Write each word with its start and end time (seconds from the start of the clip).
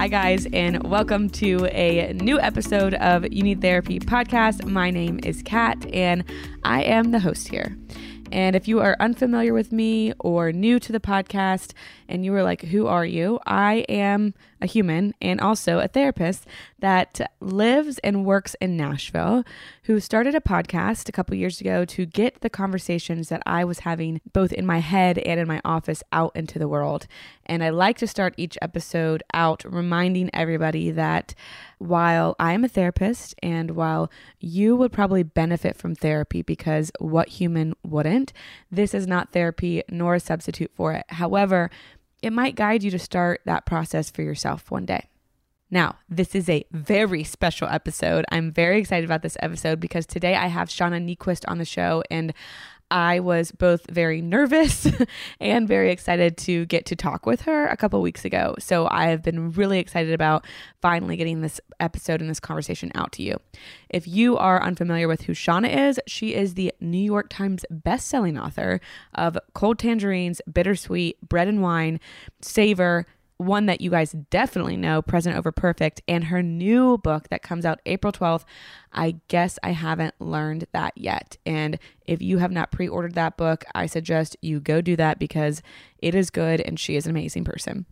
Hi, 0.00 0.08
guys, 0.08 0.46
and 0.54 0.82
welcome 0.84 1.28
to 1.28 1.66
a 1.66 2.14
new 2.14 2.40
episode 2.40 2.94
of 2.94 3.30
You 3.30 3.42
Need 3.42 3.60
Therapy 3.60 4.00
podcast. 4.00 4.64
My 4.64 4.90
name 4.90 5.20
is 5.24 5.42
Kat, 5.42 5.84
and 5.92 6.24
I 6.64 6.84
am 6.84 7.10
the 7.10 7.18
host 7.18 7.48
here. 7.48 7.76
And 8.32 8.56
if 8.56 8.66
you 8.66 8.80
are 8.80 8.96
unfamiliar 8.98 9.52
with 9.52 9.72
me 9.72 10.14
or 10.18 10.52
new 10.52 10.78
to 10.80 10.90
the 10.90 11.00
podcast 11.00 11.74
and 12.08 12.24
you 12.24 12.32
were 12.32 12.42
like, 12.42 12.62
Who 12.62 12.86
are 12.86 13.04
you? 13.04 13.40
I 13.46 13.84
am 13.90 14.32
a 14.60 14.66
human 14.66 15.14
and 15.20 15.40
also 15.40 15.78
a 15.78 15.88
therapist 15.88 16.46
that 16.78 17.20
lives 17.40 17.98
and 17.98 18.24
works 18.24 18.54
in 18.60 18.76
Nashville, 18.76 19.44
who 19.84 20.00
started 20.00 20.34
a 20.34 20.40
podcast 20.40 21.08
a 21.08 21.12
couple 21.12 21.34
years 21.36 21.60
ago 21.60 21.84
to 21.84 22.06
get 22.06 22.40
the 22.40 22.50
conversations 22.50 23.28
that 23.28 23.42
I 23.46 23.64
was 23.64 23.80
having 23.80 24.20
both 24.32 24.52
in 24.52 24.66
my 24.66 24.78
head 24.78 25.18
and 25.18 25.40
in 25.40 25.48
my 25.48 25.60
office 25.64 26.02
out 26.12 26.32
into 26.34 26.58
the 26.58 26.68
world. 26.68 27.06
And 27.46 27.64
I 27.64 27.70
like 27.70 27.98
to 27.98 28.06
start 28.06 28.34
each 28.36 28.56
episode 28.62 29.22
out 29.34 29.64
reminding 29.64 30.30
everybody 30.32 30.90
that 30.92 31.34
while 31.78 32.36
I 32.38 32.52
am 32.52 32.62
a 32.62 32.68
therapist 32.68 33.34
and 33.42 33.72
while 33.72 34.10
you 34.38 34.76
would 34.76 34.92
probably 34.92 35.22
benefit 35.22 35.76
from 35.76 35.94
therapy 35.94 36.42
because 36.42 36.92
what 37.00 37.28
human 37.28 37.74
wouldn't, 37.82 38.32
this 38.70 38.94
is 38.94 39.06
not 39.06 39.32
therapy 39.32 39.82
nor 39.88 40.14
a 40.14 40.20
substitute 40.20 40.70
for 40.74 40.92
it. 40.92 41.06
However, 41.08 41.70
it 42.22 42.32
might 42.32 42.54
guide 42.54 42.82
you 42.82 42.90
to 42.90 42.98
start 42.98 43.40
that 43.46 43.66
process 43.66 44.10
for 44.10 44.22
yourself 44.22 44.70
one 44.70 44.86
day. 44.86 45.08
Now, 45.70 45.96
this 46.08 46.34
is 46.34 46.48
a 46.48 46.64
very 46.72 47.22
special 47.22 47.68
episode. 47.68 48.24
I'm 48.30 48.50
very 48.50 48.80
excited 48.80 49.04
about 49.04 49.22
this 49.22 49.36
episode 49.40 49.78
because 49.78 50.04
today 50.04 50.34
I 50.34 50.48
have 50.48 50.68
Shauna 50.68 51.00
Niequist 51.00 51.44
on 51.46 51.58
the 51.58 51.64
show, 51.64 52.02
and 52.10 52.34
I 52.90 53.20
was 53.20 53.52
both 53.52 53.88
very 53.90 54.20
nervous 54.20 54.86
and 55.40 55.68
very 55.68 55.90
excited 55.92 56.36
to 56.38 56.66
get 56.66 56.86
to 56.86 56.96
talk 56.96 57.26
with 57.26 57.42
her 57.42 57.66
a 57.68 57.76
couple 57.76 58.00
weeks 58.02 58.24
ago. 58.24 58.54
So 58.58 58.88
I 58.90 59.06
have 59.06 59.22
been 59.22 59.52
really 59.52 59.78
excited 59.78 60.12
about 60.12 60.44
finally 60.82 61.16
getting 61.16 61.40
this 61.40 61.60
episode 61.78 62.20
and 62.20 62.28
this 62.28 62.40
conversation 62.40 62.90
out 62.94 63.12
to 63.12 63.22
you. 63.22 63.38
If 63.88 64.08
you 64.08 64.36
are 64.36 64.62
unfamiliar 64.62 65.08
with 65.08 65.22
who 65.22 65.32
Shauna 65.32 65.88
is, 65.88 66.00
she 66.06 66.34
is 66.34 66.54
the 66.54 66.72
New 66.80 66.98
York 66.98 67.28
Times 67.28 67.64
best-selling 67.70 68.38
author 68.38 68.80
of 69.14 69.38
Cold 69.54 69.78
Tangerines, 69.78 70.40
Bittersweet, 70.50 71.20
Bread 71.28 71.48
and 71.48 71.62
Wine, 71.62 72.00
Savor, 72.40 73.06
one 73.40 73.66
that 73.66 73.80
you 73.80 73.90
guys 73.90 74.12
definitely 74.30 74.76
know, 74.76 75.00
Present 75.00 75.36
Over 75.36 75.50
Perfect, 75.50 76.02
and 76.06 76.24
her 76.24 76.42
new 76.42 76.98
book 76.98 77.28
that 77.30 77.42
comes 77.42 77.64
out 77.64 77.80
April 77.86 78.12
12th. 78.12 78.44
I 78.92 79.16
guess 79.28 79.58
I 79.62 79.70
haven't 79.70 80.14
learned 80.20 80.66
that 80.72 80.92
yet. 80.96 81.38
And 81.46 81.78
if 82.06 82.20
you 82.20 82.38
have 82.38 82.52
not 82.52 82.70
pre 82.70 82.86
ordered 82.86 83.14
that 83.14 83.36
book, 83.36 83.64
I 83.74 83.86
suggest 83.86 84.36
you 84.42 84.60
go 84.60 84.80
do 84.80 84.94
that 84.96 85.18
because 85.18 85.62
it 85.98 86.14
is 86.14 86.30
good 86.30 86.60
and 86.60 86.78
she 86.78 86.96
is 86.96 87.06
an 87.06 87.10
amazing 87.10 87.44
person. 87.44 87.86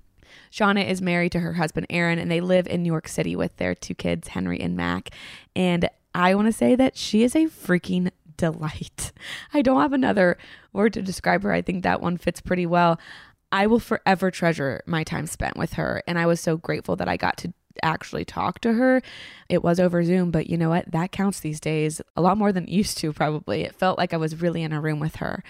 Shauna 0.52 0.86
is 0.86 1.00
married 1.00 1.32
to 1.32 1.40
her 1.40 1.54
husband, 1.54 1.86
Aaron, 1.88 2.18
and 2.18 2.30
they 2.30 2.40
live 2.40 2.66
in 2.66 2.82
New 2.82 2.92
York 2.92 3.08
City 3.08 3.34
with 3.34 3.56
their 3.56 3.74
two 3.74 3.94
kids, 3.94 4.28
Henry 4.28 4.60
and 4.60 4.76
Mac. 4.76 5.10
And 5.56 5.88
I 6.14 6.34
want 6.34 6.46
to 6.46 6.52
say 6.52 6.74
that 6.76 6.96
she 6.96 7.22
is 7.22 7.34
a 7.34 7.46
freaking 7.46 8.10
delight. 8.36 9.12
I 9.54 9.62
don't 9.62 9.80
have 9.80 9.92
another 9.92 10.38
word 10.72 10.94
to 10.94 11.02
describe 11.02 11.42
her. 11.42 11.52
I 11.52 11.60
think 11.60 11.82
that 11.82 12.00
one 12.00 12.16
fits 12.16 12.40
pretty 12.40 12.64
well. 12.64 12.98
I 13.50 13.66
will 13.66 13.80
forever 13.80 14.30
treasure 14.30 14.82
my 14.86 15.04
time 15.04 15.26
spent 15.26 15.56
with 15.56 15.74
her. 15.74 16.02
And 16.06 16.18
I 16.18 16.26
was 16.26 16.40
so 16.40 16.56
grateful 16.56 16.96
that 16.96 17.08
I 17.08 17.16
got 17.16 17.36
to 17.38 17.52
actually 17.82 18.24
talk 18.24 18.60
to 18.60 18.74
her. 18.74 19.02
It 19.48 19.62
was 19.62 19.80
over 19.80 20.04
Zoom, 20.04 20.30
but 20.30 20.48
you 20.48 20.58
know 20.58 20.68
what? 20.68 20.90
That 20.90 21.12
counts 21.12 21.40
these 21.40 21.60
days 21.60 22.00
a 22.16 22.22
lot 22.22 22.36
more 22.36 22.52
than 22.52 22.64
it 22.64 22.70
used 22.70 22.98
to, 22.98 23.12
probably. 23.12 23.62
It 23.62 23.74
felt 23.74 23.98
like 23.98 24.12
I 24.12 24.16
was 24.16 24.40
really 24.40 24.62
in 24.62 24.72
a 24.72 24.80
room 24.80 25.00
with 25.00 25.16
her. 25.16 25.42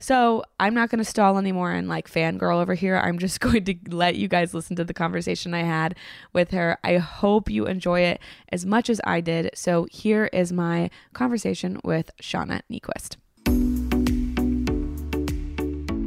So 0.00 0.44
I'm 0.60 0.74
not 0.74 0.90
going 0.90 0.98
to 0.98 1.04
stall 1.04 1.38
anymore 1.38 1.72
and 1.72 1.88
like 1.88 2.10
fangirl 2.10 2.60
over 2.60 2.74
here. 2.74 2.96
I'm 2.96 3.18
just 3.18 3.40
going 3.40 3.64
to 3.64 3.74
let 3.88 4.16
you 4.16 4.28
guys 4.28 4.54
listen 4.54 4.76
to 4.76 4.84
the 4.84 4.94
conversation 4.94 5.54
I 5.54 5.62
had 5.62 5.96
with 6.32 6.50
her. 6.50 6.78
I 6.84 6.98
hope 6.98 7.50
you 7.50 7.66
enjoy 7.66 8.00
it 8.00 8.20
as 8.50 8.66
much 8.66 8.90
as 8.90 9.00
I 9.04 9.20
did. 9.20 9.50
So 9.54 9.86
here 9.90 10.26
is 10.32 10.52
my 10.52 10.90
conversation 11.12 11.80
with 11.84 12.10
Shauna 12.20 12.62
Niequist. 12.70 13.16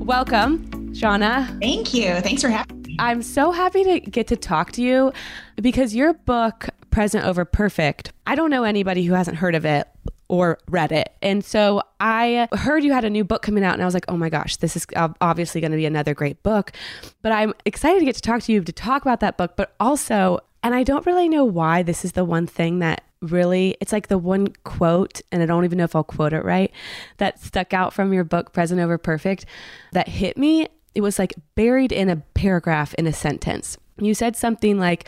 Welcome. 0.05 0.76
Shauna. 0.91 1.59
Thank 1.59 1.93
you. 1.93 2.19
Thanks 2.21 2.41
for 2.41 2.49
having 2.49 2.81
me. 2.81 2.95
I'm 2.99 3.21
so 3.21 3.51
happy 3.51 3.83
to 3.83 3.99
get 3.99 4.27
to 4.27 4.35
talk 4.35 4.71
to 4.73 4.81
you 4.81 5.11
because 5.57 5.93
your 5.93 6.13
book, 6.13 6.69
Present 6.89 7.25
Over 7.25 7.45
Perfect, 7.45 8.11
I 8.25 8.35
don't 8.35 8.49
know 8.49 8.63
anybody 8.63 9.03
who 9.05 9.13
hasn't 9.13 9.37
heard 9.37 9.55
of 9.55 9.65
it 9.65 9.87
or 10.29 10.59
read 10.69 10.91
it. 10.91 11.13
And 11.21 11.43
so 11.43 11.81
I 11.99 12.47
heard 12.53 12.83
you 12.83 12.91
had 12.91 13.05
a 13.05 13.09
new 13.09 13.23
book 13.23 13.41
coming 13.41 13.63
out 13.63 13.73
and 13.73 13.81
I 13.81 13.85
was 13.85 13.93
like, 13.93 14.05
oh 14.07 14.17
my 14.17 14.29
gosh, 14.29 14.57
this 14.57 14.75
is 14.75 14.85
obviously 15.21 15.61
going 15.61 15.71
to 15.71 15.77
be 15.77 15.85
another 15.85 16.13
great 16.13 16.41
book. 16.43 16.71
But 17.21 17.31
I'm 17.31 17.53
excited 17.65 17.99
to 17.99 18.05
get 18.05 18.15
to 18.15 18.21
talk 18.21 18.41
to 18.43 18.51
you 18.51 18.63
to 18.63 18.71
talk 18.71 19.03
about 19.03 19.19
that 19.21 19.37
book, 19.37 19.55
but 19.55 19.75
also, 19.79 20.39
and 20.63 20.73
I 20.73 20.83
don't 20.83 21.05
really 21.05 21.29
know 21.29 21.45
why 21.45 21.83
this 21.83 22.03
is 22.03 22.13
the 22.13 22.25
one 22.25 22.47
thing 22.47 22.79
that 22.79 23.03
really 23.21 23.75
it's 23.81 23.91
like 23.91 24.09
the 24.09 24.17
one 24.17 24.47
quote 24.63 25.21
and 25.31 25.41
i 25.41 25.45
don't 25.47 25.65
even 25.65 25.79
know 25.79 25.83
if 25.83 25.95
i'll 25.95 26.03
quote 26.03 26.33
it 26.33 26.45
right 26.45 26.71
that 27.17 27.41
stuck 27.41 27.73
out 27.73 27.91
from 27.91 28.13
your 28.13 28.23
book 28.23 28.53
present 28.53 28.79
over 28.79 28.95
perfect 28.95 29.43
that 29.91 30.07
hit 30.07 30.37
me 30.37 30.67
it 30.97 31.01
was 31.01 31.19
like 31.19 31.35
buried 31.53 31.91
in 31.91 32.09
a 32.09 32.15
paragraph 32.33 32.95
in 32.95 33.05
a 33.05 33.13
sentence. 33.13 33.77
You 33.99 34.15
said 34.15 34.35
something 34.35 34.79
like, 34.79 35.07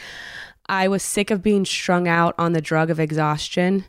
I 0.68 0.88
was 0.88 1.02
sick 1.02 1.32
of 1.32 1.42
being 1.42 1.66
strung 1.66 2.08
out 2.08 2.36
on 2.38 2.54
the 2.54 2.62
drug 2.62 2.92
of 2.92 3.00
exhaustion. 3.00 3.86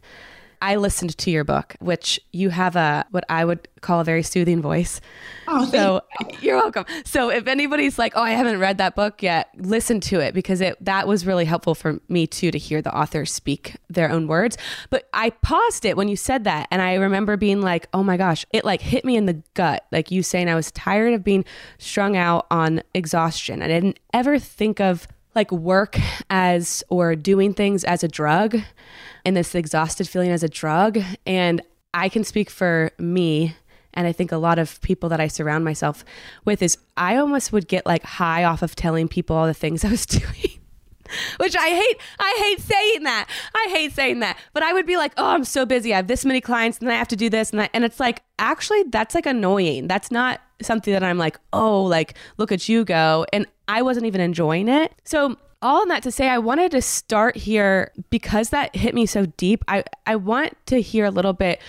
I 0.62 0.76
listened 0.76 1.16
to 1.16 1.30
your 1.30 1.44
book, 1.44 1.74
which 1.80 2.20
you 2.32 2.50
have 2.50 2.76
a 2.76 3.06
what 3.10 3.24
I 3.28 3.44
would 3.44 3.66
call 3.80 4.00
a 4.00 4.04
very 4.04 4.22
soothing 4.22 4.60
voice. 4.60 5.00
Oh, 5.48 5.64
so 5.70 6.02
you. 6.40 6.54
are 6.54 6.56
welcome. 6.56 6.84
So 7.04 7.30
if 7.30 7.46
anybody's 7.46 7.98
like, 7.98 8.12
"Oh, 8.14 8.22
I 8.22 8.32
haven't 8.32 8.58
read 8.58 8.78
that 8.78 8.94
book 8.94 9.22
yet," 9.22 9.48
listen 9.56 10.00
to 10.00 10.20
it 10.20 10.34
because 10.34 10.60
it 10.60 10.76
that 10.84 11.08
was 11.08 11.26
really 11.26 11.44
helpful 11.44 11.74
for 11.74 12.00
me 12.08 12.26
too 12.26 12.50
to 12.50 12.58
hear 12.58 12.82
the 12.82 12.94
author 12.94 13.24
speak 13.24 13.76
their 13.88 14.10
own 14.10 14.26
words. 14.26 14.58
But 14.90 15.08
I 15.14 15.30
paused 15.30 15.84
it 15.84 15.96
when 15.96 16.08
you 16.08 16.16
said 16.16 16.44
that, 16.44 16.68
and 16.70 16.82
I 16.82 16.94
remember 16.94 17.36
being 17.36 17.62
like, 17.62 17.88
"Oh 17.94 18.02
my 18.02 18.16
gosh!" 18.16 18.44
It 18.52 18.64
like 18.64 18.82
hit 18.82 19.04
me 19.04 19.16
in 19.16 19.26
the 19.26 19.42
gut, 19.54 19.86
like 19.90 20.10
you 20.10 20.22
saying 20.22 20.48
I 20.48 20.54
was 20.54 20.70
tired 20.72 21.14
of 21.14 21.24
being 21.24 21.44
strung 21.78 22.16
out 22.16 22.46
on 22.50 22.82
exhaustion. 22.94 23.62
I 23.62 23.68
didn't 23.68 23.98
ever 24.12 24.38
think 24.38 24.80
of 24.80 25.06
like 25.34 25.52
work 25.52 25.98
as 26.28 26.82
or 26.88 27.14
doing 27.14 27.54
things 27.54 27.84
as 27.84 28.02
a 28.02 28.08
drug 28.08 28.60
and 29.25 29.37
this 29.37 29.55
exhausted 29.55 30.08
feeling 30.08 30.31
as 30.31 30.43
a 30.43 30.49
drug. 30.49 30.99
And 31.26 31.62
I 31.93 32.08
can 32.08 32.25
speak 32.25 32.50
for 32.50 32.93
me 32.99 33.55
and 33.94 34.06
I 34.06 34.12
think 34.12 34.32
a 34.32 34.37
lot 34.37 34.58
of 34.58 34.81
people 34.82 35.08
that 35.08 35.20
I 35.20 35.28
surround 35.28 35.64
myself 35.64 36.05
with 36.44 36.62
is 36.62 36.78
I 36.96 37.17
almost 37.17 37.52
would 37.52 37.69
get 37.69 37.87
like 37.87 38.02
high 38.02 38.44
off 38.44 38.62
of 38.62 38.76
telling 38.76 39.08
people 39.08 39.37
all 39.37 39.46
the 39.46 39.55
things 39.55 39.84
I 39.84 39.90
was 39.90 40.06
doing. 40.06 40.61
Which 41.38 41.56
I 41.56 41.70
hate. 41.70 42.00
I 42.20 42.37
hate 42.38 42.61
saying 42.61 43.02
that. 43.02 43.28
I 43.52 43.67
hate 43.72 43.93
saying 43.93 44.20
that. 44.20 44.38
But 44.52 44.62
I 44.62 44.72
would 44.72 44.87
be 44.87 44.96
like, 44.96 45.12
"Oh, 45.17 45.31
I'm 45.31 45.43
so 45.43 45.66
busy. 45.66 45.93
I 45.93 45.96
have 45.96 46.06
this 46.06 46.25
many 46.25 46.40
clients, 46.40 46.78
and 46.78 46.88
I 46.88 46.94
have 46.94 47.08
to 47.08 47.16
do 47.16 47.28
this 47.28 47.50
and 47.50 47.58
that." 47.58 47.70
And 47.75 47.84
it's 47.84 47.99
like, 47.99 48.23
actually, 48.38 48.84
that's 48.84 49.16
like 49.16 49.26
annoying. 49.26 49.88
That's 49.88 50.12
not 50.12 50.40
something 50.62 50.93
that 50.93 51.02
I'm 51.02 51.19
like, 51.19 51.37
"Oh, 51.52 51.82
like 51.82 52.16
look 52.37 52.52
at 52.52 52.69
you 52.69 52.84
go." 52.84 53.26
And 53.32 53.46
I 53.66 53.82
wasn't 53.82 54.06
even 54.06 54.20
enjoying 54.20 54.69
it. 54.69 54.93
So 55.05 55.37
all 55.62 55.82
in 55.82 55.88
that 55.88 56.02
to 56.04 56.10
say 56.10 56.28
I 56.28 56.38
wanted 56.38 56.70
to 56.72 56.82
start 56.82 57.36
here 57.36 57.92
because 58.10 58.50
that 58.50 58.74
hit 58.74 58.94
me 58.94 59.06
so 59.06 59.26
deep. 59.36 59.64
I, 59.68 59.84
I 60.06 60.16
want 60.16 60.56
to 60.66 60.80
hear 60.80 61.04
a 61.04 61.10
little 61.10 61.32
bit 61.32 61.60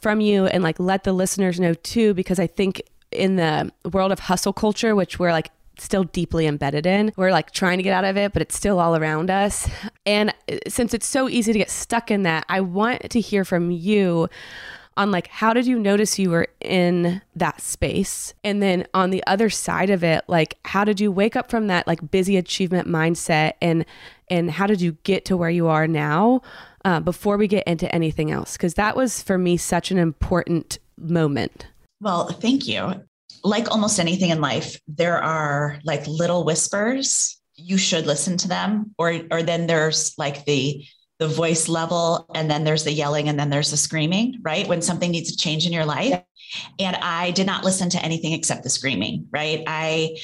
from 0.00 0.20
you 0.20 0.46
and 0.46 0.62
like 0.62 0.78
let 0.78 1.04
the 1.04 1.12
listeners 1.12 1.58
know 1.58 1.74
too, 1.74 2.14
because 2.14 2.38
I 2.38 2.46
think 2.46 2.82
in 3.10 3.36
the 3.36 3.72
world 3.90 4.12
of 4.12 4.18
hustle 4.20 4.52
culture, 4.52 4.94
which 4.94 5.18
we're 5.18 5.32
like 5.32 5.50
still 5.78 6.04
deeply 6.04 6.46
embedded 6.46 6.86
in. 6.86 7.12
We're 7.16 7.30
like 7.30 7.52
trying 7.52 7.78
to 7.78 7.82
get 7.82 7.94
out 7.94 8.04
of 8.04 8.16
it, 8.16 8.32
but 8.32 8.42
it's 8.42 8.56
still 8.56 8.78
all 8.80 8.96
around 8.96 9.30
us. 9.30 9.68
And 10.04 10.34
since 10.66 10.92
it's 10.92 11.06
so 11.06 11.28
easy 11.28 11.52
to 11.52 11.58
get 11.58 11.70
stuck 11.70 12.10
in 12.10 12.24
that, 12.24 12.44
I 12.48 12.60
want 12.60 13.10
to 13.10 13.20
hear 13.20 13.44
from 13.44 13.70
you 13.70 14.28
on 14.98 15.12
like 15.12 15.28
how 15.28 15.54
did 15.54 15.66
you 15.66 15.78
notice 15.78 16.18
you 16.18 16.28
were 16.30 16.48
in 16.60 17.22
that 17.36 17.60
space? 17.60 18.34
And 18.44 18.60
then 18.60 18.86
on 18.92 19.10
the 19.10 19.24
other 19.26 19.48
side 19.48 19.88
of 19.88 20.04
it 20.04 20.24
like 20.26 20.58
how 20.64 20.84
did 20.84 21.00
you 21.00 21.10
wake 21.10 21.36
up 21.36 21.50
from 21.50 21.68
that 21.68 21.86
like 21.86 22.10
busy 22.10 22.36
achievement 22.36 22.88
mindset? 22.88 23.52
And 23.62 23.86
and 24.28 24.50
how 24.50 24.66
did 24.66 24.82
you 24.82 24.92
get 25.04 25.24
to 25.26 25.36
where 25.36 25.48
you 25.48 25.68
are 25.68 25.86
now 25.86 26.42
uh, 26.84 27.00
before 27.00 27.38
we 27.38 27.48
get 27.48 27.66
into 27.66 27.92
anything 27.94 28.30
else? 28.30 28.56
Because 28.56 28.74
that 28.74 28.96
was 28.96 29.22
for 29.22 29.38
me 29.38 29.56
such 29.56 29.90
an 29.90 29.98
important 29.98 30.78
moment. 30.98 31.68
Well 32.00 32.26
thank 32.26 32.66
you. 32.66 33.02
Like 33.44 33.70
almost 33.70 34.00
anything 34.00 34.30
in 34.30 34.40
life 34.40 34.80
there 34.88 35.22
are 35.22 35.78
like 35.84 36.06
little 36.08 36.44
whispers. 36.44 37.40
You 37.54 37.78
should 37.78 38.06
listen 38.06 38.36
to 38.38 38.48
them 38.48 38.94
or 38.98 39.20
or 39.30 39.44
then 39.44 39.68
there's 39.68 40.12
like 40.18 40.44
the 40.44 40.84
the 41.18 41.28
voice 41.28 41.68
level 41.68 42.30
and 42.34 42.50
then 42.50 42.64
there's 42.64 42.84
the 42.84 42.92
yelling 42.92 43.28
and 43.28 43.38
then 43.38 43.50
there's 43.50 43.70
the 43.70 43.76
screaming 43.76 44.38
right? 44.42 44.66
When 44.66 44.82
something 44.82 45.10
needs 45.10 45.30
to 45.30 45.36
change 45.36 45.66
in 45.66 45.72
your 45.72 45.84
life. 45.84 46.22
And 46.78 46.96
i 46.96 47.30
did 47.32 47.46
not 47.46 47.64
listen 47.64 47.90
to 47.90 48.02
anything 48.02 48.32
except 48.32 48.62
the 48.62 48.70
screaming 48.70 49.26
right? 49.30 49.62
I 49.66 50.18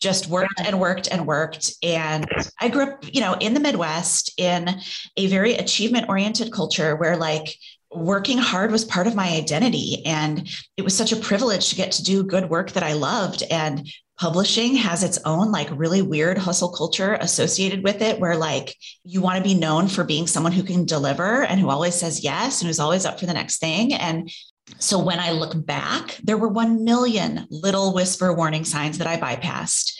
just 0.00 0.28
worked 0.28 0.60
and 0.64 0.78
worked 0.78 1.08
and 1.10 1.26
worked. 1.26 1.72
And 1.82 2.26
i 2.60 2.68
grew 2.68 2.84
up 2.84 3.14
you 3.14 3.20
know 3.20 3.34
in 3.34 3.54
the 3.54 3.60
midwest 3.60 4.32
in 4.38 4.68
a 5.16 5.26
very 5.26 5.54
achievement 5.54 6.08
oriented 6.08 6.52
culture 6.52 6.94
where 6.96 7.16
like 7.16 7.56
working 7.94 8.38
hard 8.38 8.72
was 8.72 8.84
part 8.84 9.06
of 9.06 9.14
my 9.14 9.28
identity. 9.28 10.04
And 10.04 10.48
it 10.76 10.82
was 10.82 10.96
such 10.96 11.12
a 11.12 11.16
privilege 11.16 11.70
to 11.70 11.76
get 11.76 11.92
to 11.92 12.02
do 12.02 12.24
good 12.24 12.50
work 12.50 12.72
that 12.72 12.82
i 12.82 12.92
loved. 12.92 13.42
And 13.50 13.88
publishing 14.18 14.76
has 14.76 15.02
its 15.02 15.18
own 15.24 15.50
like 15.50 15.68
really 15.72 16.02
weird 16.02 16.38
hustle 16.38 16.70
culture 16.70 17.14
associated 17.20 17.82
with 17.82 18.00
it 18.00 18.20
where 18.20 18.36
like 18.36 18.76
you 19.02 19.20
want 19.20 19.36
to 19.36 19.42
be 19.42 19.54
known 19.54 19.88
for 19.88 20.04
being 20.04 20.26
someone 20.26 20.52
who 20.52 20.62
can 20.62 20.84
deliver 20.84 21.42
and 21.42 21.58
who 21.58 21.68
always 21.68 21.94
says 21.94 22.22
yes 22.22 22.60
and 22.60 22.68
who's 22.68 22.78
always 22.78 23.04
up 23.04 23.18
for 23.18 23.26
the 23.26 23.34
next 23.34 23.58
thing. 23.58 23.92
And 23.92 24.30
so 24.78 24.98
when 24.98 25.20
i 25.20 25.30
look 25.30 25.52
back 25.66 26.18
there 26.24 26.38
were 26.38 26.48
1 26.48 26.84
million 26.84 27.46
little 27.50 27.92
whisper 27.92 28.32
warning 28.32 28.64
signs 28.64 28.98
that 28.98 29.06
i 29.06 29.16
bypassed. 29.16 29.92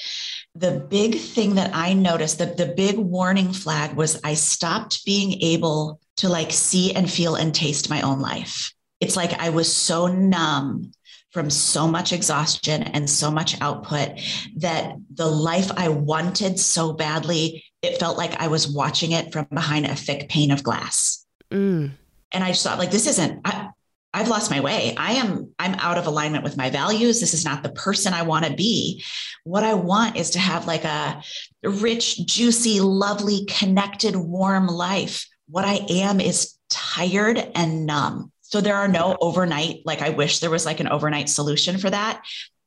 The 0.54 0.86
big 0.88 1.16
thing 1.16 1.56
that 1.56 1.74
i 1.74 1.92
noticed 1.92 2.38
the, 2.38 2.46
the 2.46 2.72
big 2.74 2.96
warning 2.96 3.52
flag 3.52 3.94
was 3.94 4.20
i 4.24 4.34
stopped 4.34 5.04
being 5.04 5.42
able 5.42 6.00
to 6.16 6.28
like 6.28 6.52
see 6.52 6.94
and 6.94 7.10
feel 7.10 7.34
and 7.34 7.54
taste 7.54 7.90
my 7.90 8.00
own 8.02 8.20
life. 8.20 8.72
It's 9.00 9.16
like 9.16 9.34
i 9.34 9.50
was 9.50 9.70
so 9.70 10.06
numb 10.06 10.92
from 11.34 11.50
so 11.50 11.88
much 11.88 12.12
exhaustion 12.12 12.84
and 12.84 13.10
so 13.10 13.28
much 13.28 13.60
output 13.60 14.20
that 14.56 14.94
the 15.12 15.26
life 15.26 15.68
I 15.76 15.88
wanted 15.88 16.60
so 16.60 16.92
badly, 16.92 17.64
it 17.82 17.98
felt 17.98 18.16
like 18.16 18.40
I 18.40 18.46
was 18.46 18.68
watching 18.68 19.10
it 19.10 19.32
from 19.32 19.48
behind 19.52 19.84
a 19.84 19.96
thick 19.96 20.28
pane 20.28 20.52
of 20.52 20.62
glass. 20.62 21.26
Mm. 21.50 21.90
And 22.32 22.44
I 22.44 22.48
just 22.48 22.62
thought, 22.62 22.78
like, 22.78 22.92
this 22.92 23.08
isn't, 23.08 23.40
I, 23.44 23.70
I've 24.12 24.28
lost 24.28 24.48
my 24.48 24.60
way. 24.60 24.94
I 24.96 25.14
am, 25.14 25.52
I'm 25.58 25.74
out 25.74 25.98
of 25.98 26.06
alignment 26.06 26.44
with 26.44 26.56
my 26.56 26.70
values. 26.70 27.18
This 27.18 27.34
is 27.34 27.44
not 27.44 27.64
the 27.64 27.70
person 27.70 28.14
I 28.14 28.22
want 28.22 28.44
to 28.44 28.54
be. 28.54 29.02
What 29.42 29.64
I 29.64 29.74
want 29.74 30.16
is 30.16 30.30
to 30.30 30.38
have 30.38 30.68
like 30.68 30.84
a 30.84 31.20
rich, 31.64 32.24
juicy, 32.26 32.80
lovely, 32.80 33.44
connected, 33.46 34.14
warm 34.14 34.68
life. 34.68 35.28
What 35.48 35.64
I 35.64 35.84
am 35.90 36.20
is 36.20 36.54
tired 36.70 37.38
and 37.56 37.86
numb. 37.86 38.30
So 38.54 38.60
there 38.60 38.76
are 38.76 38.86
no 38.86 39.16
overnight, 39.20 39.80
like 39.84 40.00
I 40.00 40.10
wish 40.10 40.38
there 40.38 40.48
was 40.48 40.64
like 40.64 40.78
an 40.78 40.86
overnight 40.86 41.28
solution 41.28 41.76
for 41.76 41.90
that. 41.90 42.22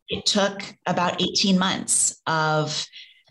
It 0.10 0.25
took 0.25 0.62
about 0.86 1.22
18 1.22 1.57
months 1.57 2.22
of 2.28 2.86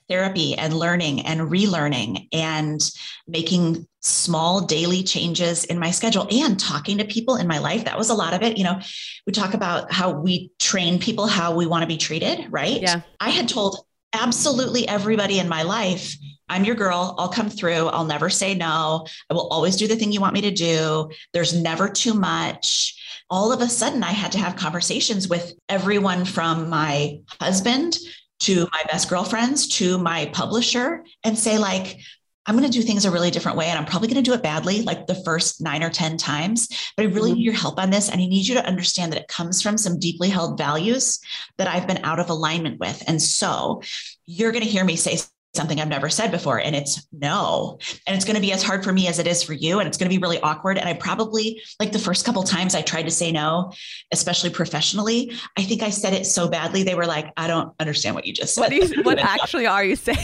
therapy 0.08 0.54
and 0.54 0.72
learning 0.72 1.26
and 1.26 1.50
relearning 1.50 2.28
and 2.32 2.80
making 3.28 3.86
small 4.00 4.62
daily 4.62 5.02
changes 5.02 5.66
in 5.66 5.78
my 5.78 5.90
schedule 5.90 6.26
and 6.30 6.58
talking 6.58 6.96
to 6.96 7.04
people 7.04 7.36
in 7.36 7.46
my 7.46 7.58
life. 7.58 7.84
That 7.84 7.98
was 7.98 8.08
a 8.08 8.14
lot 8.14 8.32
of 8.32 8.42
it. 8.42 8.56
You 8.56 8.64
know, 8.64 8.80
we 9.26 9.34
talk 9.34 9.52
about 9.52 9.92
how 9.92 10.12
we 10.12 10.50
train 10.58 10.98
people 10.98 11.26
how 11.26 11.54
we 11.54 11.66
want 11.66 11.82
to 11.82 11.86
be 11.86 11.98
treated, 11.98 12.50
right? 12.50 12.80
Yeah. 12.80 13.02
I 13.20 13.28
had 13.28 13.50
told 13.50 13.84
absolutely 14.14 14.88
everybody 14.88 15.40
in 15.40 15.48
my 15.50 15.62
life 15.62 16.16
I'm 16.48 16.64
your 16.64 16.74
girl. 16.74 17.14
I'll 17.18 17.28
come 17.28 17.50
through. 17.50 17.88
I'll 17.88 18.04
never 18.04 18.30
say 18.30 18.54
no. 18.54 19.06
I 19.30 19.34
will 19.34 19.48
always 19.48 19.76
do 19.76 19.88
the 19.88 19.96
thing 19.96 20.12
you 20.12 20.20
want 20.20 20.34
me 20.34 20.40
to 20.42 20.50
do. 20.50 21.10
There's 21.32 21.60
never 21.60 21.88
too 21.88 22.14
much. 22.14 22.94
All 23.28 23.52
of 23.52 23.60
a 23.60 23.68
sudden, 23.68 24.02
I 24.04 24.12
had 24.12 24.32
to 24.32 24.38
have 24.38 24.56
conversations 24.56 25.28
with 25.28 25.54
everyone 25.68 26.24
from 26.24 26.68
my 26.68 27.18
husband 27.40 27.98
to 28.38 28.68
my 28.72 28.82
best 28.90 29.08
girlfriends 29.08 29.66
to 29.68 29.98
my 29.98 30.26
publisher 30.26 31.04
and 31.24 31.38
say, 31.38 31.58
like, 31.58 31.98
I'm 32.46 32.56
going 32.56 32.70
to 32.70 32.78
do 32.78 32.84
things 32.84 33.04
a 33.04 33.10
really 33.10 33.32
different 33.32 33.58
way. 33.58 33.66
And 33.66 33.78
I'm 33.78 33.84
probably 33.84 34.06
going 34.06 34.22
to 34.22 34.30
do 34.30 34.34
it 34.34 34.42
badly, 34.42 34.82
like 34.82 35.06
the 35.06 35.16
first 35.24 35.60
nine 35.60 35.82
or 35.82 35.90
10 35.90 36.16
times. 36.16 36.68
But 36.96 37.06
I 37.06 37.08
really 37.08 37.30
mm-hmm. 37.30 37.38
need 37.38 37.44
your 37.44 37.54
help 37.54 37.80
on 37.80 37.90
this. 37.90 38.08
And 38.08 38.20
I 38.20 38.26
need 38.26 38.46
you 38.46 38.54
to 38.54 38.66
understand 38.66 39.12
that 39.12 39.20
it 39.20 39.28
comes 39.28 39.60
from 39.60 39.76
some 39.76 39.98
deeply 39.98 40.28
held 40.28 40.56
values 40.56 41.18
that 41.58 41.66
I've 41.66 41.88
been 41.88 42.04
out 42.04 42.20
of 42.20 42.30
alignment 42.30 42.78
with. 42.78 43.02
And 43.08 43.20
so 43.20 43.82
you're 44.26 44.52
going 44.52 44.64
to 44.64 44.70
hear 44.70 44.84
me 44.84 44.94
say 44.94 45.18
something 45.56 45.80
I've 45.80 45.88
never 45.88 46.08
said 46.08 46.30
before. 46.30 46.60
And 46.60 46.76
it's 46.76 47.06
no. 47.12 47.78
And 48.06 48.14
it's 48.14 48.24
going 48.24 48.36
to 48.36 48.40
be 48.40 48.52
as 48.52 48.62
hard 48.62 48.84
for 48.84 48.92
me 48.92 49.08
as 49.08 49.18
it 49.18 49.26
is 49.26 49.42
for 49.42 49.54
you. 49.54 49.80
And 49.80 49.88
it's 49.88 49.96
going 49.96 50.10
to 50.10 50.14
be 50.14 50.20
really 50.20 50.40
awkward. 50.40 50.78
And 50.78 50.88
I 50.88 50.94
probably, 50.94 51.62
like 51.80 51.92
the 51.92 51.98
first 51.98 52.24
couple 52.24 52.42
times 52.42 52.74
I 52.74 52.82
tried 52.82 53.04
to 53.04 53.10
say 53.10 53.32
no, 53.32 53.72
especially 54.12 54.50
professionally, 54.50 55.32
I 55.56 55.62
think 55.62 55.82
I 55.82 55.90
said 55.90 56.12
it 56.12 56.26
so 56.26 56.48
badly. 56.48 56.82
They 56.82 56.94
were 56.94 57.06
like, 57.06 57.32
I 57.36 57.46
don't 57.46 57.72
understand 57.80 58.14
what 58.14 58.26
you 58.26 58.32
just 58.32 58.54
said. 58.54 58.60
What, 58.60 58.72
you, 58.72 59.02
what 59.02 59.18
actually 59.18 59.66
are 59.66 59.84
you 59.84 59.96
saying? 59.96 60.18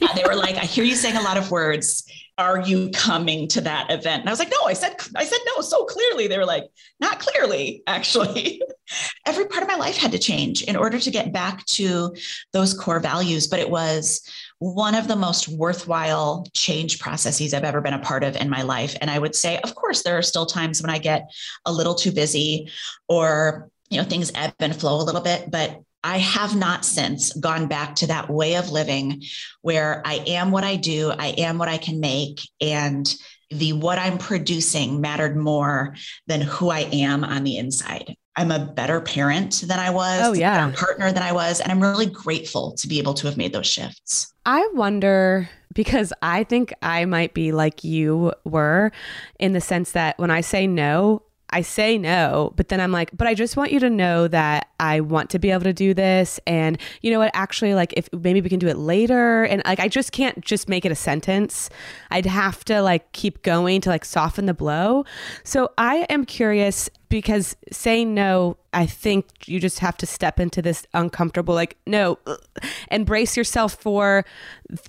yeah, 0.00 0.12
they 0.14 0.24
were 0.24 0.34
like, 0.36 0.56
I 0.56 0.64
hear 0.64 0.84
you 0.84 0.94
saying 0.94 1.16
a 1.16 1.22
lot 1.22 1.36
of 1.36 1.50
words. 1.50 2.04
Are 2.38 2.60
you 2.60 2.90
coming 2.90 3.48
to 3.48 3.60
that 3.62 3.90
event? 3.90 4.20
And 4.20 4.28
I 4.28 4.32
was 4.32 4.38
like, 4.38 4.50
no, 4.50 4.64
I 4.64 4.72
said, 4.72 4.94
I 5.16 5.24
said 5.24 5.40
no 5.56 5.60
so 5.60 5.84
clearly. 5.86 6.28
They 6.28 6.38
were 6.38 6.46
like, 6.46 6.64
not 7.00 7.18
clearly, 7.18 7.82
actually. 7.88 8.62
Every 9.26 9.46
part 9.46 9.64
of 9.64 9.68
my 9.68 9.74
life 9.74 9.96
had 9.96 10.12
to 10.12 10.20
change 10.20 10.62
in 10.62 10.76
order 10.76 11.00
to 11.00 11.10
get 11.10 11.32
back 11.32 11.64
to 11.66 12.14
those 12.52 12.74
core 12.74 13.00
values. 13.00 13.48
But 13.48 13.58
it 13.58 13.68
was 13.68 14.22
one 14.58 14.94
of 14.94 15.06
the 15.06 15.16
most 15.16 15.48
worthwhile 15.48 16.46
change 16.52 16.98
processes 16.98 17.54
I've 17.54 17.64
ever 17.64 17.80
been 17.80 17.94
a 17.94 17.98
part 18.00 18.24
of 18.24 18.36
in 18.36 18.50
my 18.50 18.62
life. 18.62 18.96
And 19.00 19.10
I 19.10 19.18
would 19.18 19.34
say, 19.34 19.58
of 19.58 19.74
course, 19.74 20.02
there 20.02 20.18
are 20.18 20.22
still 20.22 20.46
times 20.46 20.82
when 20.82 20.90
I 20.90 20.98
get 20.98 21.30
a 21.64 21.72
little 21.72 21.94
too 21.94 22.12
busy 22.12 22.70
or, 23.08 23.70
you 23.88 23.98
know, 23.98 24.04
things 24.04 24.32
ebb 24.34 24.54
and 24.58 24.74
flow 24.74 25.00
a 25.00 25.04
little 25.04 25.20
bit, 25.20 25.50
but 25.50 25.80
I 26.02 26.18
have 26.18 26.56
not 26.56 26.84
since 26.84 27.32
gone 27.32 27.66
back 27.66 27.96
to 27.96 28.06
that 28.08 28.30
way 28.30 28.56
of 28.56 28.70
living 28.70 29.22
where 29.62 30.02
I 30.04 30.14
am 30.26 30.50
what 30.50 30.64
I 30.64 30.76
do, 30.76 31.10
I 31.10 31.28
am 31.38 31.58
what 31.58 31.68
I 31.68 31.78
can 31.78 32.00
make, 32.00 32.40
and 32.60 33.12
the 33.50 33.72
what 33.72 33.98
I'm 33.98 34.18
producing 34.18 35.00
mattered 35.00 35.36
more 35.36 35.96
than 36.26 36.40
who 36.40 36.70
I 36.70 36.80
am 36.92 37.24
on 37.24 37.44
the 37.44 37.56
inside. 37.56 38.16
I'm 38.38 38.52
a 38.52 38.60
better 38.60 39.00
parent 39.00 39.64
than 39.66 39.80
I 39.80 39.90
was, 39.90 40.22
oh, 40.22 40.32
yeah. 40.32 40.70
partner 40.76 41.10
than 41.10 41.24
I 41.24 41.32
was. 41.32 41.60
And 41.60 41.72
I'm 41.72 41.80
really 41.80 42.06
grateful 42.06 42.72
to 42.74 42.86
be 42.86 43.00
able 43.00 43.12
to 43.14 43.26
have 43.26 43.36
made 43.36 43.52
those 43.52 43.66
shifts. 43.66 44.32
I 44.46 44.64
wonder 44.74 45.50
because 45.74 46.12
I 46.22 46.44
think 46.44 46.72
I 46.80 47.04
might 47.04 47.34
be 47.34 47.50
like 47.50 47.82
you 47.82 48.32
were 48.44 48.92
in 49.40 49.54
the 49.54 49.60
sense 49.60 49.90
that 49.92 50.16
when 50.20 50.30
I 50.30 50.40
say 50.40 50.68
no, 50.68 51.22
I 51.50 51.62
say 51.62 51.98
no, 51.98 52.52
but 52.56 52.68
then 52.68 52.80
I'm 52.80 52.92
like, 52.92 53.10
but 53.16 53.26
I 53.26 53.34
just 53.34 53.56
want 53.56 53.72
you 53.72 53.80
to 53.80 53.90
know 53.90 54.28
that 54.28 54.68
I 54.78 55.00
want 55.00 55.30
to 55.30 55.38
be 55.38 55.50
able 55.50 55.64
to 55.64 55.72
do 55.72 55.94
this. 55.94 56.38
And 56.46 56.78
you 57.00 57.10
know 57.10 57.18
what? 57.18 57.30
Actually, 57.32 57.74
like, 57.74 57.94
if 57.96 58.08
maybe 58.12 58.40
we 58.40 58.50
can 58.50 58.58
do 58.58 58.68
it 58.68 58.76
later. 58.76 59.44
And 59.44 59.62
like, 59.64 59.80
I 59.80 59.88
just 59.88 60.12
can't 60.12 60.44
just 60.44 60.68
make 60.68 60.84
it 60.84 60.92
a 60.92 60.94
sentence. 60.94 61.70
I'd 62.10 62.26
have 62.26 62.64
to 62.66 62.82
like 62.82 63.10
keep 63.12 63.42
going 63.42 63.80
to 63.80 63.88
like 63.88 64.04
soften 64.04 64.46
the 64.46 64.54
blow. 64.54 65.06
So 65.42 65.70
I 65.78 66.06
am 66.10 66.26
curious 66.26 66.90
because 67.08 67.56
saying 67.72 68.14
no, 68.14 68.56
I 68.72 68.86
think 68.86 69.48
you 69.48 69.60
just 69.60 69.78
have 69.80 69.96
to 69.98 70.06
step 70.06 70.38
into 70.38 70.62
this 70.62 70.86
uncomfortable, 70.94 71.54
like, 71.54 71.76
no, 71.86 72.18
and 72.88 73.06
brace 73.06 73.36
yourself 73.36 73.74
for 73.74 74.24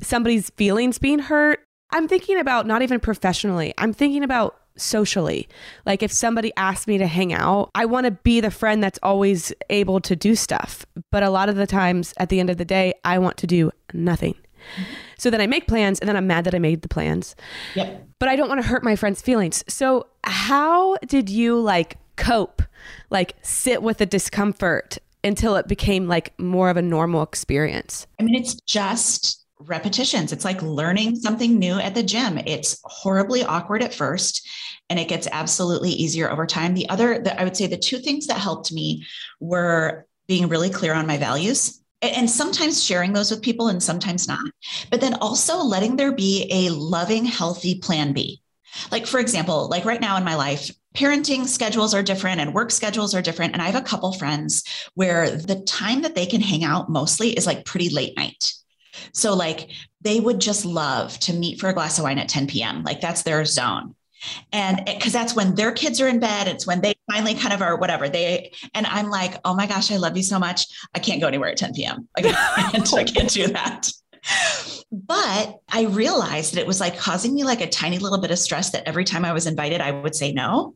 somebody's 0.01 0.49
feelings 0.51 0.97
being 0.97 1.19
hurt. 1.19 1.63
I'm 1.91 2.07
thinking 2.07 2.39
about 2.39 2.67
not 2.67 2.81
even 2.81 2.99
professionally, 2.99 3.73
I'm 3.77 3.93
thinking 3.93 4.23
about 4.23 4.59
socially. 4.81 5.47
Like 5.85 6.01
if 6.03 6.11
somebody 6.11 6.51
asks 6.55 6.87
me 6.87 6.97
to 6.97 7.07
hang 7.07 7.33
out, 7.33 7.69
I 7.75 7.85
want 7.85 8.05
to 8.05 8.11
be 8.11 8.39
the 8.39 8.51
friend 8.51 8.81
that's 8.81 8.99
always 9.03 9.53
able 9.69 9.99
to 10.01 10.15
do 10.15 10.35
stuff. 10.35 10.85
But 11.11 11.23
a 11.23 11.29
lot 11.29 11.49
of 11.49 11.55
the 11.55 11.67
times 11.67 12.13
at 12.17 12.29
the 12.29 12.39
end 12.39 12.49
of 12.49 12.57
the 12.57 12.65
day, 12.65 12.93
I 13.03 13.19
want 13.19 13.37
to 13.37 13.47
do 13.47 13.71
nothing. 13.93 14.35
So 15.17 15.29
then 15.29 15.41
I 15.41 15.47
make 15.47 15.67
plans 15.67 15.99
and 15.99 16.07
then 16.07 16.15
I'm 16.15 16.27
mad 16.27 16.45
that 16.45 16.55
I 16.55 16.59
made 16.59 16.81
the 16.81 16.89
plans. 16.89 17.35
Yep. 17.75 18.07
But 18.19 18.29
I 18.29 18.35
don't 18.35 18.49
want 18.49 18.61
to 18.61 18.67
hurt 18.67 18.83
my 18.83 18.95
friends' 18.95 19.21
feelings. 19.21 19.63
So 19.67 20.07
how 20.23 20.97
did 21.07 21.29
you 21.29 21.59
like 21.59 21.97
cope? 22.19 22.61
Like 23.09 23.35
sit 23.41 23.81
with 23.81 23.97
the 23.97 24.05
discomfort 24.05 24.99
until 25.23 25.55
it 25.55 25.67
became 25.67 26.07
like 26.07 26.37
more 26.39 26.69
of 26.69 26.77
a 26.77 26.81
normal 26.81 27.23
experience? 27.23 28.05
I 28.19 28.23
mean, 28.23 28.35
it's 28.35 28.55
just 28.61 29.45
repetitions. 29.59 30.31
It's 30.31 30.45
like 30.45 30.61
learning 30.61 31.17
something 31.17 31.57
new 31.57 31.79
at 31.79 31.95
the 31.95 32.03
gym. 32.03 32.37
It's 32.45 32.79
horribly 32.83 33.43
awkward 33.43 33.83
at 33.83 33.93
first 33.93 34.47
and 34.89 34.99
it 34.99 35.09
gets 35.09 35.27
absolutely 35.31 35.91
easier 35.91 36.31
over 36.31 36.45
time. 36.45 36.73
The 36.73 36.89
other, 36.89 37.19
the, 37.19 37.39
I 37.39 37.43
would 37.43 37.57
say 37.57 37.67
the 37.67 37.77
two 37.77 37.99
things 37.99 38.27
that 38.27 38.37
helped 38.37 38.71
me 38.71 39.05
were 39.39 40.05
being 40.27 40.47
really 40.47 40.69
clear 40.69 40.93
on 40.93 41.07
my 41.07 41.17
values 41.17 41.81
and 42.01 42.29
sometimes 42.29 42.81
sharing 42.81 43.11
those 43.11 43.31
with 43.31 43.41
people 43.41 43.67
and 43.67 43.83
sometimes 43.83 44.27
not. 44.27 44.45
But 44.89 45.01
then 45.01 45.15
also 45.15 45.57
letting 45.57 45.97
there 45.97 46.13
be 46.13 46.47
a 46.49 46.69
loving, 46.69 47.25
healthy 47.25 47.79
plan 47.79 48.13
B. 48.13 48.41
Like, 48.91 49.05
for 49.05 49.19
example, 49.19 49.67
like 49.69 49.83
right 49.83 49.99
now 49.99 50.15
in 50.15 50.23
my 50.23 50.35
life, 50.35 50.71
parenting 50.95 51.45
schedules 51.47 51.93
are 51.93 52.03
different 52.03 52.41
and 52.41 52.53
work 52.53 52.71
schedules 52.71 53.13
are 53.13 53.21
different. 53.21 53.53
And 53.53 53.61
I 53.61 53.67
have 53.67 53.81
a 53.81 53.85
couple 53.85 54.11
friends 54.13 54.63
where 54.95 55.29
the 55.29 55.61
time 55.61 56.01
that 56.01 56.15
they 56.15 56.25
can 56.25 56.41
hang 56.41 56.63
out 56.63 56.89
mostly 56.89 57.31
is 57.31 57.45
like 57.45 57.65
pretty 57.65 57.89
late 57.89 58.15
night. 58.17 58.53
So, 59.13 59.33
like, 59.33 59.69
they 60.01 60.19
would 60.19 60.41
just 60.41 60.65
love 60.65 61.17
to 61.19 61.33
meet 61.33 61.59
for 61.59 61.69
a 61.69 61.73
glass 61.73 61.97
of 61.97 62.03
wine 62.03 62.19
at 62.19 62.27
10 62.27 62.47
p.m. 62.47 62.83
Like, 62.83 63.01
that's 63.01 63.23
their 63.23 63.45
zone. 63.45 63.95
And 64.51 64.81
because 64.85 65.13
that's 65.13 65.35
when 65.35 65.55
their 65.55 65.71
kids 65.71 66.01
are 66.01 66.07
in 66.07 66.19
bed, 66.19 66.47
it's 66.47 66.67
when 66.67 66.81
they 66.81 66.93
finally 67.09 67.35
kind 67.35 67.53
of 67.53 67.61
are 67.61 67.77
whatever 67.77 68.09
they. 68.09 68.51
And 68.73 68.85
I'm 68.87 69.09
like, 69.09 69.35
oh 69.45 69.55
my 69.55 69.65
gosh, 69.65 69.91
I 69.91 69.97
love 69.97 70.17
you 70.17 70.23
so 70.23 70.39
much. 70.39 70.65
I 70.93 70.99
can't 70.99 71.21
go 71.21 71.27
anywhere 71.27 71.49
at 71.49 71.57
10 71.57 71.73
p.m. 71.73 72.07
I 72.17 72.21
can't, 72.23 72.93
I 72.93 73.03
can't 73.05 73.29
do 73.29 73.47
that. 73.47 73.89
But 74.91 75.59
I 75.69 75.83
realized 75.83 76.53
that 76.53 76.61
it 76.61 76.67
was 76.67 76.79
like 76.79 76.97
causing 76.97 77.33
me 77.35 77.43
like 77.43 77.61
a 77.61 77.69
tiny 77.69 77.99
little 77.99 78.17
bit 78.17 78.31
of 78.31 78.39
stress 78.39 78.71
that 78.71 78.87
every 78.87 79.05
time 79.05 79.23
I 79.23 79.33
was 79.33 79.47
invited, 79.47 79.81
I 79.81 79.91
would 79.91 80.15
say 80.15 80.31
no. 80.31 80.75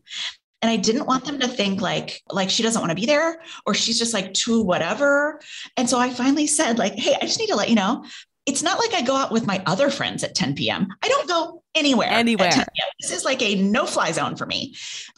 And 0.61 0.69
i 0.69 0.77
didn't 0.77 1.07
want 1.07 1.25
them 1.25 1.41
to 1.41 1.47
think 1.49 1.81
like 1.81 2.21
like 2.31 2.49
she 2.49 2.63
doesn't 2.63 2.79
want 2.81 2.89
to 2.91 2.95
be 2.95 3.05
there 3.05 3.41
or 3.65 3.73
she's 3.73 3.99
just 3.99 4.13
like 4.13 4.33
too 4.33 4.61
whatever. 4.61 5.41
And 5.75 5.89
so 5.89 5.99
i 5.99 6.09
finally 6.09 6.47
said 6.47 6.77
like 6.77 6.93
hey 6.93 7.15
i 7.21 7.25
just 7.25 7.37
need 7.37 7.49
to 7.49 7.55
let 7.57 7.67
you 7.67 7.75
know 7.75 8.05
it's 8.45 8.61
not 8.61 8.77
like 8.77 8.93
I 8.93 9.01
go 9.01 9.15
out 9.15 9.31
with 9.31 9.47
my 9.47 9.63
other 9.65 9.89
friends 9.89 10.23
at 10.23 10.35
10 10.35 10.55
p.m. 10.55 10.87
I 11.01 11.07
don't 11.07 11.27
go 11.27 11.63
anywhere. 11.75 12.09
Anywhere. 12.09 12.51
This 12.99 13.11
is 13.11 13.23
like 13.23 13.41
a 13.41 13.55
no 13.55 13.85
fly 13.85 14.11
zone 14.11 14.35
for 14.35 14.45
me. 14.45 14.75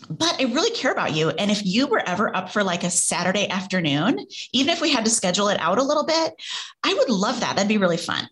But 0.09 0.39
I 0.39 0.43
really 0.43 0.75
care 0.75 0.91
about 0.91 1.15
you. 1.15 1.29
And 1.29 1.49
if 1.49 1.65
you 1.65 1.87
were 1.87 2.07
ever 2.07 2.35
up 2.35 2.51
for 2.51 2.63
like 2.63 2.83
a 2.83 2.89
Saturday 2.89 3.49
afternoon, 3.49 4.19
even 4.53 4.73
if 4.73 4.81
we 4.81 4.91
had 4.91 5.05
to 5.05 5.11
schedule 5.11 5.47
it 5.47 5.59
out 5.59 5.79
a 5.79 5.83
little 5.83 6.05
bit, 6.05 6.33
I 6.83 6.93
would 6.93 7.09
love 7.09 7.39
that. 7.39 7.55
That'd 7.55 7.67
be 7.67 7.77
really 7.77 7.97
fun. 7.97 8.29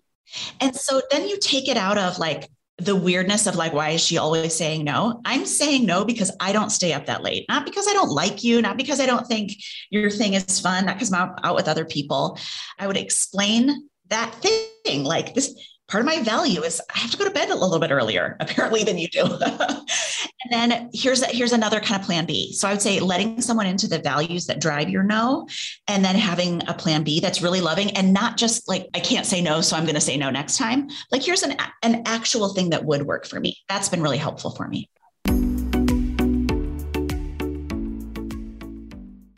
And 0.61 0.75
so 0.75 1.01
then 1.11 1.27
you 1.27 1.37
take 1.39 1.67
it 1.67 1.77
out 1.77 1.97
of 1.97 2.19
like, 2.19 2.49
the 2.79 2.95
weirdness 2.95 3.45
of 3.45 3.55
like, 3.55 3.71
why 3.71 3.91
is 3.91 4.01
she 4.01 4.17
always 4.17 4.53
saying 4.55 4.83
no? 4.83 5.21
I'm 5.25 5.45
saying 5.45 5.85
no 5.85 6.03
because 6.03 6.35
I 6.39 6.51
don't 6.51 6.71
stay 6.71 6.91
up 6.91 7.05
that 7.05 7.21
late, 7.21 7.45
not 7.47 7.65
because 7.65 7.87
I 7.87 7.93
don't 7.93 8.09
like 8.09 8.43
you, 8.43 8.63
not 8.63 8.77
because 8.77 8.99
I 8.99 9.05
don't 9.05 9.27
think 9.27 9.51
your 9.91 10.09
thing 10.09 10.33
is 10.33 10.59
fun, 10.59 10.87
not 10.87 10.95
because 10.95 11.13
I'm 11.13 11.35
out 11.43 11.55
with 11.55 11.67
other 11.67 11.85
people. 11.85 12.37
I 12.79 12.87
would 12.87 12.97
explain 12.97 13.89
that 14.07 14.33
thing 14.33 14.65
like 14.85 15.33
this 15.33 15.55
part 15.87 16.01
of 16.01 16.05
my 16.05 16.21
value 16.23 16.61
is 16.61 16.81
I 16.93 16.99
have 16.99 17.11
to 17.11 17.17
go 17.17 17.23
to 17.23 17.31
bed 17.31 17.49
a 17.49 17.55
little 17.55 17.79
bit 17.79 17.91
earlier, 17.91 18.35
apparently, 18.41 18.83
than 18.83 18.97
you 18.97 19.07
do. 19.07 19.23
and 19.41 20.49
then 20.49 20.89
here's 20.93 21.23
here's 21.25 21.53
another 21.53 21.79
kind 21.79 22.01
of 22.01 22.05
plan 22.05 22.25
B. 22.25 22.51
So 22.53 22.67
I 22.67 22.71
would 22.71 22.81
say 22.81 22.99
letting 22.99 23.41
someone 23.41 23.65
into 23.65 23.87
the 23.87 23.99
values 23.99 24.45
that 24.47 24.59
drive 24.59 24.89
your 24.89 25.03
no, 25.03 25.47
and 25.87 26.03
then 26.03 26.15
having 26.15 26.67
a 26.67 26.73
plan 26.73 27.03
B 27.03 27.19
that's 27.19 27.41
really 27.41 27.61
loving 27.61 27.91
and 27.91 28.13
not 28.13 28.37
just 28.37 28.67
like 28.67 28.87
I 28.93 28.99
can't 28.99 29.25
say 29.25 29.41
no, 29.41 29.61
so 29.61 29.77
I'm 29.77 29.83
going 29.83 29.95
to 29.95 30.01
say 30.01 30.17
no 30.17 30.29
next 30.29 30.57
time. 30.57 30.89
Like 31.11 31.23
here's 31.23 31.43
an 31.43 31.55
an 31.81 32.03
actual 32.05 32.53
thing 32.53 32.69
that 32.71 32.83
would 32.83 33.03
work 33.03 33.25
for 33.25 33.39
me. 33.39 33.57
That's 33.69 33.89
been 33.89 34.01
really 34.01 34.17
helpful 34.17 34.51
for 34.51 34.67
me. 34.67 34.89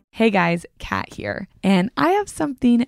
Hey 0.10 0.30
guys, 0.30 0.66
Kat 0.80 1.14
here, 1.14 1.50
and 1.62 1.92
I 1.98 2.12
have 2.12 2.30
something 2.30 2.88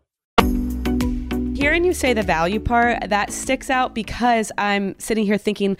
hearing 1.61 1.83
you 1.83 1.93
say 1.93 2.11
the 2.11 2.23
value 2.23 2.59
part, 2.59 3.07
that 3.07 3.31
sticks 3.31 3.69
out 3.69 3.93
because 3.93 4.51
I'm 4.57 4.97
sitting 4.97 5.25
here 5.27 5.37
thinking, 5.37 5.77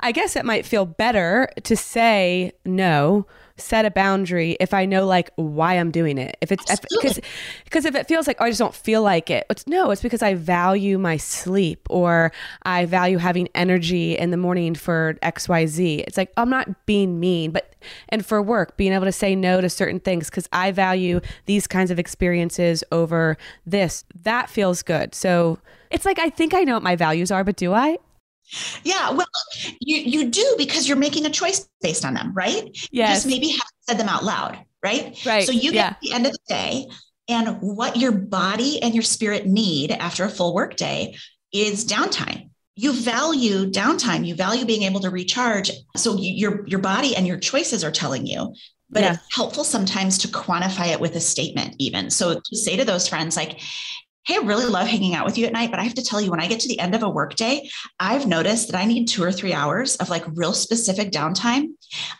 I 0.00 0.10
guess 0.10 0.34
it 0.34 0.44
might 0.44 0.66
feel 0.66 0.84
better 0.84 1.48
to 1.62 1.76
say 1.76 2.50
no 2.64 3.28
set 3.62 3.84
a 3.84 3.90
boundary 3.90 4.56
if 4.60 4.74
I 4.74 4.84
know 4.84 5.06
like 5.06 5.30
why 5.36 5.74
I'm 5.74 5.90
doing 5.90 6.18
it. 6.18 6.36
If 6.40 6.52
it's 6.52 6.64
because 6.64 7.20
because 7.64 7.84
if 7.84 7.94
it 7.94 8.08
feels 8.08 8.26
like 8.26 8.36
oh, 8.40 8.44
I 8.44 8.50
just 8.50 8.58
don't 8.58 8.74
feel 8.74 9.02
like 9.02 9.30
it, 9.30 9.46
it's 9.50 9.66
no, 9.66 9.90
it's 9.90 10.02
because 10.02 10.22
I 10.22 10.34
value 10.34 10.98
my 10.98 11.16
sleep 11.16 11.86
or 11.90 12.32
I 12.62 12.86
value 12.86 13.18
having 13.18 13.48
energy 13.54 14.16
in 14.16 14.30
the 14.30 14.36
morning 14.36 14.74
for 14.74 15.16
XYZ. 15.22 16.00
It's 16.00 16.16
like 16.16 16.32
I'm 16.36 16.50
not 16.50 16.86
being 16.86 17.20
mean, 17.20 17.50
but 17.50 17.74
and 18.08 18.24
for 18.24 18.42
work, 18.42 18.76
being 18.76 18.92
able 18.92 19.06
to 19.06 19.12
say 19.12 19.34
no 19.34 19.60
to 19.60 19.70
certain 19.70 20.00
things 20.00 20.28
because 20.28 20.48
I 20.52 20.70
value 20.70 21.20
these 21.46 21.66
kinds 21.66 21.90
of 21.90 21.98
experiences 21.98 22.84
over 22.92 23.36
this. 23.66 24.04
That 24.22 24.50
feels 24.50 24.82
good. 24.82 25.14
So 25.14 25.58
it's 25.90 26.04
like 26.04 26.18
I 26.18 26.30
think 26.30 26.54
I 26.54 26.64
know 26.64 26.74
what 26.74 26.82
my 26.82 26.96
values 26.96 27.30
are, 27.30 27.44
but 27.44 27.56
do 27.56 27.72
I? 27.72 27.98
Yeah, 28.82 29.10
well, 29.10 29.26
you 29.80 29.98
you 29.98 30.30
do 30.30 30.54
because 30.58 30.88
you're 30.88 30.96
making 30.96 31.26
a 31.26 31.30
choice 31.30 31.68
based 31.80 32.04
on 32.04 32.14
them, 32.14 32.32
right? 32.34 32.76
Yes. 32.90 33.16
Just 33.16 33.26
maybe 33.26 33.48
have 33.50 33.68
said 33.82 33.98
them 33.98 34.08
out 34.08 34.24
loud, 34.24 34.58
right? 34.82 35.18
Right. 35.24 35.44
So 35.44 35.52
you 35.52 35.72
get 35.72 35.74
yeah. 35.74 35.86
at 35.88 35.98
the 36.02 36.12
end 36.12 36.26
of 36.26 36.32
the 36.32 36.38
day, 36.48 36.86
and 37.28 37.58
what 37.60 37.96
your 37.96 38.12
body 38.12 38.82
and 38.82 38.94
your 38.94 39.02
spirit 39.02 39.46
need 39.46 39.92
after 39.92 40.24
a 40.24 40.30
full 40.30 40.54
work 40.54 40.76
day 40.76 41.16
is 41.52 41.84
downtime. 41.84 42.50
You 42.76 42.92
value 42.92 43.70
downtime. 43.70 44.26
You 44.26 44.34
value 44.34 44.64
being 44.64 44.84
able 44.84 45.00
to 45.00 45.10
recharge. 45.10 45.70
So 45.96 46.16
your 46.18 46.66
your 46.66 46.80
body 46.80 47.14
and 47.14 47.26
your 47.26 47.38
choices 47.38 47.84
are 47.84 47.90
telling 47.90 48.26
you. 48.26 48.54
But 48.92 49.02
yeah. 49.02 49.12
it's 49.14 49.34
helpful 49.34 49.62
sometimes 49.62 50.18
to 50.18 50.28
quantify 50.28 50.88
it 50.88 50.98
with 50.98 51.14
a 51.14 51.20
statement, 51.20 51.76
even. 51.78 52.10
So 52.10 52.34
to 52.34 52.56
say 52.56 52.76
to 52.76 52.84
those 52.84 53.06
friends, 53.06 53.36
like, 53.36 53.60
Hey, 54.26 54.34
I 54.36 54.44
really 54.44 54.66
love 54.66 54.86
hanging 54.86 55.14
out 55.14 55.24
with 55.24 55.38
you 55.38 55.46
at 55.46 55.52
night, 55.52 55.70
but 55.70 55.80
I 55.80 55.84
have 55.84 55.94
to 55.94 56.04
tell 56.04 56.20
you, 56.20 56.30
when 56.30 56.40
I 56.40 56.46
get 56.46 56.60
to 56.60 56.68
the 56.68 56.78
end 56.78 56.94
of 56.94 57.02
a 57.02 57.08
workday, 57.08 57.68
I've 57.98 58.26
noticed 58.26 58.70
that 58.70 58.78
I 58.78 58.84
need 58.84 59.06
two 59.06 59.22
or 59.22 59.32
three 59.32 59.54
hours 59.54 59.96
of 59.96 60.10
like 60.10 60.24
real 60.34 60.52
specific 60.52 61.10
downtime. 61.10 61.68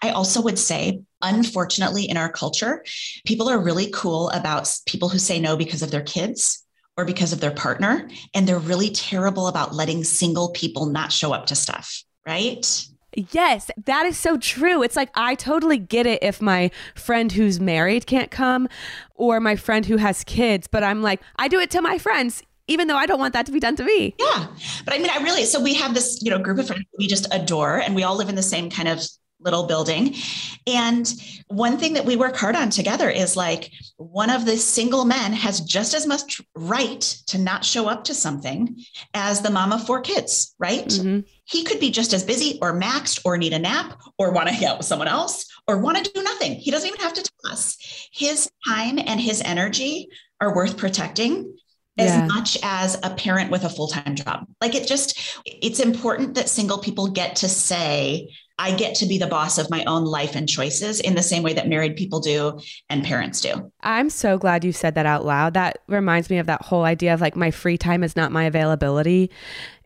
I 0.02 0.11
also 0.11 0.40
would 0.40 0.59
say, 0.59 1.02
unfortunately, 1.21 2.09
in 2.09 2.16
our 2.16 2.33
culture, 2.33 2.85
people 3.26 3.50
are 3.50 3.62
really 3.62 3.90
cool 3.92 4.30
about 4.30 4.75
people 4.87 5.11
who 5.11 5.19
say 5.19 5.40
no 5.40 5.57
because 5.57 5.83
of 5.83 5.90
their 5.90 6.02
kids 6.02 6.64
or 6.97 7.04
because 7.04 7.35
of 7.35 7.40
their 7.40 7.50
partner. 7.50 8.09
And 8.35 8.49
they're 8.49 8.59
really 8.59 8.90
terrible 8.90 9.47
about 9.47 9.75
letting 9.75 10.02
single 10.02 10.52
people 10.52 10.87
not 10.87 11.12
show 11.12 11.33
up 11.33 11.47
to 11.47 11.54
stuff, 11.54 12.02
right? 12.26 12.87
Yes, 13.14 13.71
that 13.85 14.07
is 14.07 14.17
so 14.17 14.37
true. 14.37 14.83
It's 14.83 14.96
like 14.96 15.11
I 15.14 15.35
totally 15.35 15.79
get 15.79 16.07
it 16.07 16.23
if 16.23 16.40
my 16.40 16.70
friend 16.94 17.33
who's 17.33 17.61
married 17.61 18.07
can't 18.07 18.31
come 18.31 18.68
or 19.14 19.40
my 19.40 19.57
friend 19.57 19.87
who 19.87 19.96
has 19.96 20.25
kids, 20.25 20.66
but 20.66 20.85
I'm 20.85 21.03
like, 21.03 21.20
I 21.37 21.49
do 21.49 21.59
it 21.59 21.70
to 21.73 21.83
my 21.83 21.99
friends 21.99 22.42
even 22.70 22.87
though 22.87 22.96
I 22.96 23.07
don't 23.07 23.18
want 23.18 23.33
that 23.33 23.46
to 23.46 23.53
be 23.53 23.59
done 23.59 23.75
to 23.77 23.85
me. 23.85 24.14
Yeah. 24.16 24.46
But 24.85 24.94
I 24.94 24.99
mean, 24.99 25.11
I 25.11 25.16
really, 25.25 25.44
so 25.44 25.61
we 25.61 25.75
have 25.75 25.92
this, 25.92 26.23
you 26.23 26.31
know, 26.31 26.38
group 26.38 26.57
of 26.59 26.68
friends 26.68 26.85
we 26.99 27.09
just 27.09 27.27
adore 27.35 27.79
and 27.79 27.96
we 27.96 28.05
all 28.05 28.16
live 28.16 28.29
in 28.29 28.37
the 28.37 28.44
same 28.44 28.70
kind 28.70 28.88
of 28.88 29.03
little 29.40 29.66
building. 29.66 30.14
And 30.66 31.12
one 31.48 31.79
thing 31.79 31.94
that 31.94 32.05
we 32.05 32.16
work 32.16 32.37
hard 32.37 32.55
on 32.55 32.70
together 32.70 33.09
is 33.11 33.37
like 33.37 33.72
one 33.96 34.31
of 34.31 34.44
the 34.44 34.57
single 34.57 35.05
men 35.05 35.33
has 35.33 35.61
just 35.61 35.94
as 35.94 36.07
much 36.07 36.40
right 36.55 37.00
to 37.26 37.38
not 37.38 37.64
show 37.64 37.88
up 37.88 38.05
to 38.05 38.14
something 38.14 38.76
as 39.14 39.40
the 39.40 39.50
mom 39.50 39.72
of 39.72 39.87
four 39.87 40.00
kids, 40.00 40.55
right? 40.59 40.87
Mm-hmm. 40.87 41.20
He 41.44 41.64
could 41.64 41.81
be 41.81 41.90
just 41.90 42.12
as 42.12 42.22
busy 42.22 42.59
or 42.62 42.79
maxed 42.79 43.20
or 43.24 43.37
need 43.37 43.53
a 43.53 43.59
nap 43.59 44.00
or 44.18 44.33
want 44.33 44.48
to 44.48 44.55
hang 44.55 44.66
out 44.66 44.79
with 44.79 44.87
someone 44.87 45.09
else 45.09 45.46
or 45.66 45.79
want 45.79 45.96
to 45.96 46.12
do 46.12 46.22
nothing. 46.22 46.55
He 46.55 46.70
doesn't 46.70 46.88
even 46.88 47.00
have 47.00 47.14
to 47.14 47.22
tell 47.22 47.53
us. 47.53 48.09
His 48.12 48.50
time 48.68 48.98
and 48.98 49.20
his 49.20 49.42
energy 49.42 50.09
are 50.40 50.55
worth 50.55 50.76
protecting 50.76 51.57
as 51.98 52.11
yeah. 52.11 52.26
much 52.26 52.59
as 52.62 52.98
a 53.03 53.11
parent 53.11 53.50
with 53.50 53.64
a 53.64 53.68
full-time 53.68 54.14
job. 54.14 54.46
Like 54.61 54.74
it 54.74 54.87
just 54.87 55.38
it's 55.44 55.81
important 55.81 56.35
that 56.35 56.48
single 56.48 56.79
people 56.79 57.09
get 57.09 57.37
to 57.37 57.48
say 57.48 58.31
I 58.61 58.73
get 58.77 58.94
to 58.96 59.07
be 59.07 59.16
the 59.16 59.27
boss 59.27 59.57
of 59.57 59.70
my 59.70 59.83
own 59.85 60.05
life 60.05 60.37
and 60.37 60.46
choices 60.46 61.01
in 61.01 61.14
the 61.14 61.23
same 61.23 61.42
way 61.42 61.55
that 61.55 61.66
married 61.66 61.96
people 61.96 62.20
do 62.20 62.61
and 62.90 63.03
parents 63.03 63.40
do. 63.40 63.73
I'm 63.81 64.11
so 64.11 64.37
glad 64.37 64.64
you 64.64 64.73
said 64.73 64.94
that 64.96 65.07
out 65.07 65.25
loud. 65.25 65.55
That 65.55 65.79
reminds 65.87 66.29
me 66.29 66.37
of 66.37 66.44
that 66.46 66.61
whole 66.61 66.85
idea 66.85 67.14
of 67.14 67.23
like 67.23 67.35
my 67.35 67.51
free 67.51 67.79
time 67.79 68.05
is 68.05 68.16
not 68.16 68.33
my 68.33 68.44
availability. 68.44 69.31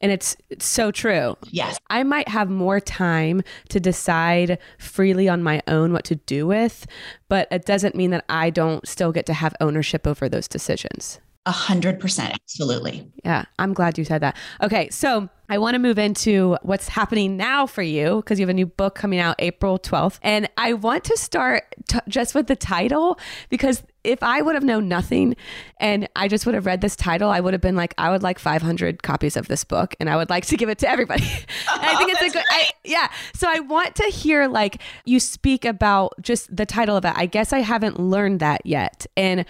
And 0.00 0.10
it's, 0.10 0.36
it's 0.50 0.66
so 0.66 0.90
true. 0.90 1.36
Yes. 1.50 1.78
I 1.88 2.02
might 2.02 2.26
have 2.26 2.50
more 2.50 2.80
time 2.80 3.42
to 3.68 3.78
decide 3.78 4.58
freely 4.78 5.28
on 5.28 5.40
my 5.40 5.62
own 5.68 5.92
what 5.92 6.04
to 6.06 6.16
do 6.16 6.44
with, 6.44 6.84
but 7.28 7.46
it 7.52 7.66
doesn't 7.66 7.94
mean 7.94 8.10
that 8.10 8.24
I 8.28 8.50
don't 8.50 8.86
still 8.88 9.12
get 9.12 9.24
to 9.26 9.34
have 9.34 9.54
ownership 9.60 10.04
over 10.04 10.28
those 10.28 10.48
decisions. 10.48 11.20
A 11.46 11.52
hundred 11.52 12.00
percent. 12.00 12.32
Absolutely. 12.32 13.06
Yeah. 13.22 13.44
I'm 13.58 13.74
glad 13.74 13.98
you 13.98 14.04
said 14.04 14.22
that. 14.22 14.34
Okay. 14.62 14.88
So 14.88 15.28
I 15.48 15.58
want 15.58 15.74
to 15.74 15.78
move 15.78 15.98
into 15.98 16.56
what's 16.62 16.88
happening 16.88 17.36
now 17.36 17.66
for 17.66 17.82
you 17.82 18.16
because 18.16 18.38
you 18.38 18.44
have 18.44 18.50
a 18.50 18.54
new 18.54 18.66
book 18.66 18.94
coming 18.94 19.18
out 19.18 19.36
April 19.38 19.78
12th. 19.78 20.18
And 20.22 20.48
I 20.56 20.72
want 20.72 21.04
to 21.04 21.16
start 21.16 21.74
t- 21.88 21.98
just 22.08 22.34
with 22.34 22.46
the 22.46 22.56
title 22.56 23.18
because 23.50 23.82
if 24.04 24.22
I 24.22 24.42
would 24.42 24.54
have 24.54 24.64
known 24.64 24.88
nothing 24.88 25.34
and 25.78 26.08
I 26.14 26.28
just 26.28 26.46
would 26.46 26.54
have 26.54 26.66
read 26.66 26.80
this 26.80 26.96
title, 26.96 27.30
I 27.30 27.40
would 27.40 27.54
have 27.54 27.60
been 27.60 27.76
like, 27.76 27.94
I 27.98 28.10
would 28.10 28.22
like 28.22 28.38
500 28.38 29.02
copies 29.02 29.36
of 29.36 29.48
this 29.48 29.64
book 29.64 29.94
and 30.00 30.08
I 30.08 30.16
would 30.16 30.30
like 30.30 30.46
to 30.46 30.56
give 30.56 30.68
it 30.68 30.78
to 30.78 30.88
everybody. 30.88 31.24
I 31.68 31.96
think 31.96 32.12
it's 32.12 32.22
a 32.22 32.30
good, 32.30 32.44
I, 32.50 32.70
yeah. 32.84 33.08
So 33.34 33.48
I 33.48 33.60
want 33.60 33.96
to 33.96 34.04
hear 34.04 34.46
like 34.46 34.80
you 35.04 35.20
speak 35.20 35.64
about 35.64 36.14
just 36.20 36.54
the 36.54 36.66
title 36.66 36.96
of 36.96 37.04
it. 37.04 37.12
I 37.16 37.26
guess 37.26 37.52
I 37.52 37.60
haven't 37.60 37.98
learned 37.98 38.40
that 38.40 38.64
yet 38.64 39.06
and 39.16 39.44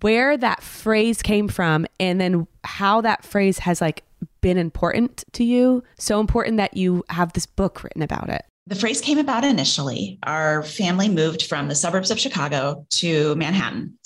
where 0.00 0.36
that 0.36 0.62
phrase 0.62 1.22
came 1.22 1.48
from 1.48 1.86
and 1.98 2.20
then 2.20 2.46
how 2.64 3.00
that 3.00 3.24
phrase 3.24 3.60
has 3.60 3.80
like 3.80 4.02
been 4.40 4.58
important 4.58 5.24
to 5.32 5.44
you? 5.44 5.82
So 5.98 6.20
important 6.20 6.56
that 6.58 6.76
you 6.76 7.04
have 7.08 7.32
this 7.32 7.46
book 7.46 7.82
written 7.82 8.02
about 8.02 8.28
it. 8.28 8.44
The 8.66 8.76
phrase 8.76 9.00
came 9.00 9.18
about 9.18 9.44
initially. 9.44 10.18
Our 10.22 10.62
family 10.62 11.08
moved 11.08 11.42
from 11.42 11.68
the 11.68 11.74
suburbs 11.74 12.10
of 12.10 12.20
Chicago 12.20 12.86
to 12.90 13.34
Manhattan. 13.34 13.98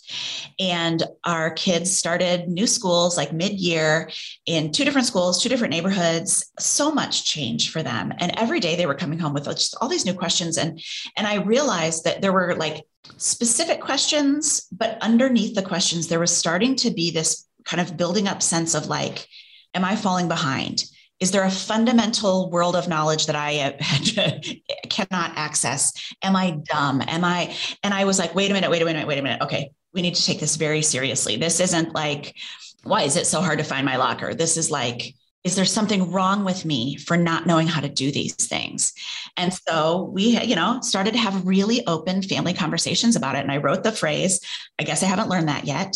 And 0.59 1.03
our 1.25 1.51
kids 1.51 1.95
started 1.95 2.49
new 2.49 2.67
schools 2.67 3.17
like 3.17 3.33
mid 3.33 3.53
year 3.53 4.11
in 4.47 4.73
two 4.73 4.85
different 4.85 5.07
schools, 5.07 5.43
two 5.43 5.49
different 5.49 5.73
neighborhoods. 5.73 6.51
So 6.59 6.93
much 6.93 7.25
change 7.25 7.73
for 7.73 7.83
them. 7.83 8.13
And 8.19 8.33
every 8.39 8.61
day 8.61 8.77
they 8.77 8.87
were 8.87 8.95
coming 8.95 9.19
home 9.19 9.35
with 9.35 9.45
just 9.45 9.77
all 9.81 9.89
these 9.89 10.07
new 10.07 10.15
questions. 10.15 10.57
And, 10.57 10.81
and 11.17 11.27
I 11.27 11.37
realized 11.37 12.05
that 12.05 12.23
there 12.23 12.33
were 12.33 12.55
like 12.55 12.85
specific 13.17 13.81
questions, 13.81 14.67
but 14.73 14.99
underneath 15.01 15.55
the 15.55 15.63
questions, 15.63 16.09
there 16.09 16.21
was 16.21 16.35
starting 16.35 16.77
to 16.77 16.91
be 16.91 17.11
this 17.11 17.47
kind 17.65 17.81
of 17.81 17.97
building 17.97 18.29
up 18.29 18.43
sense 18.43 18.75
of 18.75 18.87
like, 18.87 19.27
Am 19.75 19.85
I 19.85 19.97
falling 19.97 20.29
behind? 20.29 20.85
Is 21.21 21.31
there 21.31 21.45
a 21.45 21.51
fundamental 21.51 22.51
world 22.51 22.77
of 22.77 22.89
knowledge 22.89 23.27
that 23.27 23.37
I 23.37 23.61
uh, 23.61 24.39
cannot 24.91 25.33
access? 25.37 25.93
Am 26.23 26.37
I 26.37 26.59
dumb? 26.65 27.03
Am 27.07 27.25
I? 27.25 27.55
And 27.83 27.95
I 27.95 28.05
was 28.05 28.19
like, 28.19 28.35
wait 28.35 28.51
a 28.51 28.55
minute, 28.55 28.71
wait 28.71 28.83
a 28.83 28.85
minute, 28.85 29.07
wait 29.07 29.19
a 29.19 29.23
minute. 29.23 29.43
Okay, 29.43 29.71
we 29.93 30.03
need 30.03 30.15
to 30.17 30.25
take 30.25 30.41
this 30.41 30.57
very 30.57 30.83
seriously. 30.83 31.37
This 31.37 31.61
isn't 31.61 31.95
like, 31.95 32.35
why 32.83 33.03
is 33.03 33.17
it 33.17 33.27
so 33.27 33.41
hard 33.41 33.59
to 33.59 33.65
find 33.65 33.87
my 33.87 33.97
locker? 33.97 34.35
This 34.35 34.57
is 34.57 34.71
like, 34.71 35.15
is 35.45 35.57
there 35.57 35.67
something 35.67 36.11
wrong 36.11 36.45
with 36.45 36.65
me 36.65 36.97
for 36.97 37.17
not 37.17 37.47
knowing 37.47 37.67
how 37.67 37.81
to 37.81 37.89
do 37.89 38.11
these 38.11 38.35
things 38.35 38.93
and 39.37 39.53
so 39.53 40.11
we 40.13 40.41
you 40.41 40.57
know 40.57 40.79
started 40.81 41.13
to 41.13 41.19
have 41.19 41.47
really 41.47 41.87
open 41.87 42.23
family 42.23 42.55
conversations 42.55 43.15
about 43.15 43.37
it 43.37 43.41
and 43.41 43.53
i 43.53 43.59
wrote 43.59 43.83
the 43.83 43.93
phrase 43.93 44.41
i 44.79 44.83
guess 44.83 45.03
i 45.03 45.07
haven't 45.07 45.29
learned 45.29 45.49
that 45.49 45.67
yet 45.67 45.95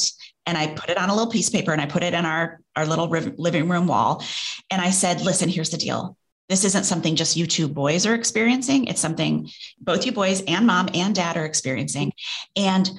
and 0.48 0.56
I 0.56 0.68
put 0.68 0.88
it 0.88 0.96
on 0.96 1.10
a 1.10 1.14
little 1.14 1.30
piece 1.30 1.48
of 1.48 1.52
paper 1.52 1.72
and 1.72 1.80
I 1.80 1.84
put 1.84 2.02
it 2.02 2.14
in 2.14 2.24
our, 2.24 2.60
our 2.74 2.86
little 2.86 3.06
living 3.08 3.68
room 3.68 3.86
wall. 3.86 4.24
And 4.70 4.80
I 4.80 4.88
said, 4.88 5.20
listen, 5.20 5.50
here's 5.50 5.68
the 5.68 5.76
deal. 5.76 6.16
This 6.48 6.64
isn't 6.64 6.84
something 6.84 7.16
just 7.16 7.36
you 7.36 7.46
two 7.46 7.68
boys 7.68 8.06
are 8.06 8.14
experiencing. 8.14 8.86
It's 8.86 9.00
something 9.00 9.50
both 9.78 10.06
you 10.06 10.12
boys 10.12 10.42
and 10.48 10.66
mom 10.66 10.88
and 10.94 11.14
dad 11.14 11.36
are 11.36 11.44
experiencing. 11.44 12.12
And 12.56 12.90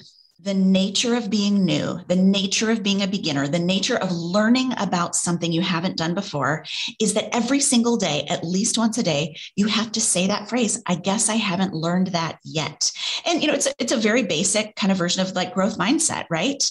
the 0.41 0.53
nature 0.53 1.15
of 1.15 1.31
being 1.31 1.65
new, 1.65 1.99
the 2.07 2.15
nature 2.15 2.69
of 2.69 2.83
being 2.83 3.01
a 3.01 3.07
beginner, 3.07 3.47
the 3.47 3.57
nature 3.57 3.97
of 3.97 4.11
learning 4.11 4.71
about 4.77 5.15
something 5.15 5.51
you 5.51 5.61
haven't 5.61 5.97
done 5.97 6.13
before 6.13 6.63
is 7.01 7.15
that 7.15 7.35
every 7.35 7.59
single 7.59 7.97
day, 7.97 8.25
at 8.29 8.45
least 8.45 8.77
once 8.77 8.99
a 8.99 9.03
day, 9.03 9.35
you 9.55 9.65
have 9.65 9.91
to 9.93 9.99
say 9.99 10.27
that 10.27 10.47
phrase, 10.47 10.81
I 10.85 10.95
guess 10.95 11.29
I 11.29 11.35
haven't 11.35 11.73
learned 11.73 12.07
that 12.07 12.37
yet. 12.43 12.91
And 13.25 13.41
you 13.41 13.47
know, 13.47 13.55
it's 13.55 13.65
a, 13.65 13.73
it's 13.79 13.91
a 13.91 13.97
very 13.97 14.23
basic 14.23 14.75
kind 14.75 14.91
of 14.91 14.99
version 14.99 15.23
of 15.23 15.33
like 15.33 15.55
growth 15.55 15.79
mindset, 15.79 16.25
right? 16.29 16.63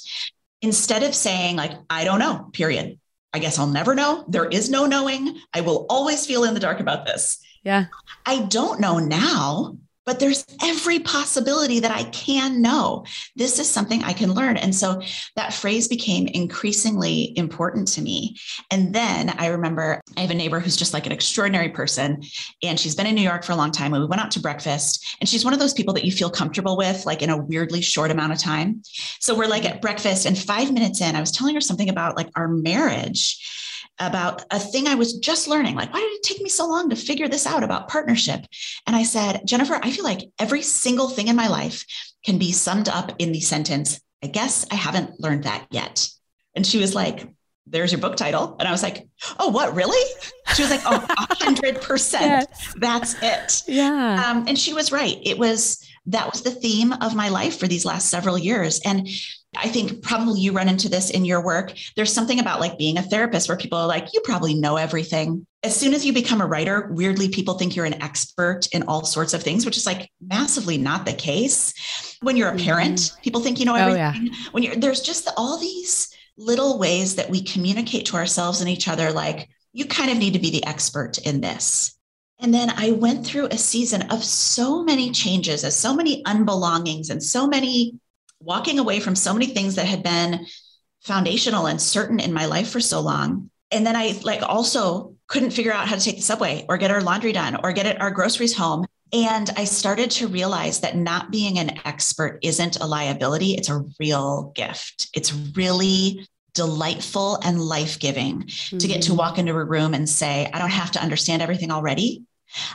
Instead 0.62 1.02
of 1.02 1.14
saying 1.14 1.56
like 1.56 1.72
I 1.88 2.04
don't 2.04 2.18
know, 2.18 2.48
period. 2.52 2.98
I 3.32 3.40
guess 3.40 3.58
I'll 3.58 3.66
never 3.66 3.94
know. 3.94 4.24
There 4.28 4.46
is 4.46 4.70
no 4.70 4.86
knowing. 4.86 5.38
I 5.52 5.60
will 5.60 5.86
always 5.90 6.26
feel 6.26 6.44
in 6.44 6.54
the 6.54 6.60
dark 6.60 6.80
about 6.80 7.04
this. 7.04 7.38
Yeah. 7.62 7.86
I 8.24 8.40
don't 8.44 8.80
know 8.80 8.98
now 8.98 9.76
but 10.08 10.20
there's 10.20 10.46
every 10.62 11.00
possibility 11.00 11.80
that 11.80 11.90
I 11.90 12.04
can 12.04 12.62
know. 12.62 13.04
This 13.36 13.58
is 13.58 13.68
something 13.68 14.02
I 14.02 14.14
can 14.14 14.32
learn. 14.32 14.56
And 14.56 14.74
so 14.74 15.02
that 15.36 15.52
phrase 15.52 15.86
became 15.86 16.26
increasingly 16.28 17.36
important 17.36 17.88
to 17.88 18.00
me. 18.00 18.34
And 18.70 18.94
then 18.94 19.28
I 19.36 19.48
remember 19.48 20.00
I 20.16 20.22
have 20.22 20.30
a 20.30 20.34
neighbor 20.34 20.60
who's 20.60 20.78
just 20.78 20.94
like 20.94 21.04
an 21.04 21.12
extraordinary 21.12 21.68
person. 21.68 22.22
And 22.62 22.80
she's 22.80 22.94
been 22.94 23.06
in 23.06 23.16
New 23.16 23.20
York 23.20 23.44
for 23.44 23.52
a 23.52 23.56
long 23.56 23.70
time. 23.70 23.92
And 23.92 24.02
we 24.02 24.08
went 24.08 24.22
out 24.22 24.30
to 24.30 24.40
breakfast. 24.40 25.18
And 25.20 25.28
she's 25.28 25.44
one 25.44 25.52
of 25.52 25.60
those 25.60 25.74
people 25.74 25.92
that 25.92 26.06
you 26.06 26.10
feel 26.10 26.30
comfortable 26.30 26.78
with, 26.78 27.04
like 27.04 27.20
in 27.20 27.28
a 27.28 27.36
weirdly 27.36 27.82
short 27.82 28.10
amount 28.10 28.32
of 28.32 28.38
time. 28.38 28.80
So 29.20 29.36
we're 29.36 29.46
like 29.46 29.66
at 29.66 29.82
breakfast, 29.82 30.24
and 30.24 30.38
five 30.38 30.72
minutes 30.72 31.02
in, 31.02 31.16
I 31.16 31.20
was 31.20 31.32
telling 31.32 31.54
her 31.54 31.60
something 31.60 31.90
about 31.90 32.16
like 32.16 32.30
our 32.34 32.48
marriage 32.48 33.67
about 34.00 34.44
a 34.50 34.58
thing 34.58 34.86
I 34.86 34.94
was 34.94 35.18
just 35.18 35.48
learning. 35.48 35.74
Like, 35.74 35.92
why 35.92 36.00
did 36.00 36.12
it 36.12 36.22
take 36.22 36.40
me 36.40 36.48
so 36.48 36.66
long 36.68 36.90
to 36.90 36.96
figure 36.96 37.28
this 37.28 37.46
out 37.46 37.62
about 37.62 37.88
partnership? 37.88 38.44
And 38.86 38.94
I 38.94 39.02
said, 39.02 39.42
Jennifer, 39.44 39.78
I 39.82 39.90
feel 39.90 40.04
like 40.04 40.30
every 40.38 40.62
single 40.62 41.08
thing 41.08 41.28
in 41.28 41.36
my 41.36 41.48
life 41.48 41.84
can 42.24 42.38
be 42.38 42.52
summed 42.52 42.88
up 42.88 43.12
in 43.18 43.32
the 43.32 43.40
sentence, 43.40 44.00
I 44.22 44.26
guess 44.26 44.66
I 44.70 44.74
haven't 44.74 45.20
learned 45.20 45.44
that 45.44 45.66
yet. 45.70 46.08
And 46.54 46.66
she 46.66 46.78
was 46.78 46.94
like, 46.94 47.28
there's 47.66 47.92
your 47.92 48.00
book 48.00 48.16
title. 48.16 48.56
And 48.58 48.66
I 48.66 48.72
was 48.72 48.82
like, 48.82 49.06
oh, 49.38 49.48
what, 49.48 49.74
really? 49.74 50.10
She 50.54 50.62
was 50.62 50.70
like, 50.70 50.80
oh, 50.86 51.04
100%. 51.40 52.12
yes. 52.20 52.74
That's 52.76 53.14
it. 53.22 53.62
Yeah. 53.68 54.24
Um, 54.26 54.46
and 54.48 54.58
she 54.58 54.72
was 54.72 54.90
right. 54.90 55.16
It 55.22 55.38
was, 55.38 55.86
that 56.06 56.30
was 56.30 56.42
the 56.42 56.50
theme 56.50 56.92
of 56.94 57.14
my 57.14 57.28
life 57.28 57.58
for 57.58 57.68
these 57.68 57.84
last 57.84 58.08
several 58.08 58.38
years. 58.38 58.80
And 58.84 59.06
I 59.56 59.68
think 59.68 60.02
probably 60.02 60.40
you 60.40 60.52
run 60.52 60.68
into 60.68 60.88
this 60.88 61.10
in 61.10 61.24
your 61.24 61.42
work. 61.42 61.72
There's 61.96 62.12
something 62.12 62.38
about 62.38 62.60
like 62.60 62.76
being 62.76 62.98
a 62.98 63.02
therapist 63.02 63.48
where 63.48 63.56
people 63.56 63.78
are 63.78 63.86
like, 63.86 64.12
you 64.12 64.20
probably 64.20 64.54
know 64.54 64.76
everything. 64.76 65.46
As 65.62 65.74
soon 65.74 65.94
as 65.94 66.04
you 66.04 66.12
become 66.12 66.40
a 66.40 66.46
writer, 66.46 66.88
weirdly, 66.92 67.30
people 67.30 67.54
think 67.54 67.74
you're 67.74 67.86
an 67.86 68.00
expert 68.02 68.68
in 68.72 68.82
all 68.84 69.04
sorts 69.04 69.32
of 69.34 69.42
things, 69.42 69.64
which 69.64 69.76
is 69.76 69.86
like 69.86 70.10
massively 70.20 70.76
not 70.76 71.06
the 71.06 71.14
case. 71.14 71.72
When 72.20 72.36
you're 72.36 72.50
a 72.50 72.58
parent, 72.58 72.98
mm-hmm. 72.98 73.22
people 73.22 73.40
think 73.40 73.58
you 73.58 73.64
know 73.64 73.74
everything. 73.74 74.28
Oh, 74.30 74.36
yeah. 74.36 74.50
When 74.52 74.62
you're 74.62 74.76
there's 74.76 75.00
just 75.00 75.28
all 75.36 75.58
these 75.58 76.14
little 76.36 76.78
ways 76.78 77.16
that 77.16 77.30
we 77.30 77.42
communicate 77.42 78.06
to 78.06 78.16
ourselves 78.16 78.60
and 78.60 78.70
each 78.70 78.86
other, 78.86 79.10
like, 79.10 79.48
you 79.72 79.86
kind 79.86 80.10
of 80.10 80.18
need 80.18 80.34
to 80.34 80.38
be 80.38 80.50
the 80.50 80.64
expert 80.66 81.18
in 81.18 81.40
this. 81.40 81.96
And 82.40 82.54
then 82.54 82.70
I 82.70 82.92
went 82.92 83.26
through 83.26 83.46
a 83.46 83.58
season 83.58 84.02
of 84.10 84.22
so 84.22 84.84
many 84.84 85.10
changes, 85.10 85.64
as 85.64 85.74
so 85.74 85.94
many 85.94 86.22
unbelongings, 86.24 87.10
and 87.10 87.20
so 87.20 87.48
many 87.48 87.98
walking 88.40 88.78
away 88.78 89.00
from 89.00 89.14
so 89.14 89.32
many 89.32 89.46
things 89.46 89.74
that 89.76 89.86
had 89.86 90.02
been 90.02 90.46
foundational 91.02 91.66
and 91.66 91.80
certain 91.80 92.20
in 92.20 92.32
my 92.32 92.46
life 92.46 92.70
for 92.70 92.80
so 92.80 93.00
long. 93.00 93.50
And 93.70 93.86
then 93.86 93.96
I 93.96 94.18
like 94.22 94.42
also 94.42 95.14
couldn't 95.26 95.50
figure 95.50 95.72
out 95.72 95.88
how 95.88 95.96
to 95.96 96.00
take 96.00 96.16
the 96.16 96.22
subway 96.22 96.64
or 96.68 96.78
get 96.78 96.90
our 96.90 97.02
laundry 97.02 97.32
done 97.32 97.58
or 97.62 97.72
get 97.72 97.86
it, 97.86 98.00
our 98.00 98.10
groceries 98.10 98.56
home. 98.56 98.86
And 99.12 99.50
I 99.56 99.64
started 99.64 100.10
to 100.12 100.28
realize 100.28 100.80
that 100.80 100.96
not 100.96 101.30
being 101.30 101.58
an 101.58 101.78
expert 101.84 102.38
isn't 102.42 102.80
a 102.80 102.86
liability, 102.86 103.52
it's 103.52 103.70
a 103.70 103.84
real 103.98 104.52
gift. 104.54 105.08
It's 105.14 105.32
really 105.54 106.26
delightful 106.54 107.36
and 107.44 107.60
life 107.60 107.98
giving 107.98 108.42
mm-hmm. 108.42 108.78
to 108.78 108.88
get 108.88 109.02
to 109.02 109.10
mm-hmm. 109.10 109.18
walk 109.18 109.38
into 109.38 109.52
a 109.52 109.64
room 109.64 109.94
and 109.94 110.08
say, 110.08 110.50
I 110.52 110.58
don't 110.58 110.70
have 110.70 110.90
to 110.92 111.02
understand 111.02 111.40
everything 111.40 111.70
already. 111.70 112.24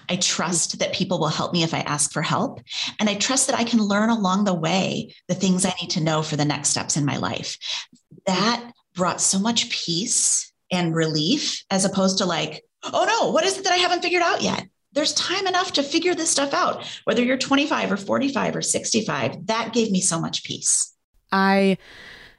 I 0.09 0.17
trust 0.17 0.79
that 0.79 0.93
people 0.93 1.19
will 1.19 1.27
help 1.27 1.53
me 1.53 1.63
if 1.63 1.73
I 1.73 1.79
ask 1.79 2.11
for 2.11 2.21
help. 2.21 2.61
And 2.99 3.09
I 3.09 3.15
trust 3.15 3.47
that 3.47 3.59
I 3.59 3.63
can 3.63 3.79
learn 3.79 4.09
along 4.09 4.43
the 4.43 4.53
way 4.53 5.13
the 5.27 5.35
things 5.35 5.65
I 5.65 5.73
need 5.81 5.89
to 5.91 6.03
know 6.03 6.21
for 6.21 6.35
the 6.35 6.45
next 6.45 6.69
steps 6.69 6.97
in 6.97 7.05
my 7.05 7.17
life. 7.17 7.57
That 8.25 8.71
brought 8.93 9.21
so 9.21 9.39
much 9.39 9.69
peace 9.69 10.51
and 10.71 10.95
relief 10.95 11.63
as 11.69 11.85
opposed 11.85 12.19
to 12.19 12.25
like, 12.25 12.63
oh 12.83 13.05
no, 13.05 13.31
what 13.31 13.45
is 13.45 13.57
it 13.57 13.63
that 13.63 13.73
I 13.73 13.77
haven't 13.77 14.01
figured 14.01 14.23
out 14.23 14.41
yet? 14.41 14.67
There's 14.93 15.13
time 15.13 15.47
enough 15.47 15.73
to 15.73 15.83
figure 15.83 16.13
this 16.13 16.29
stuff 16.29 16.53
out, 16.53 16.85
whether 17.05 17.23
you're 17.23 17.37
25 17.37 17.91
or 17.91 17.97
45 17.97 18.55
or 18.57 18.61
65. 18.61 19.47
That 19.47 19.73
gave 19.73 19.91
me 19.91 20.01
so 20.01 20.19
much 20.19 20.43
peace. 20.43 20.93
I 21.31 21.77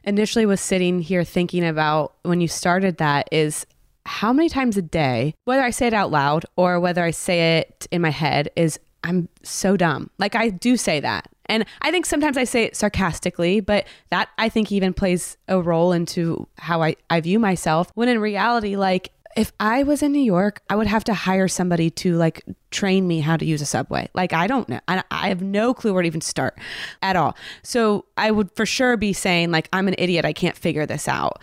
initially 0.04 0.46
was 0.46 0.60
sitting 0.60 1.00
here 1.00 1.24
thinking 1.24 1.64
about 1.64 2.14
when 2.22 2.40
you 2.40 2.46
started 2.46 2.98
that 2.98 3.28
is 3.32 3.66
how 4.06 4.32
many 4.32 4.48
times 4.48 4.76
a 4.76 4.82
day, 4.82 5.34
whether 5.44 5.62
I 5.62 5.70
say 5.70 5.86
it 5.86 5.94
out 5.94 6.10
loud 6.10 6.44
or 6.56 6.78
whether 6.80 7.02
I 7.02 7.10
say 7.10 7.58
it 7.58 7.86
in 7.90 8.02
my 8.02 8.10
head, 8.10 8.50
is 8.56 8.78
I'm 9.02 9.28
so 9.42 9.76
dumb. 9.76 10.10
Like 10.18 10.34
I 10.34 10.48
do 10.50 10.76
say 10.76 11.00
that. 11.00 11.28
And 11.46 11.66
I 11.82 11.90
think 11.90 12.06
sometimes 12.06 12.38
I 12.38 12.44
say 12.44 12.64
it 12.64 12.74
sarcastically, 12.74 13.60
but 13.60 13.86
that 14.10 14.30
I 14.38 14.48
think 14.48 14.72
even 14.72 14.94
plays 14.94 15.36
a 15.46 15.60
role 15.60 15.92
into 15.92 16.48
how 16.56 16.82
I, 16.82 16.96
I 17.10 17.20
view 17.20 17.38
myself. 17.38 17.90
When 17.94 18.08
in 18.08 18.18
reality, 18.18 18.76
like 18.76 19.12
if 19.36 19.52
I 19.60 19.82
was 19.82 20.02
in 20.02 20.12
New 20.12 20.22
York, 20.22 20.62
I 20.70 20.76
would 20.76 20.86
have 20.86 21.04
to 21.04 21.14
hire 21.14 21.48
somebody 21.48 21.90
to 21.90 22.16
like 22.16 22.42
train 22.70 23.06
me 23.06 23.20
how 23.20 23.36
to 23.36 23.44
use 23.44 23.60
a 23.60 23.66
subway. 23.66 24.08
Like 24.14 24.32
I 24.32 24.46
don't 24.46 24.68
know. 24.68 24.80
I, 24.88 25.02
I 25.10 25.28
have 25.28 25.42
no 25.42 25.74
clue 25.74 25.92
where 25.92 26.02
to 26.02 26.06
even 26.06 26.20
start 26.20 26.58
at 27.02 27.16
all. 27.16 27.36
So 27.62 28.06
I 28.16 28.30
would 28.30 28.50
for 28.54 28.64
sure 28.64 28.96
be 28.96 29.12
saying 29.12 29.50
like 29.50 29.68
I'm 29.72 29.88
an 29.88 29.96
idiot. 29.98 30.24
I 30.24 30.32
can't 30.32 30.56
figure 30.56 30.86
this 30.86 31.08
out. 31.08 31.40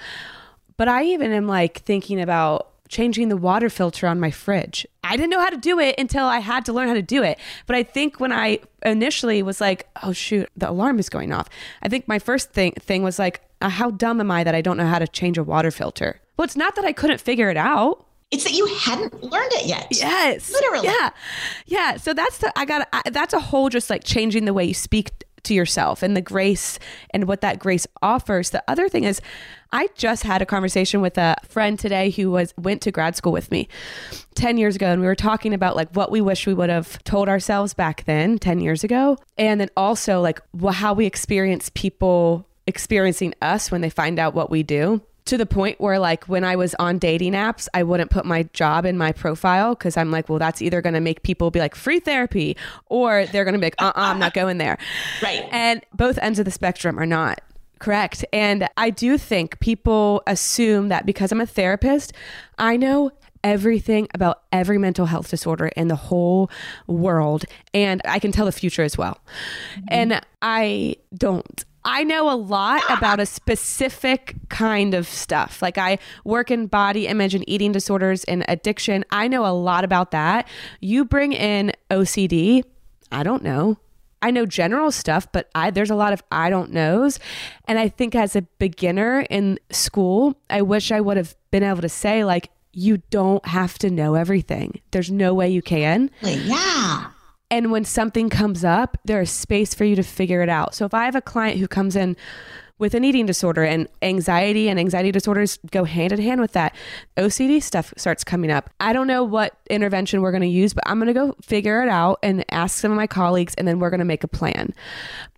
But 0.82 0.88
I 0.88 1.04
even 1.04 1.32
am 1.32 1.46
like 1.46 1.84
thinking 1.84 2.20
about 2.20 2.72
changing 2.90 3.30
the 3.30 3.38
water 3.38 3.70
filter 3.70 4.08
on 4.08 4.20
my 4.20 4.32
fridge. 4.32 4.88
I 5.04 5.16
didn't 5.16 5.30
know 5.30 5.40
how 5.40 5.52
to 5.52 5.58
do 5.58 5.78
it 5.78 5.94
until 6.00 6.26
I 6.26 6.40
had 6.40 6.66
to 6.66 6.74
learn 6.74 6.88
how 6.88 6.96
to 6.96 7.04
do 7.04 7.22
it. 7.22 7.38
But 7.68 7.76
I 7.76 7.84
think 7.84 8.20
when 8.20 8.32
I 8.32 8.62
initially 8.84 9.44
was 9.44 9.62
like, 9.62 9.88
oh 10.02 10.12
shoot, 10.12 10.50
the 10.58 10.72
alarm 10.72 10.98
is 10.98 11.08
going 11.08 11.34
off. 11.34 11.50
I 11.84 11.88
think 11.88 12.08
my 12.08 12.18
first 12.18 12.52
thing 12.52 12.72
thing 12.80 13.04
was 13.04 13.20
like, 13.20 13.42
uh, 13.62 13.70
how 13.70 13.92
dumb 13.92 14.20
am 14.20 14.32
I 14.32 14.44
that 14.44 14.56
I 14.56 14.62
don't 14.62 14.76
know 14.76 14.88
how 14.88 14.98
to 14.98 15.08
change 15.08 15.38
a 15.38 15.44
water 15.44 15.70
filter? 15.70 16.20
Well, 16.36 16.46
it's 16.46 16.58
not 16.58 16.74
that 16.78 16.84
I 16.84 16.94
couldn't 16.94 17.22
figure 17.22 17.52
it 17.52 17.58
out. 17.58 18.04
It's 18.32 18.46
that 18.46 18.54
you 18.54 18.66
hadn't 18.80 19.22
learned 19.22 19.52
it 19.52 19.68
yet. 19.68 19.86
Yes. 19.92 20.52
Literally. 20.52 20.88
Yeah. 20.88 21.12
Yeah. 21.68 21.98
So 21.98 22.16
that's 22.16 22.40
the, 22.40 22.58
I 22.58 22.66
got, 22.66 22.88
that's 23.12 23.36
a 23.36 23.40
whole 23.40 23.70
just 23.70 23.92
like 23.92 24.04
changing 24.04 24.46
the 24.46 24.54
way 24.54 24.66
you 24.66 24.74
speak 24.74 25.12
to 25.44 25.54
yourself 25.54 26.04
and 26.04 26.16
the 26.16 26.22
grace 26.22 26.80
and 27.12 27.28
what 27.28 27.42
that 27.42 27.60
grace 27.60 27.88
offers. 28.02 28.52
The 28.52 28.64
other 28.68 28.90
thing 28.90 29.04
is, 29.04 29.22
I 29.72 29.88
just 29.96 30.24
had 30.24 30.42
a 30.42 30.46
conversation 30.46 31.02
with 31.02 31.18
a 31.18 31.36
friend 31.48 31.80
today 31.80 32.10
who 32.10 32.32
was 32.32 32.54
went 32.58 32.82
to 32.82 32.92
grad 32.92 33.16
school 33.16 33.32
with 33.32 33.52
me 33.52 33.70
10 34.36 34.58
years 34.58 34.76
ago 34.76 34.88
and 34.88 35.02
we 35.02 35.08
were 35.08 35.16
talking 35.16 35.54
about 35.54 35.76
like 35.76 35.90
what 35.96 36.12
we 36.12 36.20
wish 36.20 36.46
we 36.46 36.54
would 36.54 36.70
have 36.70 37.02
told 37.04 37.30
ourselves 37.30 37.74
back 37.74 38.04
then 38.06 38.38
10 38.38 38.60
years 38.60 38.84
ago 38.84 39.18
and 39.38 39.62
then 39.62 39.70
also 39.78 40.20
like 40.20 40.42
how 40.72 40.94
we 40.94 41.06
experience 41.06 41.72
people 41.74 42.48
experiencing 42.68 43.34
us 43.42 43.72
when 43.72 43.82
they 43.82 43.90
find 43.90 44.20
out 44.20 44.34
what 44.34 44.50
we 44.50 44.62
do 44.62 45.02
to 45.26 45.38
the 45.38 45.46
point 45.46 45.80
where 45.80 46.00
like 46.00 46.26
when 46.26 46.44
I 46.44 46.56
was 46.56 46.76
on 46.80 46.98
dating 46.98 47.34
apps, 47.34 47.68
I 47.74 47.84
wouldn't 47.84 48.12
put 48.12 48.26
my 48.26 48.44
job 48.54 48.86
in 48.86 48.98
my 48.98 49.12
profile 49.12 49.76
because 49.76 49.98
I'm 49.98 50.12
like, 50.12 50.30
well, 50.30 50.40
that's 50.40 50.62
either 50.62 50.82
going 50.82 50.94
to 50.94 51.00
make 51.00 51.24
people 51.24 51.52
be 51.52 51.60
like 51.60 51.76
free 51.76 52.00
therapy 52.00 52.58
or 52.88 53.26
they're 53.28 53.46
going 53.46 53.54
to 53.54 53.60
be 53.60 53.68
like, 53.68 53.76
uh, 53.80 53.94
uh 53.96 54.12
I'm 54.12 54.20
not 54.20 54.34
going 54.34 54.58
there. 54.58 54.78
Right. 55.22 55.48
And 55.52 55.84
both 55.94 56.18
ends 56.20 56.40
of 56.40 56.46
the 56.46 56.52
spectrum 56.52 56.98
are 57.00 57.06
not 57.06 57.42
correct. 57.80 58.24
And 58.32 58.68
I 58.78 58.90
do 58.90 59.18
think 59.18 59.60
people 59.60 60.24
assume 60.26 60.90
that 60.90 61.06
because 61.06 61.32
I'm 61.32 61.42
a 61.42 61.46
therapist, 61.46 62.14
I 62.58 62.78
know 62.78 63.12
everything 63.44 64.08
about 64.14 64.44
every 64.52 64.78
mental 64.78 65.08
health 65.08 65.30
disorder 65.30 65.68
in 65.76 65.88
the 65.88 65.96
whole 65.96 66.50
world 66.88 67.46
and 67.74 68.02
I 68.06 68.20
can 68.20 68.32
tell 68.32 68.46
the 68.46 68.52
future 68.52 68.84
as 68.84 68.98
well. 68.98 69.20
Mm-hmm. 69.76 69.86
And 69.90 70.22
I 70.42 70.96
don't. 71.14 71.64
I 71.84 72.04
know 72.04 72.32
a 72.32 72.36
lot 72.36 72.84
about 72.90 73.20
a 73.20 73.26
specific 73.26 74.36
kind 74.50 74.94
of 74.94 75.08
stuff. 75.08 75.62
Like 75.62 75.78
I 75.78 75.98
work 76.24 76.52
in 76.52 76.68
body 76.68 77.08
image 77.08 77.34
and 77.34 77.48
eating 77.48 77.72
disorders 77.72 78.24
and 78.26 78.46
addiction. 78.48 79.04
I 79.12 79.28
know 79.28 79.46
a 79.46 79.54
lot 79.54 79.84
about 79.84 80.12
that. 80.12 80.48
You 80.80 81.06
bring 81.06 81.34
in 81.34 81.72
OCD, 81.90 82.64
I 83.12 83.24
don't 83.24 83.44
know. 83.44 83.78
I 84.22 84.30
know 84.30 84.46
general 84.46 84.92
stuff, 84.92 85.32
but 85.32 85.50
I 85.56 85.72
there's 85.72 85.90
a 85.90 85.96
lot 85.96 86.14
of 86.14 86.22
I 86.32 86.50
don't 86.50 86.72
knows. 86.72 87.20
And 87.68 87.80
I 87.80 87.90
think 87.90 88.14
as 88.14 88.36
a 88.36 88.44
beginner 88.44 89.26
in 89.30 89.60
school, 89.72 90.36
I 90.50 90.62
wish 90.62 90.92
I 90.92 91.02
would 91.02 91.18
have 91.18 91.36
been 91.50 91.64
able 91.64 91.82
to 91.82 91.90
say 91.90 92.24
like 92.24 92.52
you 92.74 92.98
don't 93.10 93.46
have 93.48 93.78
to 93.80 93.90
know 93.90 94.14
everything. 94.16 94.80
There's 94.92 95.12
no 95.12 95.34
way 95.34 95.50
you 95.50 95.62
can. 95.62 96.12
Yeah. 96.22 97.12
And 97.52 97.72
when 97.72 97.86
something 97.86 98.30
comes 98.30 98.64
up, 98.64 98.98
there 99.06 99.22
is 99.22 99.30
space 99.30 99.76
for 99.76 99.84
you 99.84 99.96
to 99.98 100.04
figure 100.04 100.42
it 100.42 100.50
out. 100.50 100.74
So 100.74 100.86
if 100.86 100.94
I 100.94 101.06
have 101.06 101.16
a 101.16 101.22
client 101.22 101.60
who 101.60 101.68
comes 101.68 101.96
in 101.96 102.16
with 102.82 102.96
an 102.96 103.04
eating 103.04 103.28
disorder 103.28 103.64
and 103.64 103.88
anxiety 104.02 104.68
and 104.68 104.80
anxiety 104.80 105.12
disorders 105.12 105.60
go 105.70 105.84
hand 105.84 106.12
in 106.12 106.20
hand 106.20 106.42
with 106.42 106.54
that. 106.54 106.76
OCD 107.16 107.62
stuff 107.62 107.94
starts 107.96 108.24
coming 108.24 108.50
up. 108.50 108.72
I 108.80 108.92
don't 108.92 109.06
know 109.06 109.24
what 109.24 109.56
intervention 109.70 110.24
we're 110.24 110.32
going 110.32 110.42
to 110.42 110.48
use, 110.48 110.74
but 110.74 110.84
I'm 110.88 110.98
going 110.98 111.06
to 111.06 111.14
go 111.14 111.36
figure 111.44 111.84
it 111.84 111.90
out 111.90 112.18
and 112.24 112.44
ask 112.50 112.80
some 112.80 112.90
of 112.90 112.98
my 112.98 113.06
colleagues 113.06 113.54
and 113.54 113.68
then 113.68 113.78
we're 113.78 113.92
going 113.92 114.00
to 114.00 114.06
make 114.06 114.24
a 114.24 114.28
plan. 114.28 114.74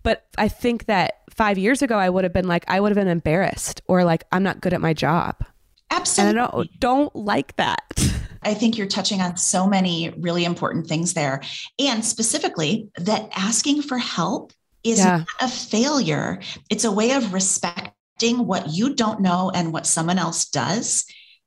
But 0.04 0.26
I 0.38 0.48
think 0.48 0.86
that 0.86 1.24
5 1.32 1.58
years 1.58 1.82
ago 1.82 1.98
I 1.98 2.10
would 2.10 2.24
have 2.24 2.32
been 2.32 2.48
like 2.48 2.64
I 2.70 2.80
would 2.80 2.94
have 2.94 2.96
been 2.96 3.10
embarrassed 3.10 3.82
or 3.90 4.06
like 4.06 4.24
I'm 4.32 4.44
not 4.44 4.62
good 4.62 4.74
at 4.74 4.80
my 4.80 4.94
job. 4.94 5.44
Absolutely. 5.92 6.40
And 6.40 6.40
I 6.40 6.52
don't 6.52 6.80
don't 6.80 7.16
like 7.16 7.56
that. 7.58 7.80
I 8.46 8.54
think 8.54 8.78
you're 8.78 8.88
touching 8.88 9.22
on 9.22 9.38
so 9.38 9.68
many 9.68 10.14
really 10.18 10.46
important 10.46 10.88
things 10.88 11.14
there. 11.14 11.42
And 11.80 12.04
specifically, 12.04 12.90
that 12.98 13.30
asking 13.36 13.84
for 13.84 13.98
help 13.98 14.52
is 14.84 15.00
yeah. 15.00 15.18
not 15.18 15.28
a 15.42 15.48
failure. 15.48 16.42
It's 16.70 16.84
a 16.84 16.92
way 16.92 17.12
of 17.12 17.34
respecting 17.34 18.46
what 18.46 18.70
you 18.70 18.96
don't 18.96 19.22
know 19.22 19.52
and 19.54 19.72
what 19.72 19.88
someone 19.88 20.20
else 20.20 20.46
does. 20.46 21.06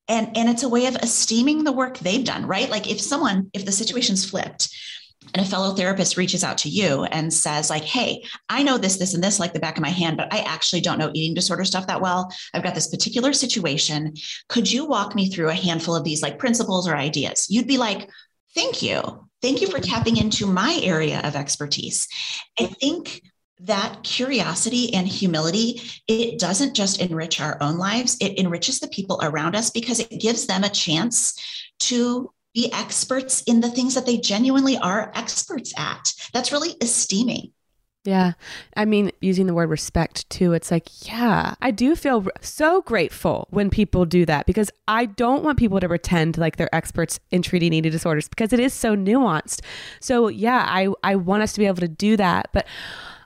And, 0.08 0.36
and 0.36 0.48
it's 0.48 0.62
a 0.62 0.68
way 0.68 0.86
of 0.86 0.96
esteeming 0.96 1.64
the 1.64 1.72
work 1.72 1.98
they've 1.98 2.24
done, 2.24 2.46
right? 2.46 2.70
Like 2.70 2.90
if 2.90 3.00
someone, 3.00 3.50
if 3.52 3.64
the 3.64 3.72
situation's 3.72 4.28
flipped, 4.28 4.74
and 5.34 5.44
a 5.44 5.48
fellow 5.48 5.74
therapist 5.74 6.16
reaches 6.16 6.44
out 6.44 6.58
to 6.58 6.68
you 6.68 7.04
and 7.04 7.32
says 7.32 7.70
like 7.70 7.82
hey 7.82 8.22
i 8.48 8.62
know 8.62 8.78
this 8.78 8.98
this 8.98 9.14
and 9.14 9.22
this 9.22 9.40
like 9.40 9.52
the 9.52 9.60
back 9.60 9.76
of 9.76 9.82
my 9.82 9.88
hand 9.90 10.16
but 10.16 10.32
i 10.32 10.38
actually 10.40 10.80
don't 10.80 10.98
know 10.98 11.10
eating 11.14 11.34
disorder 11.34 11.64
stuff 11.64 11.86
that 11.86 12.00
well. 12.00 12.32
I've 12.54 12.62
got 12.62 12.74
this 12.74 12.88
particular 12.88 13.32
situation. 13.32 14.14
Could 14.48 14.70
you 14.70 14.86
walk 14.86 15.14
me 15.14 15.28
through 15.28 15.50
a 15.50 15.54
handful 15.54 15.94
of 15.94 16.04
these 16.04 16.22
like 16.22 16.38
principles 16.38 16.88
or 16.88 16.96
ideas? 16.96 17.46
You'd 17.50 17.66
be 17.66 17.78
like 17.78 18.08
thank 18.54 18.82
you. 18.82 19.28
Thank 19.42 19.60
you 19.60 19.66
for 19.66 19.80
tapping 19.80 20.16
into 20.16 20.46
my 20.46 20.80
area 20.82 21.20
of 21.22 21.36
expertise. 21.36 22.08
I 22.58 22.66
think 22.66 23.22
that 23.60 24.02
curiosity 24.02 24.92
and 24.94 25.06
humility 25.06 25.80
it 26.08 26.38
doesn't 26.38 26.74
just 26.74 27.00
enrich 27.00 27.40
our 27.40 27.58
own 27.62 27.78
lives. 27.78 28.16
It 28.20 28.38
enriches 28.38 28.80
the 28.80 28.88
people 28.88 29.18
around 29.22 29.56
us 29.56 29.70
because 29.70 30.00
it 30.00 30.20
gives 30.20 30.46
them 30.46 30.64
a 30.64 30.68
chance 30.68 31.34
to 31.80 32.32
be 32.56 32.72
experts 32.72 33.42
in 33.42 33.60
the 33.60 33.70
things 33.70 33.94
that 33.94 34.06
they 34.06 34.18
genuinely 34.18 34.76
are 34.78 35.12
experts 35.14 35.72
at 35.78 36.12
that's 36.32 36.50
really 36.50 36.70
esteeming 36.80 37.52
yeah. 38.06 38.34
I 38.76 38.84
mean, 38.84 39.10
using 39.20 39.46
the 39.46 39.54
word 39.54 39.68
respect 39.68 40.30
too, 40.30 40.52
it's 40.52 40.70
like, 40.70 41.08
yeah, 41.08 41.56
I 41.60 41.72
do 41.72 41.96
feel 41.96 42.26
so 42.40 42.82
grateful 42.82 43.48
when 43.50 43.68
people 43.68 44.06
do 44.06 44.24
that 44.26 44.46
because 44.46 44.70
I 44.86 45.06
don't 45.06 45.42
want 45.42 45.58
people 45.58 45.80
to 45.80 45.88
pretend 45.88 46.38
like 46.38 46.56
they're 46.56 46.72
experts 46.72 47.18
in 47.32 47.42
treating 47.42 47.72
eating 47.72 47.90
disorders 47.90 48.28
because 48.28 48.52
it 48.52 48.60
is 48.60 48.72
so 48.72 48.94
nuanced. 48.94 49.60
So, 49.98 50.28
yeah, 50.28 50.64
I, 50.68 50.88
I 51.02 51.16
want 51.16 51.42
us 51.42 51.52
to 51.54 51.58
be 51.58 51.66
able 51.66 51.80
to 51.80 51.88
do 51.88 52.16
that. 52.16 52.48
But 52.52 52.66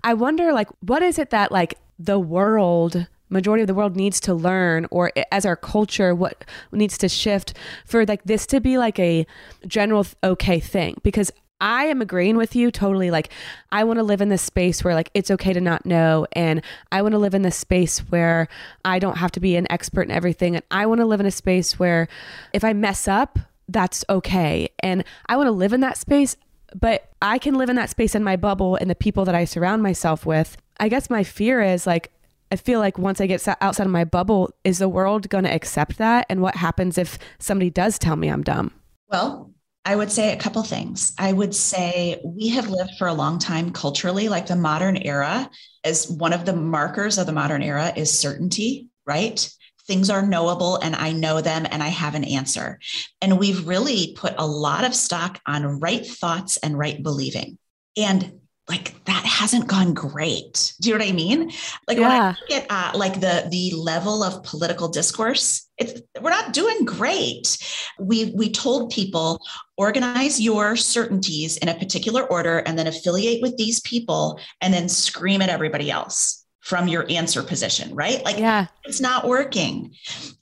I 0.02 0.14
wonder 0.14 0.52
like 0.52 0.68
what 0.80 1.02
is 1.02 1.18
it 1.18 1.28
that 1.30 1.52
like 1.52 1.74
the 1.98 2.18
world 2.18 3.06
majority 3.30 3.62
of 3.62 3.66
the 3.66 3.74
world 3.74 3.96
needs 3.96 4.20
to 4.20 4.34
learn 4.34 4.86
or 4.90 5.12
as 5.32 5.46
our 5.46 5.56
culture 5.56 6.14
what 6.14 6.44
needs 6.72 6.98
to 6.98 7.08
shift 7.08 7.54
for 7.84 8.04
like 8.06 8.22
this 8.24 8.46
to 8.46 8.60
be 8.60 8.76
like 8.76 8.98
a 8.98 9.26
general 9.66 10.06
okay 10.22 10.60
thing 10.60 10.96
because 11.02 11.30
I 11.62 11.84
am 11.84 12.00
agreeing 12.00 12.38
with 12.38 12.56
you 12.56 12.70
totally. 12.70 13.10
Like, 13.10 13.30
I 13.70 13.84
want 13.84 13.98
to 13.98 14.02
live 14.02 14.22
in 14.22 14.30
this 14.30 14.40
space 14.40 14.82
where, 14.82 14.94
like, 14.94 15.10
it's 15.12 15.30
okay 15.30 15.52
to 15.52 15.60
not 15.60 15.84
know. 15.84 16.26
And 16.32 16.62
I 16.90 17.02
want 17.02 17.12
to 17.12 17.18
live 17.18 17.34
in 17.34 17.42
this 17.42 17.56
space 17.56 17.98
where 17.98 18.48
I 18.82 18.98
don't 18.98 19.18
have 19.18 19.30
to 19.32 19.40
be 19.40 19.56
an 19.56 19.70
expert 19.70 20.04
in 20.04 20.10
everything. 20.10 20.56
And 20.56 20.64
I 20.70 20.86
want 20.86 21.02
to 21.02 21.04
live 21.04 21.20
in 21.20 21.26
a 21.26 21.30
space 21.30 21.78
where 21.78 22.08
if 22.54 22.64
I 22.64 22.72
mess 22.72 23.06
up, 23.06 23.38
that's 23.68 24.06
okay. 24.08 24.70
And 24.78 25.04
I 25.26 25.36
want 25.36 25.48
to 25.48 25.52
live 25.52 25.74
in 25.74 25.80
that 25.80 25.98
space 25.98 26.34
but 26.74 27.10
I 27.20 27.38
can 27.38 27.54
live 27.54 27.68
in 27.68 27.76
that 27.76 27.90
space 27.90 28.14
in 28.14 28.22
my 28.22 28.36
bubble 28.36 28.76
and 28.76 28.88
the 28.88 28.94
people 28.94 29.24
that 29.24 29.34
I 29.34 29.44
surround 29.44 29.82
myself 29.82 30.24
with. 30.24 30.56
I 30.78 30.88
guess 30.88 31.10
my 31.10 31.24
fear 31.24 31.60
is 31.60 31.86
like, 31.86 32.12
I 32.50 32.56
feel 32.56 32.80
like 32.80 32.98
once 32.98 33.20
I 33.20 33.26
get 33.26 33.46
outside 33.60 33.86
of 33.86 33.92
my 33.92 34.04
bubble, 34.04 34.52
is 34.64 34.78
the 34.78 34.88
world 34.88 35.28
going 35.28 35.44
to 35.44 35.54
accept 35.54 35.98
that? 35.98 36.26
And 36.28 36.40
what 36.40 36.56
happens 36.56 36.98
if 36.98 37.18
somebody 37.38 37.70
does 37.70 37.98
tell 37.98 38.16
me 38.16 38.28
I'm 38.28 38.42
dumb? 38.42 38.72
Well, 39.08 39.52
I 39.84 39.96
would 39.96 40.10
say 40.10 40.32
a 40.32 40.36
couple 40.36 40.62
things. 40.62 41.12
I 41.18 41.32
would 41.32 41.54
say 41.54 42.20
we 42.24 42.48
have 42.48 42.68
lived 42.68 42.92
for 42.98 43.08
a 43.08 43.14
long 43.14 43.38
time 43.38 43.70
culturally, 43.72 44.28
like 44.28 44.46
the 44.46 44.56
modern 44.56 44.96
era, 44.96 45.48
as 45.84 46.08
one 46.08 46.32
of 46.32 46.44
the 46.44 46.54
markers 46.54 47.18
of 47.18 47.26
the 47.26 47.32
modern 47.32 47.62
era 47.62 47.92
is 47.96 48.16
certainty, 48.16 48.88
right? 49.06 49.48
things 49.90 50.08
are 50.08 50.24
knowable 50.24 50.76
and 50.76 50.94
I 50.94 51.10
know 51.10 51.40
them 51.40 51.66
and 51.68 51.82
I 51.82 51.88
have 51.88 52.14
an 52.14 52.22
answer. 52.22 52.78
And 53.20 53.40
we've 53.40 53.66
really 53.66 54.14
put 54.16 54.34
a 54.38 54.46
lot 54.46 54.84
of 54.84 54.94
stock 54.94 55.40
on 55.46 55.80
right 55.80 56.06
thoughts 56.06 56.58
and 56.58 56.78
right 56.78 57.02
believing. 57.02 57.58
And 57.96 58.39
like 58.70 59.04
that 59.04 59.24
hasn't 59.24 59.66
gone 59.66 59.94
great. 59.94 60.74
Do 60.80 60.88
you 60.88 60.94
know 60.94 61.04
what 61.04 61.10
I 61.10 61.12
mean? 61.12 61.50
Like 61.88 61.98
yeah. 61.98 62.08
when 62.08 62.10
I 62.10 62.28
look 62.28 62.50
at 62.52 62.66
uh, 62.70 62.96
like 62.96 63.14
the 63.20 63.48
the 63.50 63.72
level 63.76 64.22
of 64.22 64.44
political 64.44 64.88
discourse, 64.88 65.68
it's 65.76 66.00
we're 66.20 66.30
not 66.30 66.52
doing 66.52 66.84
great. 66.84 67.58
We 67.98 68.32
we 68.36 68.50
told 68.52 68.92
people 68.92 69.40
organize 69.76 70.40
your 70.40 70.76
certainties 70.76 71.56
in 71.56 71.68
a 71.68 71.74
particular 71.74 72.22
order 72.22 72.58
and 72.58 72.78
then 72.78 72.86
affiliate 72.86 73.42
with 73.42 73.56
these 73.56 73.80
people 73.80 74.38
and 74.60 74.72
then 74.72 74.88
scream 74.88 75.42
at 75.42 75.48
everybody 75.48 75.90
else 75.90 76.46
from 76.60 76.86
your 76.86 77.10
answer 77.10 77.42
position, 77.42 77.92
right? 77.94 78.24
Like 78.24 78.38
yeah. 78.38 78.66
it's 78.84 79.00
not 79.00 79.26
working. 79.26 79.92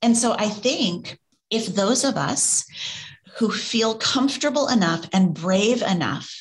And 0.02 0.14
so 0.16 0.34
I 0.38 0.50
think 0.50 1.18
if 1.50 1.66
those 1.66 2.04
of 2.04 2.16
us 2.16 2.66
who 3.38 3.50
feel 3.50 3.94
comfortable 3.94 4.68
enough 4.68 5.08
and 5.12 5.32
brave 5.32 5.80
enough 5.80 6.38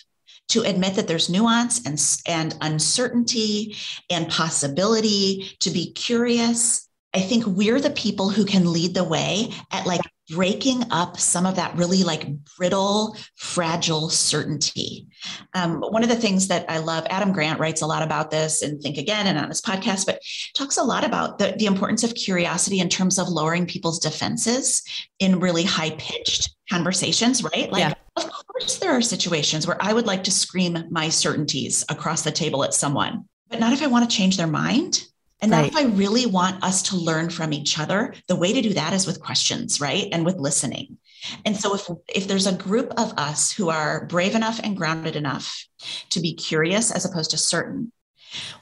to 0.50 0.62
admit 0.62 0.96
that 0.96 1.08
there's 1.08 1.30
nuance 1.30 1.86
and, 1.86 2.02
and 2.28 2.56
uncertainty 2.62 3.76
and 4.10 4.30
possibility 4.30 5.52
to 5.60 5.70
be 5.70 5.92
curious 5.94 6.88
i 7.14 7.20
think 7.20 7.46
we're 7.46 7.82
the 7.82 7.90
people 7.92 8.30
who 8.30 8.46
can 8.46 8.72
lead 8.72 8.94
the 8.94 9.04
way 9.04 9.50
at 9.72 9.86
like 9.86 10.02
breaking 10.30 10.84
up 10.92 11.18
some 11.18 11.46
of 11.46 11.56
that 11.56 11.76
really 11.76 12.04
like 12.04 12.28
brittle, 12.58 13.16
fragile 13.36 14.10
certainty. 14.10 15.08
Um, 15.54 15.80
one 15.80 16.04
of 16.04 16.10
the 16.10 16.16
things 16.16 16.50
that 16.50 16.66
I 16.70 16.80
love, 16.80 17.08
Adam 17.10 17.32
Grant 17.32 17.60
writes 17.60 17.82
a 17.82 17.88
lot 17.88 18.04
about 18.04 18.30
this 18.30 18.62
and 18.62 18.82
Think 18.82 18.98
Again 18.98 19.28
and 19.28 19.38
on 19.38 19.50
his 19.50 19.62
podcast, 19.62 20.06
but 20.06 20.20
talks 20.54 20.78
a 20.78 20.84
lot 20.84 21.06
about 21.06 21.40
the, 21.40 21.56
the 21.58 21.66
importance 21.66 22.04
of 22.04 22.14
curiosity 22.14 22.80
in 22.80 22.90
terms 22.90 23.18
of 23.18 23.30
lowering 23.30 23.66
people's 23.66 24.00
defenses 24.00 24.84
in 25.20 25.40
really 25.40 25.64
high 25.64 25.92
pitched 25.92 26.56
conversations, 26.70 27.44
right? 27.44 27.72
Like, 27.72 27.80
yeah. 27.80 27.94
of 28.18 28.47
course, 28.60 28.78
there 28.78 28.92
are 28.92 29.02
situations 29.02 29.68
where 29.68 29.82
I 29.82 29.94
would 29.94 30.06
like 30.06 30.24
to 30.26 30.32
scream 30.32 30.86
my 30.90 31.10
certainties 31.10 31.86
across 31.90 32.24
the 32.24 32.32
table 32.32 32.64
at 32.64 32.74
someone, 32.74 33.26
but 33.50 33.60
not 33.60 33.74
if 33.74 33.82
I 33.82 33.88
want 33.88 34.10
to 34.10 34.16
change 34.16 34.38
their 34.38 34.48
mind 34.48 35.04
and 35.42 35.52
right. 35.52 35.68
if 35.68 35.76
I 35.76 35.84
really 35.84 36.26
want 36.26 36.64
us 36.64 36.82
to 36.84 36.98
learn 36.98 37.30
from 37.30 37.54
each 37.54 37.78
other, 37.78 38.14
the 38.28 38.36
way 38.36 38.54
to 38.54 38.62
do 38.62 38.74
that 38.74 38.94
is 38.94 39.06
with 39.06 39.22
questions, 39.22 39.80
right? 39.80 40.08
And 40.12 40.26
with 40.26 40.38
listening. 40.38 40.98
And 41.46 41.56
so 41.56 41.76
if 41.76 41.88
if 42.08 42.28
there's 42.28 42.48
a 42.48 42.54
group 42.54 42.92
of 42.98 43.14
us 43.18 43.52
who 43.52 43.70
are 43.70 44.06
brave 44.06 44.36
enough 44.36 44.60
and 44.64 44.78
grounded 44.78 45.16
enough 45.16 45.66
to 46.10 46.20
be 46.20 46.34
curious 46.34 46.92
as 46.92 47.06
opposed 47.06 47.32
to 47.32 47.38
certain, 47.38 47.92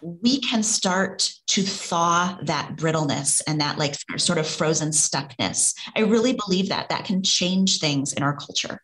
we 0.01 0.39
can 0.41 0.63
start 0.63 1.31
to 1.47 1.63
thaw 1.63 2.38
that 2.43 2.75
brittleness 2.75 3.41
and 3.41 3.62
that 3.62 3.77
like 3.77 3.95
sort 4.17 4.38
of 4.38 4.47
frozen 4.47 4.89
stuckness. 4.89 5.75
I 5.95 6.01
really 6.01 6.34
believe 6.34 6.69
that 6.69 6.89
that 6.89 7.05
can 7.05 7.23
change 7.23 7.79
things 7.79 8.13
in 8.13 8.23
our 8.23 8.36
culture. 8.36 8.81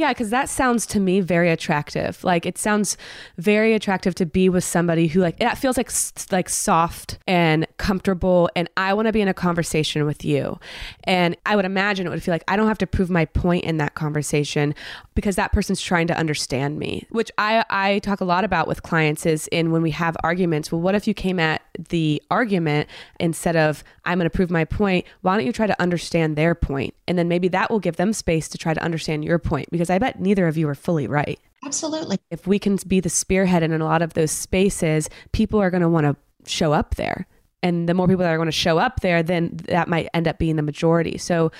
Yeah, 0.00 0.14
because 0.14 0.30
that 0.30 0.48
sounds 0.48 0.86
to 0.86 0.98
me 0.98 1.20
very 1.20 1.50
attractive. 1.50 2.24
Like 2.24 2.46
it 2.46 2.56
sounds 2.56 2.96
very 3.36 3.74
attractive 3.74 4.14
to 4.14 4.24
be 4.24 4.48
with 4.48 4.64
somebody 4.64 5.08
who 5.08 5.20
like 5.20 5.38
that 5.40 5.58
feels 5.58 5.76
like 5.76 5.90
like 6.32 6.48
soft 6.48 7.18
and 7.26 7.66
comfortable, 7.76 8.48
and 8.56 8.70
I 8.78 8.94
want 8.94 9.08
to 9.08 9.12
be 9.12 9.20
in 9.20 9.28
a 9.28 9.34
conversation 9.34 10.06
with 10.06 10.24
you. 10.24 10.58
And 11.04 11.36
I 11.44 11.54
would 11.54 11.66
imagine 11.66 12.06
it 12.06 12.08
would 12.08 12.22
feel 12.22 12.32
like 12.32 12.44
I 12.48 12.56
don't 12.56 12.66
have 12.66 12.78
to 12.78 12.86
prove 12.86 13.10
my 13.10 13.26
point 13.26 13.64
in 13.64 13.76
that 13.76 13.94
conversation 13.94 14.74
because 15.14 15.36
that 15.36 15.52
person's 15.52 15.82
trying 15.82 16.06
to 16.06 16.16
understand 16.16 16.78
me. 16.78 17.06
Which 17.10 17.30
I 17.36 17.62
I 17.68 17.98
talk 17.98 18.22
a 18.22 18.24
lot 18.24 18.42
about 18.42 18.68
with 18.68 18.82
clients 18.82 19.26
is 19.26 19.48
in 19.48 19.70
when 19.70 19.82
we 19.82 19.90
have 19.90 20.16
arguments. 20.22 20.72
Well, 20.72 20.80
what 20.80 20.94
if 20.94 21.06
you 21.06 21.12
came 21.12 21.38
at 21.38 21.60
the 21.90 22.22
argument 22.30 22.88
instead 23.18 23.54
of 23.54 23.84
I'm 24.06 24.16
going 24.16 24.30
to 24.30 24.34
prove 24.34 24.50
my 24.50 24.64
point? 24.64 25.04
Why 25.20 25.36
don't 25.36 25.44
you 25.44 25.52
try 25.52 25.66
to 25.66 25.78
understand 25.78 26.36
their 26.36 26.54
point? 26.54 26.94
and 27.10 27.18
then 27.18 27.26
maybe 27.26 27.48
that 27.48 27.68
will 27.72 27.80
give 27.80 27.96
them 27.96 28.12
space 28.12 28.46
to 28.46 28.56
try 28.56 28.72
to 28.72 28.80
understand 28.80 29.24
your 29.24 29.40
point 29.40 29.68
because 29.72 29.89
because 29.90 29.96
I 29.96 29.98
bet 29.98 30.20
neither 30.20 30.46
of 30.46 30.56
you 30.56 30.68
are 30.68 30.74
fully 30.74 31.06
right. 31.06 31.38
Absolutely. 31.64 32.18
If 32.30 32.46
we 32.46 32.58
can 32.58 32.78
be 32.86 33.00
the 33.00 33.08
spearhead 33.08 33.62
in 33.62 33.72
a 33.72 33.84
lot 33.84 34.02
of 34.02 34.14
those 34.14 34.30
spaces, 34.30 35.10
people 35.32 35.60
are 35.60 35.70
going 35.70 35.82
to 35.82 35.88
want 35.88 36.06
to 36.06 36.16
show 36.50 36.72
up 36.72 36.94
there. 36.94 37.26
And 37.62 37.86
the 37.88 37.92
more 37.92 38.06
people 38.06 38.22
that 38.22 38.30
are 38.30 38.38
going 38.38 38.46
to 38.46 38.52
show 38.52 38.78
up 38.78 39.00
there, 39.00 39.22
then 39.22 39.60
that 39.64 39.86
might 39.86 40.08
end 40.14 40.26
up 40.26 40.38
being 40.38 40.56
the 40.56 40.62
majority. 40.62 41.18
So 41.18 41.52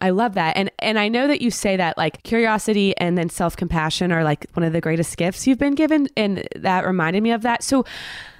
I 0.00 0.10
love 0.10 0.34
that. 0.34 0.56
And 0.56 0.72
and 0.80 0.98
I 0.98 1.06
know 1.06 1.28
that 1.28 1.40
you 1.40 1.52
say 1.52 1.76
that 1.76 1.96
like 1.96 2.24
curiosity 2.24 2.96
and 2.96 3.16
then 3.16 3.28
self-compassion 3.28 4.10
are 4.10 4.24
like 4.24 4.46
one 4.54 4.64
of 4.64 4.72
the 4.72 4.80
greatest 4.80 5.16
gifts 5.16 5.46
you've 5.46 5.58
been 5.58 5.76
given. 5.76 6.08
And 6.16 6.48
that 6.56 6.84
reminded 6.84 7.22
me 7.22 7.30
of 7.30 7.42
that. 7.42 7.62
So 7.62 7.84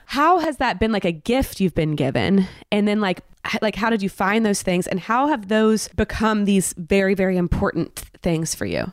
how 0.07 0.41
has 0.41 0.57
that 0.57 0.81
been 0.81 0.91
like 0.91 1.05
a 1.05 1.13
gift 1.13 1.61
you've 1.61 1.77
been 1.77 1.95
given? 1.95 2.49
And 2.73 2.89
then 2.89 3.01
like 3.01 3.21
like 3.63 3.77
how 3.77 3.91
did 3.91 4.03
you 4.03 4.09
find 4.09 4.45
those 4.45 4.63
things 4.63 4.89
and 4.89 4.99
how 4.99 5.29
have 5.29 5.47
those 5.47 5.87
become 5.89 6.45
these 6.45 6.75
very 6.77 7.15
very 7.15 7.37
important 7.37 7.95
things 8.23 8.57
for 8.57 8.67
you 8.67 8.93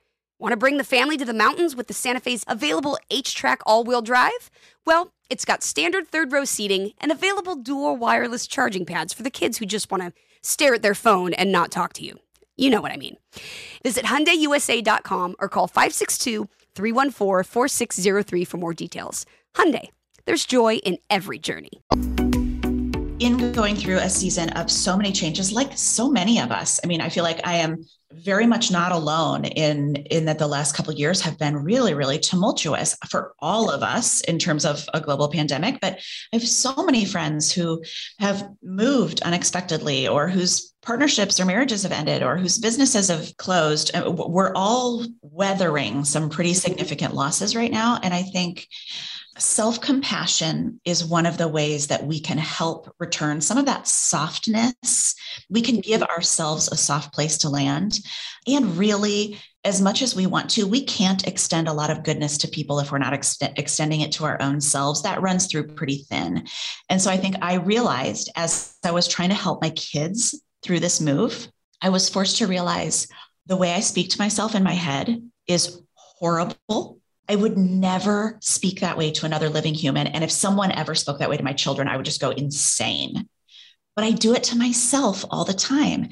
Want 0.41 0.51
to 0.53 0.57
bring 0.57 0.77
the 0.77 0.83
family 0.83 1.17
to 1.17 1.23
the 1.23 1.35
mountains 1.35 1.75
with 1.75 1.85
the 1.85 1.93
Santa 1.93 2.19
Fe's 2.19 2.43
available 2.47 2.97
HTRAC 3.11 3.57
all-wheel 3.63 4.01
drive? 4.01 4.49
Well, 4.87 5.13
it's 5.29 5.45
got 5.45 5.61
standard 5.61 6.07
third 6.07 6.31
row 6.31 6.45
seating 6.45 6.93
and 6.97 7.11
available 7.11 7.53
dual 7.53 7.95
wireless 7.95 8.47
charging 8.47 8.83
pads 8.83 9.13
for 9.13 9.21
the 9.21 9.29
kids 9.29 9.59
who 9.59 9.67
just 9.67 9.91
want 9.91 10.01
to 10.01 10.13
stare 10.41 10.73
at 10.73 10.81
their 10.81 10.95
phone 10.95 11.35
and 11.35 11.51
not 11.51 11.69
talk 11.69 11.93
to 11.93 12.03
you. 12.03 12.17
You 12.57 12.71
know 12.71 12.81
what 12.81 12.91
I 12.91 12.97
mean. 12.97 13.17
Visit 13.83 14.05
HyundaiUSA.com 14.05 15.35
or 15.37 15.47
call 15.47 15.67
562-314-4603 15.67 18.47
for 18.47 18.57
more 18.57 18.73
details. 18.73 19.27
Hyundai, 19.53 19.89
there's 20.25 20.47
joy 20.47 20.77
in 20.77 20.97
every 21.11 21.37
journey. 21.37 21.83
In 23.19 23.51
going 23.51 23.75
through 23.75 23.97
a 23.97 24.09
season 24.09 24.49
of 24.53 24.71
so 24.71 24.97
many 24.97 25.11
changes, 25.11 25.51
like 25.51 25.77
so 25.77 26.09
many 26.09 26.39
of 26.39 26.49
us, 26.49 26.79
I 26.83 26.87
mean, 26.87 26.99
I 26.99 27.09
feel 27.09 27.23
like 27.23 27.45
I 27.45 27.57
am 27.57 27.85
very 28.13 28.45
much 28.45 28.71
not 28.71 28.91
alone 28.91 29.45
in 29.45 29.95
in 29.95 30.25
that 30.25 30.39
the 30.39 30.47
last 30.47 30.75
couple 30.75 30.93
years 30.93 31.21
have 31.21 31.37
been 31.37 31.55
really 31.55 31.93
really 31.93 32.19
tumultuous 32.19 32.95
for 33.09 33.33
all 33.39 33.69
of 33.69 33.83
us 33.83 34.21
in 34.21 34.39
terms 34.39 34.65
of 34.65 34.87
a 34.93 35.01
global 35.01 35.29
pandemic. 35.29 35.79
But 35.81 35.99
i 36.33 36.35
have 36.35 36.47
so 36.47 36.75
many 36.83 37.05
friends 37.05 37.51
who 37.51 37.83
have 38.19 38.47
moved 38.63 39.21
unexpectedly 39.21 40.07
or 40.07 40.27
whose 40.27 40.73
partnerships 40.81 41.39
or 41.39 41.45
marriages 41.45 41.83
have 41.83 41.91
ended 41.91 42.23
or 42.23 42.37
whose 42.37 42.57
businesses 42.57 43.09
have 43.09 43.35
closed. 43.37 43.95
Uh, 43.95 44.09
we're 44.11 44.53
all 44.55 45.05
weathering 45.21 46.03
some 46.03 46.29
pretty 46.29 46.53
significant 46.53 47.13
losses 47.13 47.55
right 47.55 47.71
now. 47.71 47.99
And 48.01 48.13
i 48.13 48.23
think 48.23 48.67
Self 49.37 49.79
compassion 49.79 50.81
is 50.83 51.05
one 51.05 51.25
of 51.25 51.37
the 51.37 51.47
ways 51.47 51.87
that 51.87 52.05
we 52.05 52.19
can 52.19 52.37
help 52.37 52.93
return 52.99 53.39
some 53.39 53.57
of 53.57 53.65
that 53.65 53.87
softness. 53.87 55.15
We 55.49 55.61
can 55.61 55.75
mm-hmm. 55.75 55.89
give 55.89 56.03
ourselves 56.03 56.67
a 56.67 56.75
soft 56.75 57.13
place 57.13 57.37
to 57.39 57.49
land. 57.49 57.99
And 58.45 58.77
really, 58.77 59.39
as 59.63 59.81
much 59.81 60.01
as 60.01 60.15
we 60.15 60.25
want 60.25 60.49
to, 60.51 60.67
we 60.67 60.83
can't 60.83 61.25
extend 61.27 61.69
a 61.69 61.73
lot 61.73 61.89
of 61.89 62.03
goodness 62.03 62.37
to 62.39 62.49
people 62.49 62.79
if 62.79 62.91
we're 62.91 62.97
not 62.97 63.13
ex- 63.13 63.37
extending 63.41 64.01
it 64.01 64.11
to 64.13 64.25
our 64.25 64.41
own 64.41 64.59
selves. 64.59 65.03
That 65.03 65.21
runs 65.21 65.47
through 65.47 65.67
pretty 65.67 66.05
thin. 66.09 66.45
And 66.89 67.01
so 67.01 67.09
I 67.09 67.17
think 67.17 67.35
I 67.41 67.55
realized 67.55 68.29
as 68.35 68.75
I 68.83 68.91
was 68.91 69.07
trying 69.07 69.29
to 69.29 69.35
help 69.35 69.61
my 69.61 69.69
kids 69.69 70.41
through 70.61 70.81
this 70.81 70.99
move, 70.99 71.47
I 71.81 71.89
was 71.89 72.09
forced 72.09 72.37
to 72.37 72.47
realize 72.47 73.07
the 73.45 73.57
way 73.57 73.73
I 73.73 73.79
speak 73.79 74.09
to 74.11 74.19
myself 74.19 74.55
in 74.55 74.63
my 74.63 74.73
head 74.73 75.21
is 75.47 75.81
horrible 75.95 77.00
I 77.29 77.35
would 77.35 77.57
never 77.57 78.37
speak 78.41 78.81
that 78.81 78.97
way 78.97 79.11
to 79.11 79.25
another 79.25 79.49
living 79.49 79.73
human. 79.73 80.07
And 80.07 80.23
if 80.23 80.31
someone 80.31 80.71
ever 80.71 80.95
spoke 80.95 81.19
that 81.19 81.29
way 81.29 81.37
to 81.37 81.43
my 81.43 81.53
children, 81.53 81.87
I 81.87 81.95
would 81.95 82.05
just 82.05 82.21
go 82.21 82.31
insane. 82.31 83.27
But 83.95 84.05
I 84.05 84.11
do 84.11 84.33
it 84.33 84.43
to 84.45 84.57
myself 84.57 85.25
all 85.29 85.45
the 85.45 85.53
time. 85.53 86.09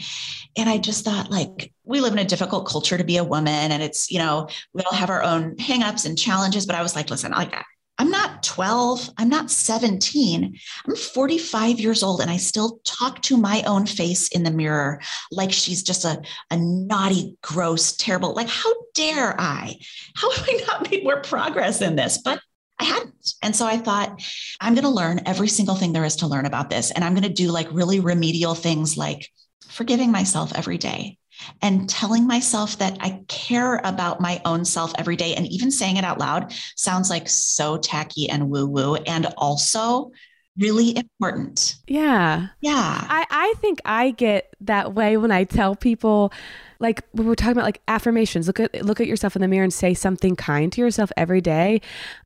And 0.58 0.69
I 0.69 0.78
just 0.78 1.06
thought, 1.06 1.32
like, 1.32 1.74
we 1.84 2.02
live 2.02 2.13
in 2.13 2.19
a 2.19 2.26
difficult 2.26 2.67
culture 2.67 2.98
to 2.98 3.04
be 3.04 3.17
a 3.17 3.24
woman, 3.24 3.72
and 3.72 3.82
it's, 3.82 4.12
you 4.12 4.19
know, 4.19 4.50
we 4.74 4.82
all 4.84 4.98
have 4.98 5.10
our 5.10 5.24
own 5.24 5.56
hangups 5.58 6.06
and 6.06 6.17
challenges. 6.17 6.65
But 6.65 6.76
I 6.76 6.82
was 6.82 6.95
like, 6.95 7.10
listen, 7.10 7.34
I 7.34 7.38
like, 7.38 7.56
I'm 7.99 8.09
not 8.09 8.43
12, 8.43 9.09
I'm 9.17 9.27
not 9.27 9.51
17. 9.51 10.57
I'm 10.88 10.95
45 10.95 11.79
years 11.81 12.01
old 12.01 12.21
and 12.21 12.31
I 12.31 12.38
still 12.38 12.79
talk 12.85 13.21
to 13.23 13.35
my 13.35 13.62
own 13.63 13.85
face 13.85 14.29
in 14.29 14.43
the 14.43 14.51
mirror 14.51 15.01
like 15.31 15.51
she's 15.51 15.83
just 15.83 16.05
a, 16.05 16.21
a 16.49 16.57
naughty, 16.57 17.38
gross, 17.43 17.97
terrible. 17.97 18.33
Like, 18.33 18.47
how 18.47 18.73
dare 18.95 19.39
I? 19.39 19.75
How 20.15 20.31
have 20.35 20.47
I 20.47 20.63
not 20.65 20.89
made 20.89 21.03
more 21.03 21.21
progress 21.21 21.81
in 21.81 21.97
this? 21.97 22.19
But 22.23 22.39
I 22.79 22.85
hadn't. 22.85 23.33
And 23.43 23.53
so 23.53 23.67
I 23.67 23.77
thought, 23.77 24.21
I'm 24.62 24.73
going 24.73 24.85
to 24.85 24.89
learn 24.89 25.21
every 25.25 25.49
single 25.49 25.75
thing 25.75 25.91
there 25.91 26.05
is 26.05 26.15
to 26.17 26.27
learn 26.27 26.45
about 26.45 26.69
this. 26.69 26.91
And 26.91 27.03
I'm 27.03 27.13
going 27.13 27.23
to 27.23 27.29
do 27.29 27.51
like 27.51 27.67
really 27.71 27.99
remedial 27.99 28.55
things 28.55 28.97
like 28.97 29.29
forgiving 29.67 30.12
myself 30.12 30.53
every 30.55 30.77
day 30.77 31.18
and 31.62 31.89
telling 31.89 32.28
myself 32.28 32.78
that 32.80 32.97
I 32.99 33.21
care 33.28 33.82
about 33.84 34.21
my 34.21 34.41
own 34.45 34.65
self 34.65 34.93
every 34.97 35.15
day. 35.15 35.36
And 35.36 35.47
even 35.47 35.71
saying 35.71 35.97
it 35.97 36.04
out 36.04 36.19
loud 36.19 36.54
sounds 36.75 37.10
like 37.10 37.30
so 37.30 37.78
tacky 37.78 38.30
and 38.30 38.49
woo 38.49 38.67
woo. 38.67 38.95
And 38.95 39.28
also, 39.38 40.12
really 40.60 40.95
important. 40.97 41.75
Yeah. 41.88 42.47
Yeah. 42.62 43.06
I, 43.08 43.25
I 43.30 43.54
think 43.60 43.80
I 43.86 44.12
get 44.12 44.54
that 44.62 44.93
way 44.93 45.17
when 45.17 45.32
I 45.32 45.45
tell 45.45 45.75
people 45.75 46.34
like 46.80 47.04
we're 47.13 47.36
talking 47.36 47.54
about 47.54 47.65
like 47.65 47.82
affirmations, 47.88 48.47
look 48.47 48.60
at 48.60 48.86
look 48.86 49.02
at 49.02 49.08
yourself 49.08 49.36
in 49.36 49.41
the 49.41 49.47
mirror 49.47 49.63
and 49.63 49.73
say 49.73 49.93
something 49.93 50.36
kind 50.36 50.71
to 50.73 50.82
yourself 50.82 51.12
every 51.17 51.41
day. 51.41 51.82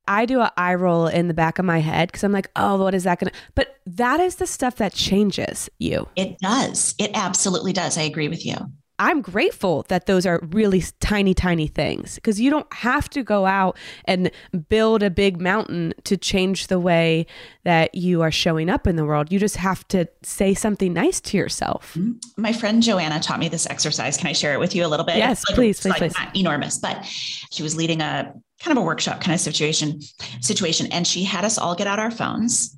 I 0.08 0.26
do 0.26 0.42
a 0.42 0.52
eye 0.58 0.76
roll 0.76 1.08
in 1.08 1.28
the 1.28 1.34
back 1.34 1.58
of 1.58 1.66
my 1.66 1.80
head 1.80 2.10
because 2.10 2.24
I'm 2.24 2.32
like, 2.32 2.50
oh, 2.56 2.78
what 2.78 2.94
is 2.94 3.04
that 3.04 3.20
gonna 3.20 3.32
but 3.56 3.78
that 3.86 4.20
is 4.20 4.36
the 4.36 4.48
stuff 4.48 4.76
that 4.78 4.94
changes 4.94 5.70
you. 5.80 6.08
It 6.16 6.38
does. 6.40 6.94
It 7.00 7.12
absolutely 7.14 7.74
does. 7.74 7.98
I 7.98 8.04
agree 8.04 8.28
with 8.28 8.46
you. 8.46 8.56
I'm 9.00 9.22
grateful 9.22 9.86
that 9.90 10.06
those 10.06 10.26
are 10.26 10.40
really 10.52 10.84
tiny, 11.00 11.34
tiny 11.34 11.68
things 11.68 12.16
because 12.16 12.40
you 12.40 12.50
don't 12.50 12.72
have 12.74 13.10
to 13.12 13.24
go 13.24 13.46
out 13.46 13.78
and 14.06 14.30
build 14.70 15.02
a 15.02 15.10
big 15.10 15.42
mountain 15.42 15.94
to 16.04 16.16
change 16.16 16.68
the 16.68 16.80
way 16.80 17.26
that 17.64 17.96
you 17.96 18.22
are 18.22 18.32
showing 18.32 18.70
up 18.70 18.86
in 18.86 18.96
the 18.96 19.06
world. 19.06 19.32
You 19.32 19.40
just 19.40 19.58
have 19.58 19.88
to 19.90 20.08
say 20.22 20.54
something 20.54 20.94
nice 20.94 21.20
to 21.22 21.38
yourself. 21.38 21.96
Mm-hmm. 21.96 22.42
My 22.42 22.54
friend 22.54 22.84
Joanna 22.84 23.20
taught 23.20 23.40
me 23.40 23.50
this 23.50 23.68
exercise. 23.68 24.16
Can 24.18 24.28
I 24.28 24.34
share 24.34 24.54
it 24.54 24.60
with 24.60 24.76
you 24.76 24.86
a 24.86 24.88
little 24.88 25.06
bit? 25.06 25.18
Yes, 25.18 25.44
like, 25.50 25.56
please, 25.56 25.82
please, 25.82 25.90
like 25.90 26.00
please. 26.00 26.14
Not 26.18 26.36
enormous, 26.36 26.78
but 26.78 27.04
she 27.04 27.64
was 27.64 27.76
leading 27.76 28.02
a 28.02 28.34
kind 28.62 28.78
of 28.78 28.82
a 28.82 28.86
workshop 28.86 29.20
kind 29.20 29.34
of 29.34 29.42
situation 29.42 30.00
situation 30.40 30.88
and 30.92 31.06
she 31.06 31.24
had 31.24 31.44
us 31.44 31.58
all 31.58 31.76
get 31.76 31.86
out 31.86 32.00
our 32.00 32.12
phones 32.12 32.78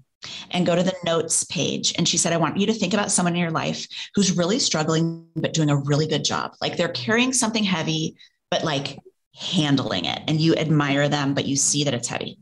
and 0.51 0.65
go 0.65 0.75
to 0.75 0.83
the 0.83 0.95
notes 1.03 1.43
page. 1.45 1.93
And 1.97 2.07
she 2.07 2.17
said, 2.17 2.33
I 2.33 2.37
want 2.37 2.57
you 2.57 2.65
to 2.67 2.73
think 2.73 2.93
about 2.93 3.11
someone 3.11 3.33
in 3.33 3.41
your 3.41 3.51
life 3.51 3.87
who's 4.13 4.37
really 4.37 4.59
struggling, 4.59 5.27
but 5.35 5.53
doing 5.53 5.69
a 5.69 5.77
really 5.77 6.07
good 6.07 6.23
job. 6.23 6.55
Like 6.61 6.77
they're 6.77 6.89
carrying 6.89 7.33
something 7.33 7.63
heavy, 7.63 8.17
but 8.49 8.63
like 8.63 8.99
handling 9.35 10.05
it. 10.05 10.21
And 10.27 10.39
you 10.39 10.55
admire 10.55 11.09
them, 11.09 11.33
but 11.33 11.45
you 11.45 11.55
see 11.55 11.83
that 11.83 11.93
it's 11.93 12.07
heavy. 12.07 12.39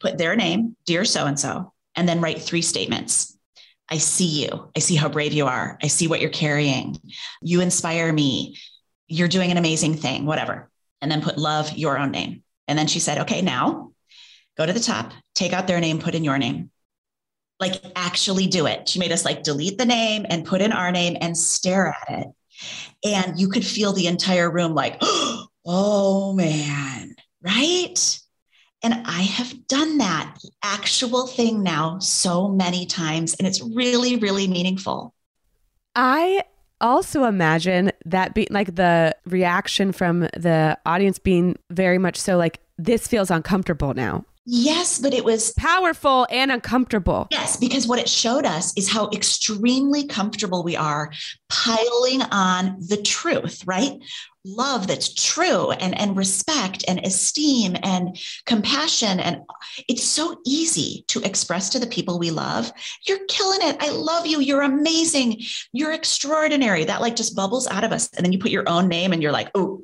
Put 0.00 0.18
their 0.18 0.36
name, 0.36 0.76
dear 0.86 1.04
so 1.04 1.26
and 1.26 1.38
so, 1.38 1.72
and 1.94 2.08
then 2.08 2.20
write 2.20 2.40
three 2.40 2.62
statements. 2.62 3.36
I 3.88 3.98
see 3.98 4.44
you. 4.44 4.70
I 4.76 4.78
see 4.78 4.94
how 4.94 5.08
brave 5.08 5.32
you 5.32 5.46
are. 5.46 5.76
I 5.82 5.88
see 5.88 6.06
what 6.06 6.20
you're 6.20 6.30
carrying. 6.30 6.96
You 7.42 7.60
inspire 7.60 8.12
me. 8.12 8.56
You're 9.08 9.28
doing 9.28 9.50
an 9.50 9.56
amazing 9.56 9.96
thing, 9.96 10.26
whatever. 10.26 10.70
And 11.02 11.10
then 11.10 11.22
put 11.22 11.38
love, 11.38 11.76
your 11.76 11.98
own 11.98 12.12
name. 12.12 12.44
And 12.68 12.78
then 12.78 12.86
she 12.86 13.00
said, 13.00 13.18
okay, 13.18 13.42
now 13.42 13.92
go 14.56 14.64
to 14.64 14.72
the 14.72 14.78
top, 14.78 15.12
take 15.34 15.52
out 15.52 15.66
their 15.66 15.80
name, 15.80 15.98
put 15.98 16.14
in 16.14 16.22
your 16.22 16.38
name 16.38 16.70
like 17.60 17.82
actually 17.94 18.46
do 18.46 18.66
it. 18.66 18.88
She 18.88 18.98
made 18.98 19.12
us 19.12 19.24
like 19.24 19.42
delete 19.42 19.78
the 19.78 19.84
name 19.84 20.26
and 20.28 20.44
put 20.44 20.60
in 20.60 20.72
our 20.72 20.90
name 20.90 21.16
and 21.20 21.36
stare 21.36 21.88
at 21.88 22.20
it. 22.20 22.26
And 23.04 23.38
you 23.38 23.48
could 23.48 23.64
feel 23.64 23.92
the 23.92 24.06
entire 24.06 24.50
room 24.50 24.74
like, 24.74 24.98
oh 25.66 26.32
man, 26.32 27.14
right? 27.42 28.20
And 28.82 28.94
I 29.06 29.22
have 29.22 29.66
done 29.66 29.98
that 29.98 30.38
actual 30.62 31.26
thing 31.26 31.62
now 31.62 31.98
so 31.98 32.48
many 32.48 32.86
times, 32.86 33.34
and 33.34 33.46
it's 33.46 33.60
really, 33.60 34.16
really 34.16 34.48
meaningful. 34.48 35.14
I 35.94 36.44
also 36.80 37.24
imagine 37.24 37.92
that 38.06 38.34
being 38.34 38.48
like 38.50 38.76
the 38.76 39.14
reaction 39.26 39.92
from 39.92 40.20
the 40.20 40.78
audience 40.86 41.18
being 41.18 41.56
very 41.68 41.98
much 41.98 42.16
so 42.16 42.38
like, 42.38 42.60
this 42.78 43.06
feels 43.06 43.30
uncomfortable 43.30 43.92
now. 43.92 44.24
Yes, 44.46 44.98
but 44.98 45.12
it 45.12 45.24
was 45.24 45.52
powerful 45.52 46.26
and 46.30 46.50
uncomfortable. 46.50 47.28
Yes, 47.30 47.56
because 47.56 47.86
what 47.86 47.98
it 47.98 48.08
showed 48.08 48.46
us 48.46 48.76
is 48.76 48.90
how 48.90 49.10
extremely 49.10 50.06
comfortable 50.06 50.64
we 50.64 50.76
are 50.76 51.12
piling 51.48 52.22
on 52.22 52.76
the 52.88 52.96
truth, 52.96 53.62
right? 53.66 53.92
Love 54.44 54.86
that's 54.86 55.12
true 55.12 55.70
and, 55.72 55.96
and 56.00 56.16
respect 56.16 56.84
and 56.88 57.04
esteem 57.06 57.76
and 57.82 58.18
compassion. 58.46 59.20
And 59.20 59.42
it's 59.86 60.04
so 60.04 60.40
easy 60.46 61.04
to 61.08 61.20
express 61.20 61.68
to 61.70 61.78
the 61.78 61.86
people 61.86 62.18
we 62.18 62.30
love, 62.30 62.72
you're 63.06 63.26
killing 63.28 63.60
it. 63.62 63.76
I 63.80 63.90
love 63.90 64.26
you. 64.26 64.40
You're 64.40 64.62
amazing. 64.62 65.42
You're 65.72 65.92
extraordinary. 65.92 66.84
That 66.84 67.02
like 67.02 67.16
just 67.16 67.36
bubbles 67.36 67.68
out 67.68 67.84
of 67.84 67.92
us. 67.92 68.08
And 68.16 68.24
then 68.24 68.32
you 68.32 68.38
put 68.38 68.50
your 68.50 68.68
own 68.68 68.88
name 68.88 69.12
and 69.12 69.22
you're 69.22 69.32
like, 69.32 69.50
oh, 69.54 69.82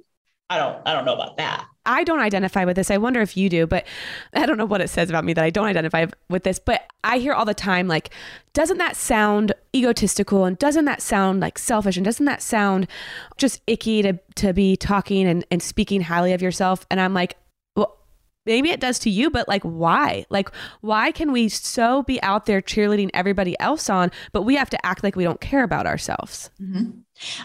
I 0.48 0.56
don't, 0.56 0.80
I 0.88 0.94
don't 0.94 1.04
know 1.04 1.14
about 1.14 1.36
that. 1.36 1.66
I 1.86 2.04
don't 2.04 2.20
identify 2.20 2.64
with 2.64 2.76
this. 2.76 2.90
I 2.90 2.98
wonder 2.98 3.22
if 3.22 3.36
you 3.36 3.48
do, 3.48 3.66
but 3.66 3.86
I 4.34 4.44
don't 4.44 4.58
know 4.58 4.66
what 4.66 4.80
it 4.80 4.90
says 4.90 5.08
about 5.08 5.24
me 5.24 5.32
that 5.32 5.44
I 5.44 5.50
don't 5.50 5.66
identify 5.66 6.06
with 6.28 6.42
this. 6.42 6.58
But 6.58 6.82
I 7.04 7.18
hear 7.18 7.32
all 7.32 7.44
the 7.44 7.54
time, 7.54 7.88
like, 7.88 8.10
doesn't 8.52 8.78
that 8.78 8.96
sound 8.96 9.52
egotistical? 9.74 10.44
And 10.44 10.58
doesn't 10.58 10.84
that 10.86 11.00
sound 11.00 11.40
like 11.40 11.58
selfish? 11.58 11.96
And 11.96 12.04
doesn't 12.04 12.26
that 12.26 12.42
sound 12.42 12.88
just 13.36 13.62
icky 13.66 14.02
to, 14.02 14.18
to 14.34 14.52
be 14.52 14.76
talking 14.76 15.26
and, 15.26 15.44
and 15.50 15.62
speaking 15.62 16.02
highly 16.02 16.32
of 16.32 16.42
yourself? 16.42 16.84
And 16.90 17.00
I'm 17.00 17.14
like, 17.14 17.36
well, 17.76 17.96
maybe 18.44 18.70
it 18.70 18.80
does 18.80 18.98
to 19.00 19.10
you, 19.10 19.30
but 19.30 19.46
like, 19.46 19.62
why? 19.62 20.26
Like, 20.30 20.50
why 20.80 21.12
can 21.12 21.32
we 21.32 21.48
so 21.48 22.02
be 22.02 22.20
out 22.22 22.46
there 22.46 22.60
cheerleading 22.60 23.10
everybody 23.14 23.58
else 23.60 23.88
on, 23.88 24.10
but 24.32 24.42
we 24.42 24.56
have 24.56 24.70
to 24.70 24.86
act 24.86 25.04
like 25.04 25.16
we 25.16 25.24
don't 25.24 25.40
care 25.40 25.62
about 25.62 25.86
ourselves? 25.86 26.50
Mm-hmm. 26.60 26.90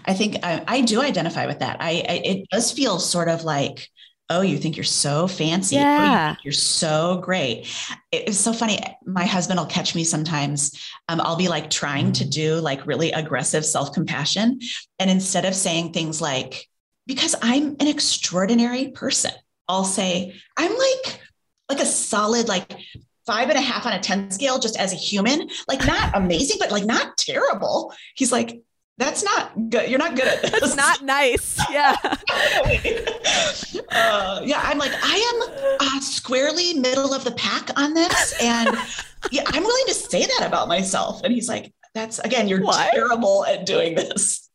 I 0.05 0.13
think 0.13 0.37
I, 0.43 0.63
I, 0.67 0.81
do 0.81 1.01
identify 1.01 1.45
with 1.45 1.59
that. 1.59 1.77
I, 1.79 2.03
I, 2.07 2.21
it 2.25 2.49
does 2.49 2.71
feel 2.71 2.99
sort 2.99 3.29
of 3.29 3.43
like 3.43 3.89
oh, 4.31 4.41
you 4.41 4.57
think 4.57 4.77
you're 4.77 4.83
so 4.83 5.27
fancy. 5.27 5.75
Yeah. 5.75 6.35
Oh, 6.35 6.41
you 6.43 6.49
are 6.49 6.53
so 6.53 7.19
great. 7.21 7.67
It's 8.11 8.37
so 8.37 8.53
funny. 8.53 8.79
My 9.05 9.25
husband 9.25 9.59
will 9.59 9.67
catch 9.67 9.93
me 9.93 10.05
sometimes. 10.05 10.89
Um, 11.09 11.19
I'll 11.19 11.35
be 11.35 11.49
like 11.49 11.69
trying 11.69 12.13
to 12.13 12.25
do 12.27 12.55
like 12.55 12.87
really 12.87 13.11
aggressive 13.11 13.65
self 13.65 13.91
compassion. 13.93 14.59
And 14.99 15.09
instead 15.09 15.43
of 15.43 15.53
saying 15.53 15.91
things 15.91 16.21
like, 16.21 16.67
because 17.05 17.35
I'm 17.41 17.75
an 17.81 17.87
extraordinary 17.87 18.91
person, 18.91 19.31
I'll 19.67 19.83
say, 19.83 20.33
I'm 20.57 20.71
like, 20.71 21.19
like 21.69 21.79
a 21.81 21.85
solid, 21.85 22.47
like 22.47 22.73
five 23.25 23.49
and 23.49 23.57
a 23.57 23.61
half 23.61 23.85
on 23.85 23.93
a 23.93 23.99
10 23.99 24.31
scale, 24.31 24.59
just 24.59 24.79
as 24.79 24.93
a 24.93 24.97
human, 24.97 25.49
like 25.67 25.85
not 25.85 26.15
amazing, 26.15 26.57
but 26.59 26.71
like 26.71 26.85
not 26.85 27.17
terrible. 27.17 27.93
He's 28.15 28.31
like, 28.31 28.61
that's 29.01 29.23
not 29.23 29.69
good. 29.69 29.89
You're 29.89 29.99
not 29.99 30.15
good 30.15 30.27
at 30.27 30.41
this. 30.41 30.51
That's 30.51 30.75
not 30.75 31.03
nice. 31.03 31.59
Yeah. 31.71 31.97
uh, 33.91 34.41
yeah. 34.43 34.61
I'm 34.63 34.77
like, 34.77 34.91
I 35.01 35.17
am 35.17 35.77
uh, 35.79 35.99
squarely 36.01 36.75
middle 36.75 37.13
of 37.13 37.23
the 37.23 37.31
pack 37.31 37.71
on 37.79 37.93
this. 37.93 38.35
And 38.41 38.69
yeah, 39.31 39.43
I'm 39.47 39.63
willing 39.63 39.85
to 39.87 39.93
say 39.93 40.25
that 40.25 40.45
about 40.45 40.67
myself. 40.67 41.21
And 41.23 41.33
he's 41.33 41.49
like, 41.49 41.73
that's 41.93 42.19
again, 42.19 42.47
you're 42.47 42.61
what? 42.61 42.91
terrible 42.91 43.45
at 43.45 43.65
doing 43.65 43.95
this. 43.95 44.49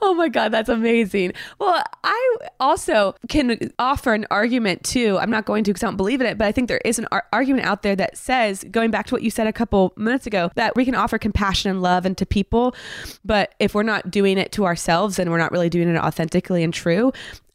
Oh 0.00 0.14
my 0.14 0.28
God, 0.28 0.50
that's 0.50 0.68
amazing. 0.68 1.32
Well, 1.58 1.82
I 2.02 2.36
also 2.60 3.14
can 3.28 3.72
offer 3.78 4.12
an 4.14 4.26
argument 4.30 4.84
too. 4.84 5.18
I'm 5.18 5.30
not 5.30 5.44
going 5.44 5.64
to 5.64 5.70
because 5.70 5.82
I 5.82 5.86
don't 5.86 5.96
believe 5.96 6.20
in 6.20 6.26
it, 6.26 6.38
but 6.38 6.46
I 6.46 6.52
think 6.52 6.68
there 6.68 6.80
is 6.84 6.98
an 6.98 7.06
ar- 7.12 7.26
argument 7.32 7.66
out 7.66 7.82
there 7.82 7.96
that 7.96 8.16
says, 8.16 8.64
going 8.70 8.90
back 8.90 9.06
to 9.06 9.14
what 9.14 9.22
you 9.22 9.30
said 9.30 9.46
a 9.46 9.52
couple 9.52 9.92
minutes 9.96 10.26
ago, 10.26 10.50
that 10.56 10.76
we 10.76 10.84
can 10.84 10.94
offer 10.94 11.18
compassion 11.18 11.70
and 11.70 11.82
love 11.82 12.06
into 12.06 12.26
people. 12.26 12.74
But 13.24 13.54
if 13.58 13.74
we're 13.74 13.82
not 13.82 14.10
doing 14.10 14.38
it 14.38 14.52
to 14.52 14.64
ourselves 14.64 15.18
and 15.18 15.30
we're 15.30 15.38
not 15.38 15.52
really 15.52 15.70
doing 15.70 15.88
it 15.88 15.98
authentically 15.98 16.62
and 16.62 16.72
true, 16.72 17.12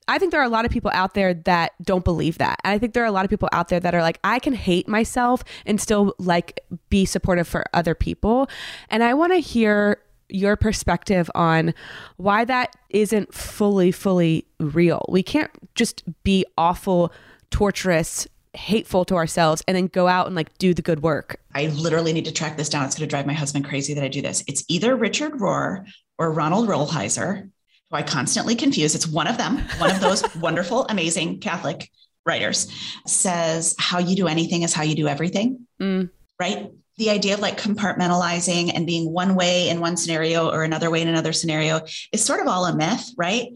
I 0.09 0.17
think 0.17 0.31
there 0.31 0.41
are 0.41 0.45
a 0.45 0.49
lot 0.49 0.65
of 0.65 0.71
people 0.71 0.89
out 0.91 1.13
there 1.13 1.35
that 1.35 1.73
don't 1.83 2.03
believe 2.03 2.39
that. 2.39 2.59
And 2.63 2.73
I 2.73 2.79
think 2.79 2.93
there 2.93 3.03
are 3.03 3.07
a 3.07 3.11
lot 3.11 3.25
of 3.25 3.29
people 3.29 3.47
out 3.51 3.67
there 3.67 3.79
that 3.79 3.93
are 3.93 4.01
like, 4.01 4.19
I 4.23 4.39
can 4.39 4.53
hate 4.53 4.87
myself 4.87 5.43
and 5.67 5.79
still 5.79 6.15
like 6.17 6.59
be 6.89 7.05
supportive 7.05 7.47
for 7.47 7.63
other 7.73 7.93
people. 7.93 8.49
And 8.89 9.03
I 9.03 9.13
want 9.13 9.33
to 9.33 9.39
hear 9.39 10.01
your 10.29 10.55
perspective 10.55 11.29
on 11.35 11.73
why 12.17 12.45
that 12.45 12.75
isn't 12.89 13.33
fully, 13.33 13.91
fully 13.91 14.45
real. 14.59 15.05
We 15.09 15.23
can't 15.23 15.51
just 15.75 16.03
be 16.23 16.45
awful, 16.57 17.11
torturous, 17.51 18.27
hateful 18.53 19.05
to 19.05 19.15
ourselves 19.15 19.63
and 19.67 19.77
then 19.77 19.87
go 19.87 20.07
out 20.07 20.27
and 20.27 20.35
like 20.35 20.57
do 20.57 20.73
the 20.73 20.81
good 20.81 21.01
work. 21.03 21.39
I 21.53 21.67
literally 21.67 22.13
need 22.13 22.25
to 22.25 22.31
track 22.31 22.57
this 22.57 22.69
down. 22.69 22.85
It's 22.85 22.95
going 22.95 23.07
to 23.07 23.09
drive 23.09 23.27
my 23.27 23.33
husband 23.33 23.65
crazy 23.65 23.93
that 23.93 24.03
I 24.03 24.07
do 24.07 24.21
this. 24.21 24.43
It's 24.47 24.63
either 24.67 24.95
Richard 24.95 25.33
Rohr 25.33 25.85
or 26.17 26.31
Ronald 26.31 26.67
Rolheiser, 26.67 27.43
who 27.89 27.95
I 27.95 28.01
constantly 28.01 28.55
confuse. 28.55 28.95
It's 28.95 29.07
one 29.07 29.27
of 29.27 29.37
them, 29.37 29.59
one 29.77 29.91
of 29.91 29.99
those 29.99 30.23
wonderful, 30.35 30.85
amazing 30.89 31.39
Catholic 31.39 31.89
writers 32.25 32.71
says, 33.05 33.75
How 33.79 33.99
you 33.99 34.15
do 34.15 34.27
anything 34.27 34.63
is 34.63 34.73
how 34.73 34.83
you 34.83 34.95
do 34.95 35.07
everything. 35.07 35.67
Mm. 35.79 36.09
Right 36.39 36.71
the 36.99 37.09
idea 37.09 37.33
of 37.33 37.39
like 37.39 37.59
compartmentalizing 37.59 38.73
and 38.75 38.85
being 38.85 39.11
one 39.11 39.33
way 39.33 39.69
in 39.69 39.79
one 39.79 39.95
scenario 39.95 40.49
or 40.51 40.63
another 40.63 40.91
way 40.91 41.01
in 41.01 41.07
another 41.07 41.33
scenario 41.33 41.81
is 42.11 42.23
sort 42.23 42.41
of 42.41 42.47
all 42.47 42.65
a 42.65 42.75
myth, 42.75 43.11
right? 43.17 43.47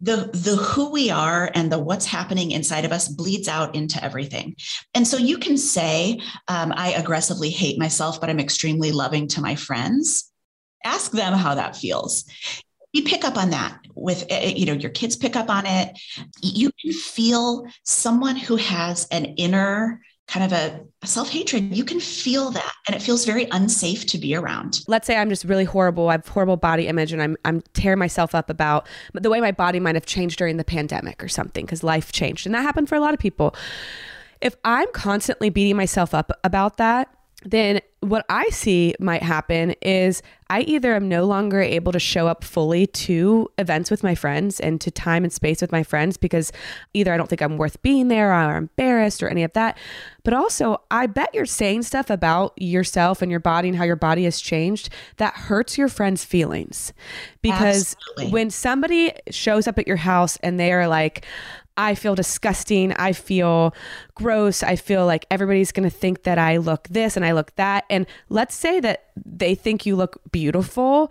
The, 0.00 0.30
the 0.32 0.56
who 0.56 0.90
we 0.90 1.10
are 1.10 1.50
and 1.54 1.70
the 1.70 1.78
what's 1.78 2.06
happening 2.06 2.50
inside 2.50 2.86
of 2.86 2.92
us 2.92 3.08
bleeds 3.08 3.46
out 3.46 3.74
into 3.74 4.02
everything. 4.02 4.56
And 4.94 5.06
so 5.06 5.18
you 5.18 5.36
can 5.38 5.58
say, 5.58 6.20
um, 6.48 6.72
I 6.74 6.92
aggressively 6.92 7.50
hate 7.50 7.78
myself, 7.78 8.20
but 8.20 8.30
I'm 8.30 8.40
extremely 8.40 8.90
loving 8.90 9.28
to 9.28 9.42
my 9.42 9.54
friends. 9.54 10.32
Ask 10.82 11.12
them 11.12 11.34
how 11.34 11.56
that 11.56 11.76
feels 11.76 12.24
you 12.92 13.04
pick 13.04 13.22
up 13.22 13.36
on 13.36 13.50
that 13.50 13.78
with 13.94 14.22
eh, 14.30 14.40
eh, 14.44 14.54
you 14.56 14.64
know 14.64 14.72
your 14.72 14.90
kids 14.90 15.14
pick 15.14 15.36
up 15.36 15.50
on 15.50 15.66
it 15.66 15.98
you 16.40 16.70
can 16.80 16.90
feel 16.90 17.66
someone 17.84 18.34
who 18.34 18.56
has 18.56 19.06
an 19.10 19.26
inner 19.36 20.00
kind 20.28 20.44
of 20.44 20.52
a, 20.52 20.80
a 21.02 21.06
self 21.06 21.30
hatred, 21.30 21.74
you 21.74 21.84
can 21.84 21.98
feel 21.98 22.50
that. 22.50 22.72
And 22.86 22.94
it 22.94 23.02
feels 23.02 23.24
very 23.24 23.48
unsafe 23.50 24.06
to 24.06 24.18
be 24.18 24.34
around. 24.34 24.80
Let's 24.86 25.06
say 25.06 25.16
I'm 25.16 25.30
just 25.30 25.44
really 25.44 25.64
horrible. 25.64 26.08
I 26.08 26.12
have 26.12 26.28
horrible 26.28 26.56
body 26.56 26.86
image 26.86 27.12
and 27.12 27.22
I'm, 27.22 27.36
I'm 27.44 27.62
tearing 27.72 27.98
myself 27.98 28.34
up 28.34 28.50
about 28.50 28.86
the 29.14 29.30
way 29.30 29.40
my 29.40 29.52
body 29.52 29.80
might 29.80 29.94
have 29.94 30.06
changed 30.06 30.38
during 30.38 30.58
the 30.58 30.64
pandemic 30.64 31.22
or 31.24 31.28
something 31.28 31.64
because 31.64 31.82
life 31.82 32.12
changed. 32.12 32.46
And 32.46 32.54
that 32.54 32.62
happened 32.62 32.88
for 32.88 32.94
a 32.94 33.00
lot 33.00 33.14
of 33.14 33.20
people. 33.20 33.54
If 34.40 34.54
I'm 34.64 34.90
constantly 34.92 35.50
beating 35.50 35.76
myself 35.76 36.14
up 36.14 36.30
about 36.44 36.76
that, 36.76 37.12
then 37.44 37.80
what 38.00 38.24
I 38.28 38.48
see 38.48 38.94
might 38.98 39.22
happen 39.22 39.72
is 39.82 40.22
I 40.50 40.62
either 40.62 40.94
am 40.94 41.08
no 41.08 41.24
longer 41.24 41.60
able 41.60 41.92
to 41.92 41.98
show 41.98 42.26
up 42.26 42.42
fully 42.42 42.86
to 42.86 43.48
events 43.58 43.90
with 43.90 44.02
my 44.02 44.14
friends 44.14 44.58
and 44.58 44.80
to 44.80 44.90
time 44.90 45.24
and 45.24 45.32
space 45.32 45.60
with 45.60 45.70
my 45.70 45.82
friends 45.82 46.16
because 46.16 46.52
either 46.94 47.12
I 47.12 47.16
don't 47.16 47.28
think 47.28 47.40
I'm 47.40 47.56
worth 47.56 47.80
being 47.82 48.08
there 48.08 48.30
or 48.30 48.34
I'm 48.34 48.56
embarrassed 48.56 49.22
or 49.22 49.28
any 49.28 49.44
of 49.44 49.52
that. 49.52 49.78
But 50.24 50.34
also, 50.34 50.80
I 50.90 51.06
bet 51.06 51.30
you're 51.32 51.46
saying 51.46 51.82
stuff 51.82 52.10
about 52.10 52.54
yourself 52.56 53.22
and 53.22 53.30
your 53.30 53.40
body 53.40 53.68
and 53.68 53.76
how 53.76 53.84
your 53.84 53.96
body 53.96 54.24
has 54.24 54.40
changed 54.40 54.90
that 55.18 55.34
hurts 55.34 55.78
your 55.78 55.88
friends' 55.88 56.24
feelings. 56.24 56.92
Because 57.42 57.94
Absolutely. 57.94 58.32
when 58.32 58.50
somebody 58.50 59.12
shows 59.30 59.68
up 59.68 59.78
at 59.78 59.86
your 59.86 59.96
house 59.96 60.38
and 60.42 60.58
they 60.58 60.72
are 60.72 60.88
like, 60.88 61.24
I 61.78 61.94
feel 61.94 62.16
disgusting. 62.16 62.92
I 62.94 63.12
feel 63.12 63.72
gross. 64.14 64.64
I 64.64 64.74
feel 64.74 65.06
like 65.06 65.26
everybody's 65.30 65.70
going 65.70 65.88
to 65.88 65.96
think 65.96 66.24
that 66.24 66.36
I 66.36 66.56
look 66.56 66.88
this 66.88 67.16
and 67.16 67.24
I 67.24 67.32
look 67.32 67.54
that. 67.54 67.84
And 67.88 68.04
let's 68.28 68.56
say 68.56 68.80
that 68.80 69.04
they 69.24 69.54
think 69.54 69.86
you 69.86 69.94
look 69.94 70.20
beautiful 70.32 71.10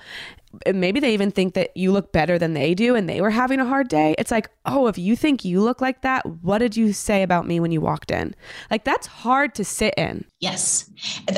maybe 0.74 1.00
they 1.00 1.14
even 1.14 1.32
think 1.32 1.54
that 1.54 1.76
you 1.76 1.92
look 1.92 2.12
better 2.12 2.40
than 2.40 2.54
they 2.54 2.74
do 2.74 2.96
and 2.96 3.10
they 3.10 3.22
were 3.22 3.30
having 3.30 3.60
a 3.60 3.66
hard 3.66 3.88
day. 3.88 4.16
It's 4.18 4.32
like, 4.32 4.50
oh, 4.66 4.88
if 4.88 4.98
you 4.98 5.16
think 5.16 5.44
you 5.44 5.62
look 5.62 5.82
like 5.82 6.02
that, 6.02 6.26
what 6.26 6.60
did 6.60 6.76
you 6.76 6.94
say 6.94 7.24
about 7.24 7.48
me 7.48 7.60
when 7.60 7.72
you 7.72 7.82
walked 7.82 8.12
in? 8.12 8.34
Like, 8.72 8.84
that's 8.84 9.08
hard 9.08 9.56
to 9.56 9.66
sit 9.66 9.94
in. 9.98 10.26
Yes, 10.40 10.90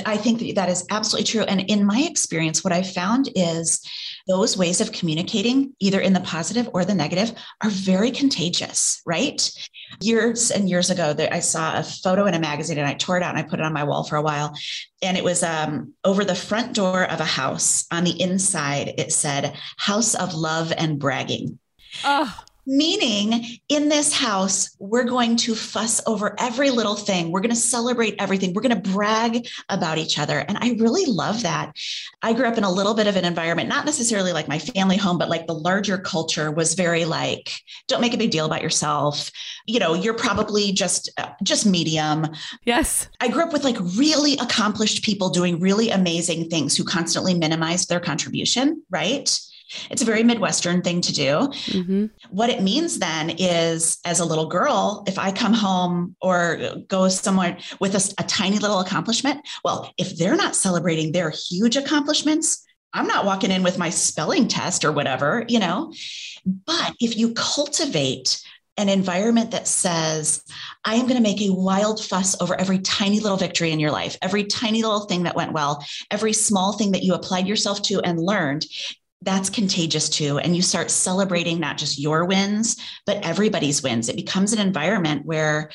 I 0.06 0.18
think 0.18 0.40
that, 0.40 0.56
that 0.56 0.70
is 0.70 0.86
absolutely 0.90 1.26
true. 1.26 1.44
And 1.44 1.62
in 1.62 1.86
my 1.86 2.02
experience, 2.02 2.64
what 2.64 2.74
I 2.74 2.84
found 2.84 3.30
is 3.36 3.82
those 4.28 4.58
ways 4.58 4.82
of 4.82 4.92
communicating, 4.92 5.74
either 5.80 6.00
in 6.00 6.14
the 6.14 6.20
positive 6.22 6.70
or 6.74 6.86
the 6.86 6.94
negative, 6.94 7.34
are 7.64 7.70
very 7.70 8.12
contagious, 8.12 9.02
right? 9.06 9.52
Years 10.02 10.52
and 10.52 10.70
years 10.70 10.90
ago, 10.90 11.14
that 11.14 11.34
I 11.34 11.40
saw 11.40 11.78
a 11.78 11.84
photo 11.84 12.26
in 12.26 12.34
a 12.34 12.40
magazine 12.40 12.78
and 12.78 12.88
I 12.88 12.94
tore 12.94 13.18
it 13.18 13.24
out 13.24 13.36
and 13.36 13.40
I 13.40 13.48
put 13.48 13.60
it 13.60 13.66
on 13.66 13.74
my 13.74 13.84
wall 13.84 14.04
for 14.04 14.16
a 14.16 14.22
while. 14.22 14.56
And 15.02 15.18
it 15.18 15.24
was 15.24 15.44
um, 15.44 15.94
over 16.04 16.24
the 16.24 16.36
front 16.36 16.74
door 16.74 17.04
of 17.04 17.20
a 17.20 17.26
house. 17.26 17.86
On 17.92 18.04
the 18.04 18.22
inside, 18.22 18.94
it 18.98 19.12
said, 19.12 19.56
House 19.78 20.16
of 20.16 20.34
Love 20.34 20.74
and 20.78 21.00
Bragging. 21.00 21.60
Oh 22.04 22.44
meaning 22.70 23.44
in 23.68 23.90
this 23.90 24.14
house 24.14 24.76
we're 24.78 25.04
going 25.04 25.36
to 25.36 25.56
fuss 25.56 26.02
over 26.06 26.36
every 26.40 26.70
little 26.70 26.96
thing. 26.96 27.32
We're 27.32 27.40
going 27.40 27.50
to 27.50 27.56
celebrate 27.56 28.14
everything. 28.20 28.54
We're 28.54 28.62
going 28.62 28.80
to 28.80 28.92
brag 28.92 29.48
about 29.70 29.98
each 29.98 30.20
other. 30.20 30.38
And 30.38 30.56
i 30.62 30.76
really 30.80 31.06
love 31.06 31.42
that. 31.42 31.76
I 32.22 32.34
grew 32.34 32.48
up 32.48 32.60
in 32.60 32.64
a 32.64 32.72
little 32.72 32.94
bit 32.94 33.08
of 33.08 33.16
an 33.16 33.26
environment 33.26 33.70
not 33.70 33.86
necessarily 33.86 34.34
like 34.34 34.48
my 34.48 34.60
family 34.60 34.98
home 34.98 35.18
but 35.18 35.30
like 35.30 35.48
the 35.48 35.56
larger 35.56 35.98
culture 35.98 36.52
was 36.52 36.76
very 36.76 37.06
like 37.06 37.52
don't 37.88 38.02
make 38.02 38.14
a 38.14 38.18
big 38.18 38.30
deal 38.30 38.46
about 38.46 38.62
yourself. 38.62 39.32
You 39.66 39.80
know 39.80 39.96
you're 39.96 40.14
probably 40.14 40.72
just 40.72 41.10
uh, 41.18 41.30
just 41.42 41.66
medium. 41.66 42.28
Yes. 42.66 43.10
I 43.20 43.30
grew 43.30 43.42
up 43.42 43.52
with 43.52 43.64
like 43.64 43.78
really 43.98 44.34
accomplished 44.38 45.04
people 45.04 45.30
doing 45.30 45.60
really 45.60 45.90
amazing 45.90 46.50
things 46.50 46.78
who 46.78 46.84
constantly 46.84 47.34
minimized 47.34 47.90
their 47.90 48.00
contribution 48.00 48.84
right 48.92 49.40
it's 49.90 50.02
a 50.02 50.06
very 50.06 50.24
Midwestern 50.24 50.82
thing 50.82 51.02
to 51.02 51.14
do. 51.14 51.26
Mm-hmm. 51.26 52.06
What 52.30 52.50
it 52.50 52.62
means 52.62 53.00
then 53.00 53.32
is, 53.38 54.00
as 54.06 54.20
a 54.20 54.26
little 54.26 54.48
girl, 54.48 55.04
if 55.08 55.18
I 55.20 55.32
come 55.32 55.54
home 55.54 56.16
or 56.22 56.60
go 56.88 57.08
somewhere 57.10 57.58
with 57.80 57.96
a, 57.96 58.14
a 58.20 58.24
tiny 58.24 58.60
little 58.60 58.80
accomplishment, 58.80 59.48
well, 59.64 59.94
if 59.98 60.18
they're 60.18 60.36
not 60.36 60.56
celebrating 60.56 61.12
their 61.12 61.30
huge 61.30 61.76
accomplishments, 61.76 62.66
I'm 62.94 63.08
not 63.08 63.26
walking 63.26 63.52
in 63.52 63.64
with 63.64 63.78
my 63.78 63.90
spelling 63.90 64.48
test 64.48 64.84
or 64.84 64.92
whatever, 64.92 65.46
you 65.48 65.60
know. 65.60 65.94
But 66.46 66.96
if 67.00 67.18
you 67.18 67.34
cultivate 67.34 68.42
an 68.78 68.90
environment 68.90 69.52
that 69.52 69.68
says, 69.68 70.42
I 70.86 70.96
am 70.96 71.02
going 71.02 71.18
to 71.18 71.22
make 71.22 71.42
a 71.42 71.54
wild 71.54 72.04
fuss 72.04 72.42
over 72.42 72.60
every 72.60 72.80
tiny 72.80 73.20
little 73.20 73.38
victory 73.38 73.72
in 73.72 73.80
your 73.80 73.92
life, 73.92 74.18
every 74.22 74.46
tiny 74.46 74.82
little 74.82 75.02
thing 75.02 75.24
that 75.24 75.36
went 75.36 75.52
well, 75.52 75.86
every 76.10 76.32
small 76.32 76.74
thing 76.74 76.94
that 76.94 77.04
you 77.04 77.14
applied 77.14 77.46
yourself 77.46 77.82
to 77.84 78.00
and 78.00 78.20
learned 78.20 78.66
that's 79.22 79.50
contagious 79.50 80.10
too. 80.10 80.38
And 80.40 80.56
you 80.56 80.62
start 80.62 80.92
celebrating 80.92 81.60
not 81.60 81.78
just 81.78 82.00
your 82.00 82.26
wins, 82.26 82.78
but 83.06 83.24
everybody's 83.26 83.84
wins. 83.84 84.10
It 84.10 84.16
becomes 84.16 84.54
an 84.54 84.66
environment 84.66 85.26
where 85.26 85.72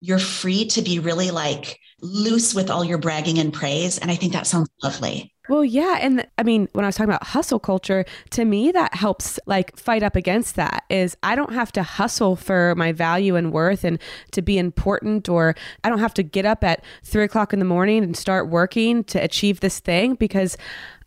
you're 0.00 0.18
free 0.18 0.66
to 0.66 0.82
be 0.82 0.98
really 0.98 1.30
like 1.30 1.80
loose 2.00 2.54
with 2.54 2.70
all 2.70 2.84
your 2.84 2.98
bragging 2.98 3.38
and 3.38 3.52
praise. 3.52 3.98
And 3.98 4.10
I 4.10 4.14
think 4.14 4.32
that 4.34 4.46
sounds 4.46 4.68
lovely. 4.82 5.32
Well, 5.48 5.64
yeah. 5.64 5.98
And 6.00 6.26
I 6.38 6.42
mean, 6.42 6.68
when 6.72 6.84
I 6.84 6.88
was 6.88 6.96
talking 6.96 7.10
about 7.10 7.24
hustle 7.24 7.60
culture, 7.60 8.04
to 8.30 8.44
me, 8.44 8.72
that 8.72 8.94
helps 8.94 9.38
like 9.46 9.76
fight 9.76 10.02
up 10.02 10.16
against 10.16 10.56
that 10.56 10.84
is 10.90 11.16
I 11.22 11.36
don't 11.36 11.52
have 11.52 11.70
to 11.72 11.82
hustle 11.82 12.34
for 12.34 12.74
my 12.76 12.92
value 12.92 13.36
and 13.36 13.52
worth 13.52 13.84
and 13.84 14.00
to 14.32 14.42
be 14.42 14.58
important, 14.58 15.28
or 15.28 15.54
I 15.84 15.88
don't 15.88 16.00
have 16.00 16.14
to 16.14 16.24
get 16.24 16.46
up 16.46 16.64
at 16.64 16.84
three 17.04 17.24
o'clock 17.24 17.52
in 17.52 17.60
the 17.60 17.64
morning 17.64 18.02
and 18.02 18.16
start 18.16 18.48
working 18.48 19.04
to 19.04 19.22
achieve 19.22 19.60
this 19.60 19.78
thing 19.78 20.14
because 20.14 20.56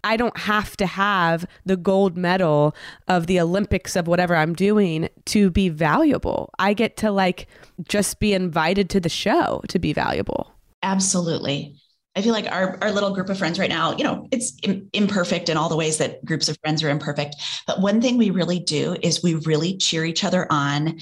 I 0.03 0.17
don't 0.17 0.37
have 0.37 0.77
to 0.77 0.85
have 0.85 1.45
the 1.65 1.77
gold 1.77 2.17
medal 2.17 2.75
of 3.07 3.27
the 3.27 3.39
Olympics 3.39 3.95
of 3.95 4.07
whatever 4.07 4.35
I'm 4.35 4.53
doing 4.53 5.09
to 5.25 5.49
be 5.49 5.69
valuable. 5.69 6.49
I 6.59 6.73
get 6.73 6.97
to 6.97 7.11
like 7.11 7.47
just 7.87 8.19
be 8.19 8.33
invited 8.33 8.89
to 8.91 8.99
the 8.99 9.09
show 9.09 9.61
to 9.67 9.79
be 9.79 9.93
valuable. 9.93 10.53
Absolutely. 10.83 11.75
I 12.15 12.21
feel 12.21 12.33
like 12.33 12.51
our, 12.51 12.77
our 12.81 12.91
little 12.91 13.13
group 13.13 13.29
of 13.29 13.37
friends 13.37 13.59
right 13.59 13.69
now, 13.69 13.95
you 13.95 14.03
know, 14.03 14.27
it's 14.31 14.57
Im- 14.63 14.89
imperfect 14.93 15.47
in 15.47 15.57
all 15.57 15.69
the 15.69 15.75
ways 15.75 15.97
that 15.99 16.23
groups 16.25 16.49
of 16.49 16.57
friends 16.61 16.83
are 16.83 16.89
imperfect. 16.89 17.35
But 17.67 17.81
one 17.81 18.01
thing 18.01 18.17
we 18.17 18.29
really 18.29 18.59
do 18.59 18.97
is 19.01 19.23
we 19.23 19.35
really 19.35 19.77
cheer 19.77 20.03
each 20.05 20.23
other 20.23 20.47
on 20.49 20.99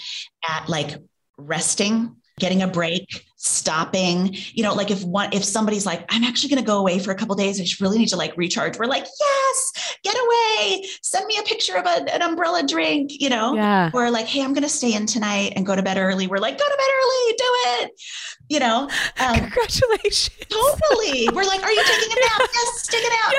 at 0.47 0.67
like 0.67 0.97
resting, 1.37 2.15
getting 2.39 2.61
a 2.61 2.67
break, 2.67 3.26
stopping. 3.47 4.35
You 4.53 4.63
know 4.63 4.73
like 4.73 4.91
if 4.91 5.03
one 5.03 5.29
if 5.33 5.43
somebody's 5.43 5.85
like 5.85 6.03
i'm 6.09 6.23
actually 6.23 6.49
going 6.49 6.61
to 6.61 6.65
go 6.65 6.79
away 6.79 6.99
for 6.99 7.11
a 7.11 7.15
couple 7.15 7.35
days 7.35 7.59
i 7.59 7.63
just 7.63 7.81
really 7.81 7.97
need 7.97 8.09
to 8.09 8.15
like 8.15 8.35
recharge 8.37 8.77
we're 8.77 8.85
like 8.85 9.05
yes 9.19 9.97
get 10.03 10.15
away. 10.15 10.85
Send 11.01 11.25
me 11.25 11.37
a 11.39 11.43
picture 11.43 11.75
of 11.75 11.85
a, 11.85 12.13
an 12.13 12.21
umbrella 12.21 12.65
drink 12.65 13.11
you 13.19 13.29
know? 13.29 13.55
Yeah. 13.55 13.91
or 13.93 14.09
like 14.11 14.25
hey 14.25 14.43
i'm 14.43 14.53
going 14.53 14.63
to 14.63 14.69
stay 14.69 14.93
in 14.93 15.05
tonight 15.05 15.53
and 15.55 15.65
go 15.65 15.75
to 15.75 15.83
bed 15.83 15.97
early. 15.97 16.27
We're 16.27 16.37
like 16.37 16.57
go 16.57 16.65
to 16.65 16.77
bed 16.77 16.91
early 16.99 17.35
do 17.37 17.43
it 17.45 17.91
you 18.49 18.59
know? 18.59 18.89
Um, 19.19 19.39
congratulations. 19.39 20.29
totally. 20.49 21.27
We're 21.33 21.43
like 21.43 21.63
are 21.63 21.71
you 21.71 21.83
taking 21.83 22.11
a 22.11 22.19
nap? 22.21 22.49
Yes 22.53 22.81
stick 22.81 23.01
it 23.03 23.13
out 23.25 23.33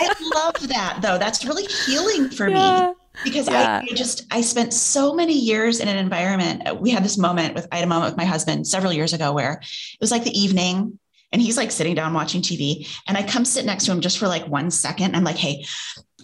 yeah. 0.00 0.08
i 0.08 0.30
love 0.34 0.68
that 0.68 0.98
though. 1.02 1.18
That's 1.18 1.44
really 1.44 1.64
healing 1.64 2.30
for 2.30 2.48
yeah. 2.48 2.88
me 2.88 2.94
because 3.24 3.48
yeah. 3.48 3.82
I, 3.82 3.86
I, 3.90 3.94
just 3.94 4.26
I 4.30 4.40
spent 4.40 4.72
so 4.72 5.14
many 5.14 5.34
years 5.34 5.80
in 5.80 5.88
an 5.88 5.96
environment. 5.96 6.68
Uh, 6.68 6.74
we 6.74 6.90
had 6.90 7.04
this 7.04 7.18
moment 7.18 7.54
with 7.54 7.66
I 7.72 7.76
had 7.76 7.84
a 7.84 7.88
moment 7.88 8.12
with 8.12 8.16
my 8.16 8.24
husband 8.24 8.66
several 8.66 8.92
years 8.92 9.12
ago 9.12 9.32
where 9.32 9.60
it 9.62 10.00
was 10.00 10.10
like 10.10 10.24
the 10.24 10.38
evening 10.38 10.98
and 11.32 11.42
he's 11.42 11.56
like 11.56 11.70
sitting 11.70 11.94
down 11.94 12.14
watching 12.14 12.42
TV 12.42 12.88
and 13.06 13.16
I 13.16 13.22
come 13.22 13.44
sit 13.44 13.64
next 13.64 13.86
to 13.86 13.92
him 13.92 14.00
just 14.00 14.18
for 14.18 14.28
like 14.28 14.46
one 14.46 14.70
second. 14.70 15.16
I'm 15.16 15.24
like, 15.24 15.36
hey, 15.36 15.64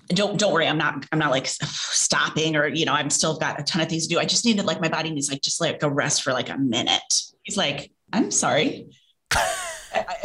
don't 0.09 0.39
don't 0.39 0.53
worry, 0.53 0.67
I'm 0.67 0.79
not 0.79 1.07
I'm 1.13 1.19
not 1.19 1.31
like 1.31 1.47
stopping 1.47 2.57
or 2.57 2.67
you 2.67 2.85
know 2.85 2.93
I'm 2.93 3.11
still 3.11 3.39
got 3.39 3.61
a 3.61 3.63
ton 3.63 3.83
of 3.83 3.89
things 3.89 4.07
to 4.07 4.15
do. 4.15 4.21
I 4.21 4.25
just 4.25 4.45
needed 4.45 4.65
like 4.65 4.81
my 4.81 4.89
body 4.89 5.11
needs 5.11 5.31
like 5.31 5.43
just 5.43 5.61
like 5.61 5.83
a 5.83 5.91
rest 5.91 6.23
for 6.23 6.33
like 6.33 6.51
a 6.51 6.59
minute. 6.59 7.23
He's 7.43 7.57
like, 7.57 7.93
I'm 8.13 8.31
sorry. 8.31 8.89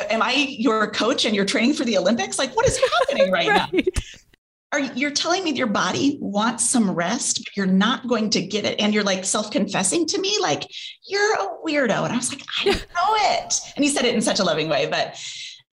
Am 0.09 0.21
I 0.21 0.33
your 0.33 0.91
coach 0.91 1.25
and 1.25 1.35
you're 1.35 1.45
training 1.45 1.73
for 1.73 1.83
the 1.83 1.97
Olympics? 1.97 2.39
Like, 2.39 2.55
what 2.55 2.65
is 2.65 2.77
happening 2.77 3.31
right, 3.31 3.49
right. 3.49 3.73
now? 3.73 3.81
Are 4.73 4.79
you're 4.79 5.11
telling 5.11 5.43
me 5.43 5.51
your 5.51 5.67
body 5.67 6.17
wants 6.21 6.69
some 6.69 6.91
rest 6.91 7.41
but 7.43 7.55
you're 7.55 7.65
not 7.65 8.07
going 8.07 8.29
to 8.29 8.41
get 8.41 8.65
it 8.65 8.79
and 8.79 8.93
you're 8.93 9.03
like 9.03 9.23
self-confessing 9.23 10.05
to 10.05 10.19
me 10.19 10.37
like 10.41 10.63
you're 11.07 11.35
a 11.35 11.47
weirdo 11.65 12.03
and 12.03 12.13
i 12.13 12.15
was 12.15 12.31
like 12.31 12.43
i 12.59 12.65
know 12.69 12.75
it 12.75 13.59
and 13.75 13.83
he 13.83 13.89
said 13.89 14.05
it 14.05 14.15
in 14.15 14.21
such 14.21 14.39
a 14.39 14.43
loving 14.43 14.69
way 14.69 14.87
but 14.87 15.15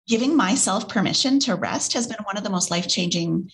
giving 0.08 0.36
myself 0.36 0.88
permission 0.90 1.40
to 1.40 1.56
rest 1.56 1.94
has 1.94 2.08
been 2.08 2.18
one 2.24 2.38
of 2.38 2.44
the 2.44 2.50
most 2.50 2.70
life-changing 2.70 3.50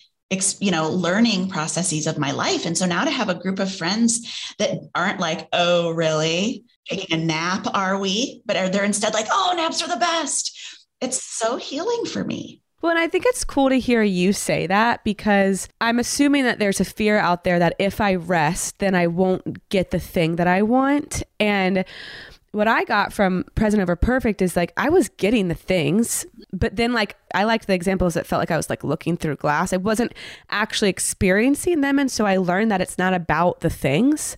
you 0.60 0.70
know 0.70 0.88
learning 0.90 1.48
processes 1.48 2.06
of 2.06 2.18
my 2.18 2.30
life 2.30 2.64
and 2.64 2.78
so 2.78 2.86
now 2.86 3.04
to 3.04 3.10
have 3.10 3.28
a 3.28 3.34
group 3.34 3.58
of 3.58 3.74
friends 3.74 4.54
that 4.58 4.78
aren't 4.94 5.18
like 5.18 5.48
oh 5.52 5.90
really? 5.90 6.64
Taking 6.88 7.20
a 7.20 7.24
nap 7.24 7.66
are 7.74 7.98
we? 7.98 8.42
but 8.46 8.56
are 8.56 8.68
they're 8.68 8.84
instead 8.84 9.12
like 9.12 9.26
oh 9.30 9.52
naps 9.56 9.82
are 9.82 9.88
the 9.88 9.96
best. 9.96 10.86
It's 11.00 11.22
so 11.22 11.56
healing 11.56 12.04
for 12.04 12.22
me 12.22 12.62
well, 12.82 12.90
and 12.90 12.98
I 12.98 13.08
think 13.08 13.24
it's 13.26 13.44
cool 13.44 13.68
to 13.68 13.78
hear 13.78 14.02
you 14.02 14.32
say 14.32 14.66
that 14.66 15.04
because 15.04 15.68
I'm 15.80 15.98
assuming 15.98 16.44
that 16.44 16.58
there's 16.58 16.80
a 16.80 16.84
fear 16.84 17.18
out 17.18 17.44
there 17.44 17.58
that 17.58 17.76
if 17.78 18.00
I 18.00 18.14
rest, 18.14 18.78
then 18.78 18.94
I 18.94 19.06
won't 19.06 19.68
get 19.68 19.90
the 19.90 20.00
thing 20.00 20.36
that 20.36 20.46
I 20.46 20.62
want. 20.62 21.22
And 21.38 21.84
what 22.52 22.66
I 22.66 22.82
got 22.84 23.12
from 23.12 23.44
Present 23.54 23.80
Over 23.80 23.94
Perfect 23.94 24.42
is 24.42 24.56
like 24.56 24.72
I 24.76 24.88
was 24.88 25.08
getting 25.08 25.48
the 25.48 25.54
things, 25.54 26.26
but 26.52 26.74
then 26.74 26.92
like 26.92 27.16
I 27.32 27.44
liked 27.44 27.68
the 27.68 27.74
examples 27.74 28.14
that 28.14 28.26
felt 28.26 28.40
like 28.40 28.50
I 28.50 28.56
was 28.56 28.68
like 28.68 28.82
looking 28.82 29.16
through 29.16 29.36
glass. 29.36 29.72
I 29.72 29.76
wasn't 29.76 30.12
actually 30.48 30.90
experiencing 30.90 31.80
them. 31.80 31.98
And 31.98 32.10
so 32.10 32.26
I 32.26 32.38
learned 32.38 32.72
that 32.72 32.80
it's 32.80 32.98
not 32.98 33.14
about 33.14 33.60
the 33.60 33.70
things. 33.70 34.36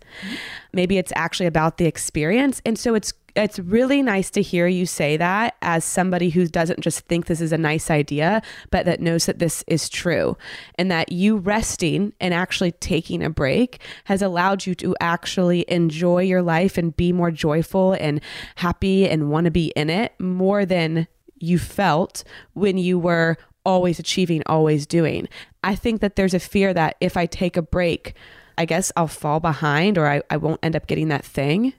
Maybe 0.74 0.99
it's 0.99 1.12
actually 1.16 1.47
about 1.47 1.78
the 1.78 1.86
experience. 1.86 2.61
And 2.66 2.78
so 2.78 2.95
it's 2.95 3.12
it's 3.35 3.59
really 3.59 4.03
nice 4.03 4.30
to 4.30 4.43
hear 4.43 4.66
you 4.66 4.85
say 4.85 5.16
that 5.16 5.57
as 5.62 5.85
somebody 5.85 6.30
who 6.30 6.47
doesn't 6.47 6.80
just 6.80 7.01
think 7.07 7.26
this 7.26 7.41
is 7.41 7.53
a 7.53 7.59
nice 7.59 7.91
idea, 7.91 8.43
but 8.70 8.85
that 8.87 9.01
knows 9.01 9.26
that 9.26 9.39
this 9.39 9.64
is 9.66 9.89
true 9.89 10.37
and 10.76 10.91
that 10.91 11.12
you 11.12 11.39
resting 11.39 12.12
and 12.20 12.35
actually 12.35 12.72
taking 12.72 13.22
a 13.22 13.30
break 13.30 13.80
has 14.05 14.20
allowed 14.20 14.66
you 14.66 14.74
to 14.74 14.95
actually 15.01 15.64
enjoy 15.68 16.22
your 16.22 16.43
life 16.43 16.76
and 16.76 16.97
be 16.97 17.12
more 17.12 17.30
joyful 17.30 17.95
and 17.95 18.20
happy 18.57 19.09
and 19.09 19.30
want 19.30 19.47
to 19.47 19.51
be 19.51 19.72
in 19.76 19.89
it 19.89 20.12
more 20.20 20.66
than 20.66 21.07
you 21.39 21.59
felt 21.59 22.24
when 22.53 22.76
you 22.76 22.99
were 22.99 23.37
always 23.64 23.99
achieving, 23.99 24.43
always 24.47 24.87
doing. 24.87 25.28
I 25.64 25.74
think 25.74 26.01
that 26.01 26.16
there's 26.16 26.35
a 26.35 26.41
fear 26.41 26.74
that 26.74 26.97
if 27.01 27.16
I 27.16 27.26
take 27.26 27.57
a 27.57 27.62
break, 27.62 28.14
I 28.59 28.64
guess 28.64 28.93
I'll 28.97 29.09
fall 29.09 29.41
behind 29.41 29.97
or 29.97 30.07
I, 30.07 30.22
I 30.28 30.37
won't 30.37 30.61
end 30.62 30.76
up 30.76 30.87
getting 30.87 31.09
that 31.09 31.24
thing. 31.24 31.72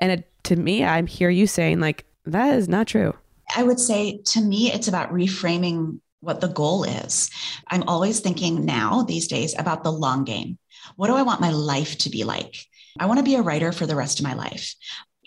And 0.00 0.12
it, 0.12 0.29
to 0.44 0.56
me, 0.56 0.84
I'm 0.84 1.06
hear 1.06 1.30
you 1.30 1.46
saying 1.46 1.80
like 1.80 2.04
that 2.26 2.54
is 2.54 2.68
not 2.68 2.86
true. 2.86 3.14
I 3.54 3.62
would 3.62 3.80
say 3.80 4.18
to 4.26 4.40
me, 4.40 4.72
it's 4.72 4.88
about 4.88 5.12
reframing 5.12 6.00
what 6.20 6.40
the 6.40 6.48
goal 6.48 6.84
is. 6.84 7.30
I'm 7.68 7.82
always 7.84 8.20
thinking 8.20 8.64
now 8.64 9.02
these 9.02 9.26
days 9.26 9.58
about 9.58 9.82
the 9.82 9.92
long 9.92 10.24
game. 10.24 10.58
What 10.96 11.08
do 11.08 11.14
I 11.14 11.22
want 11.22 11.40
my 11.40 11.50
life 11.50 11.98
to 11.98 12.10
be 12.10 12.24
like? 12.24 12.56
I 12.98 13.06
want 13.06 13.18
to 13.18 13.24
be 13.24 13.36
a 13.36 13.42
writer 13.42 13.72
for 13.72 13.86
the 13.86 13.96
rest 13.96 14.20
of 14.20 14.24
my 14.24 14.34
life. 14.34 14.74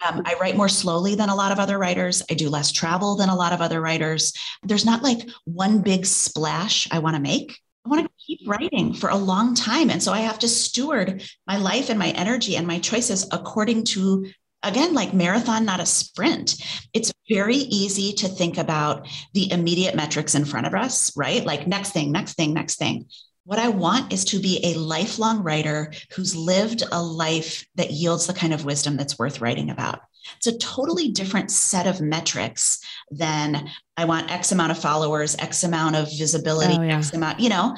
Um, 0.05 0.21
I 0.25 0.35
write 0.39 0.57
more 0.57 0.69
slowly 0.69 1.15
than 1.15 1.29
a 1.29 1.35
lot 1.35 1.51
of 1.51 1.59
other 1.59 1.77
writers. 1.77 2.21
I 2.29 2.33
do 2.33 2.49
less 2.49 2.71
travel 2.71 3.15
than 3.15 3.29
a 3.29 3.35
lot 3.35 3.53
of 3.53 3.61
other 3.61 3.79
writers. 3.79 4.33
There's 4.63 4.85
not 4.85 5.01
like 5.01 5.27
one 5.45 5.81
big 5.81 6.05
splash 6.05 6.87
I 6.91 6.99
want 6.99 7.15
to 7.15 7.21
make. 7.21 7.57
I 7.85 7.89
want 7.89 8.01
to 8.05 8.25
keep 8.25 8.47
writing 8.47 8.93
for 8.93 9.09
a 9.09 9.15
long 9.15 9.55
time. 9.55 9.89
And 9.89 10.01
so 10.01 10.11
I 10.11 10.19
have 10.19 10.39
to 10.39 10.47
steward 10.47 11.23
my 11.47 11.57
life 11.57 11.89
and 11.89 11.99
my 11.99 12.09
energy 12.09 12.55
and 12.55 12.67
my 12.67 12.79
choices 12.79 13.27
according 13.31 13.85
to, 13.85 14.27
again, 14.63 14.93
like 14.93 15.13
marathon, 15.13 15.65
not 15.65 15.79
a 15.79 15.85
sprint. 15.85 16.55
It's 16.93 17.13
very 17.29 17.57
easy 17.57 18.13
to 18.13 18.27
think 18.27 18.57
about 18.57 19.07
the 19.33 19.51
immediate 19.51 19.95
metrics 19.95 20.35
in 20.35 20.45
front 20.45 20.67
of 20.67 20.73
us, 20.73 21.15
right? 21.15 21.45
Like 21.45 21.67
next 21.67 21.91
thing, 21.91 22.11
next 22.11 22.33
thing, 22.33 22.53
next 22.53 22.77
thing. 22.77 23.05
What 23.45 23.59
I 23.59 23.67
want 23.67 24.13
is 24.13 24.23
to 24.25 24.39
be 24.39 24.61
a 24.63 24.79
lifelong 24.79 25.43
writer 25.43 25.91
who's 26.15 26.33
lived 26.33 26.83
a 26.91 27.03
life 27.03 27.65
that 27.75 27.91
yields 27.91 28.25
the 28.25 28.33
kind 28.33 28.53
of 28.53 28.63
wisdom 28.63 28.95
that's 28.95 29.19
worth 29.19 29.41
writing 29.41 29.69
about. 29.69 29.99
It's 30.37 30.47
a 30.47 30.57
totally 30.57 31.09
different 31.09 31.51
set 31.51 31.85
of 31.85 31.99
metrics 31.99 32.79
than 33.11 33.69
I 33.97 34.05
want 34.05 34.31
X 34.31 34.53
amount 34.53 34.71
of 34.71 34.79
followers, 34.79 35.35
X 35.37 35.65
amount 35.65 35.97
of 35.97 36.07
visibility, 36.17 36.77
oh, 36.77 36.83
yeah. 36.83 36.97
X 36.97 37.11
amount, 37.13 37.41
you 37.41 37.49
know, 37.49 37.75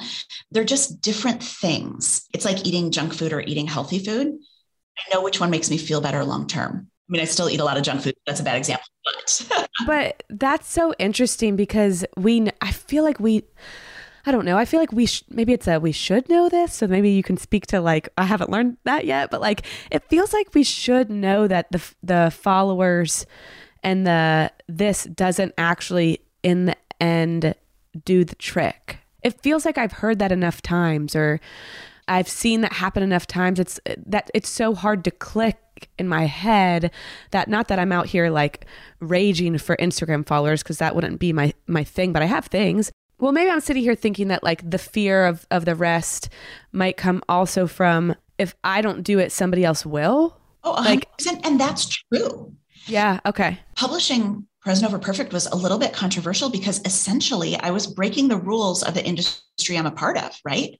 they're 0.52 0.62
just 0.62 1.00
different 1.00 1.42
things. 1.42 2.24
It's 2.32 2.44
like 2.44 2.64
eating 2.64 2.92
junk 2.92 3.12
food 3.12 3.32
or 3.32 3.40
eating 3.40 3.66
healthy 3.66 3.98
food. 3.98 4.38
I 4.98 5.14
know 5.14 5.22
which 5.22 5.40
one 5.40 5.50
makes 5.50 5.70
me 5.70 5.78
feel 5.78 6.00
better 6.00 6.24
long 6.24 6.46
term. 6.46 6.88
I 7.08 7.12
mean, 7.12 7.22
I 7.22 7.24
still 7.24 7.48
eat 7.48 7.60
a 7.60 7.64
lot 7.64 7.76
of 7.76 7.84
junk 7.84 8.02
food. 8.02 8.14
That's 8.26 8.40
a 8.40 8.42
bad 8.42 8.56
example, 8.56 8.86
but 9.04 9.68
but 9.86 10.22
that's 10.28 10.70
so 10.70 10.94
interesting 10.98 11.54
because 11.56 12.04
we 12.16 12.48
I 12.60 12.72
feel 12.72 13.04
like 13.04 13.20
we 13.20 13.44
I 14.28 14.32
don't 14.32 14.44
know. 14.44 14.58
I 14.58 14.64
feel 14.64 14.80
like 14.80 14.90
we 14.90 15.06
sh- 15.06 15.22
maybe 15.28 15.52
it's 15.52 15.68
a 15.68 15.78
we 15.78 15.92
should 15.92 16.28
know 16.28 16.48
this, 16.48 16.74
so 16.74 16.88
maybe 16.88 17.10
you 17.10 17.22
can 17.22 17.36
speak 17.36 17.66
to 17.68 17.80
like 17.80 18.08
I 18.18 18.24
haven't 18.24 18.50
learned 18.50 18.76
that 18.84 19.04
yet, 19.04 19.30
but 19.30 19.40
like 19.40 19.64
it 19.90 20.02
feels 20.08 20.32
like 20.32 20.52
we 20.52 20.64
should 20.64 21.10
know 21.10 21.46
that 21.46 21.70
the 21.70 21.82
the 22.02 22.32
followers 22.36 23.24
and 23.84 24.04
the 24.04 24.50
this 24.68 25.04
doesn't 25.04 25.54
actually 25.56 26.20
in 26.42 26.66
the 26.66 26.76
end 27.00 27.54
do 28.04 28.24
the 28.24 28.34
trick. 28.34 28.98
It 29.22 29.40
feels 29.42 29.64
like 29.64 29.78
I've 29.78 29.92
heard 29.92 30.18
that 30.18 30.32
enough 30.32 30.60
times 30.60 31.14
or 31.14 31.40
I've 32.08 32.28
seen 32.28 32.60
that 32.60 32.72
happen 32.72 33.02
enough 33.02 33.26
times. 33.26 33.58
It's 33.58 33.80
that 34.06 34.30
it's 34.34 34.48
so 34.48 34.74
hard 34.74 35.04
to 35.04 35.10
click 35.10 35.88
in 35.98 36.08
my 36.08 36.26
head 36.26 36.90
that 37.32 37.48
not 37.48 37.68
that 37.68 37.78
I'm 37.78 37.92
out 37.92 38.06
here 38.06 38.30
like 38.30 38.64
raging 39.00 39.58
for 39.58 39.76
Instagram 39.76 40.26
followers 40.26 40.62
because 40.62 40.78
that 40.78 40.94
wouldn't 40.94 41.20
be 41.20 41.32
my 41.32 41.52
my 41.66 41.84
thing, 41.84 42.12
but 42.12 42.22
I 42.22 42.26
have 42.26 42.46
things 42.46 42.90
well 43.18 43.32
maybe 43.32 43.50
i'm 43.50 43.60
sitting 43.60 43.82
here 43.82 43.94
thinking 43.94 44.28
that 44.28 44.42
like 44.42 44.68
the 44.68 44.78
fear 44.78 45.26
of 45.26 45.46
of 45.50 45.64
the 45.64 45.74
rest 45.74 46.28
might 46.72 46.96
come 46.96 47.22
also 47.28 47.66
from 47.66 48.14
if 48.38 48.54
i 48.64 48.80
don't 48.80 49.02
do 49.02 49.18
it 49.18 49.32
somebody 49.32 49.64
else 49.64 49.84
will 49.86 50.38
oh 50.64 50.74
100%. 50.74 50.84
like 50.84 51.08
and 51.44 51.60
that's 51.60 51.86
true 51.86 52.54
yeah 52.86 53.20
okay 53.26 53.58
publishing 53.76 54.46
present 54.60 54.88
over 54.88 54.98
perfect 54.98 55.32
was 55.32 55.46
a 55.46 55.56
little 55.56 55.78
bit 55.78 55.92
controversial 55.92 56.50
because 56.50 56.80
essentially 56.84 57.56
i 57.56 57.70
was 57.70 57.86
breaking 57.86 58.28
the 58.28 58.36
rules 58.36 58.82
of 58.82 58.94
the 58.94 59.04
industry 59.04 59.76
i'm 59.76 59.86
a 59.86 59.90
part 59.90 60.18
of 60.18 60.38
right 60.44 60.78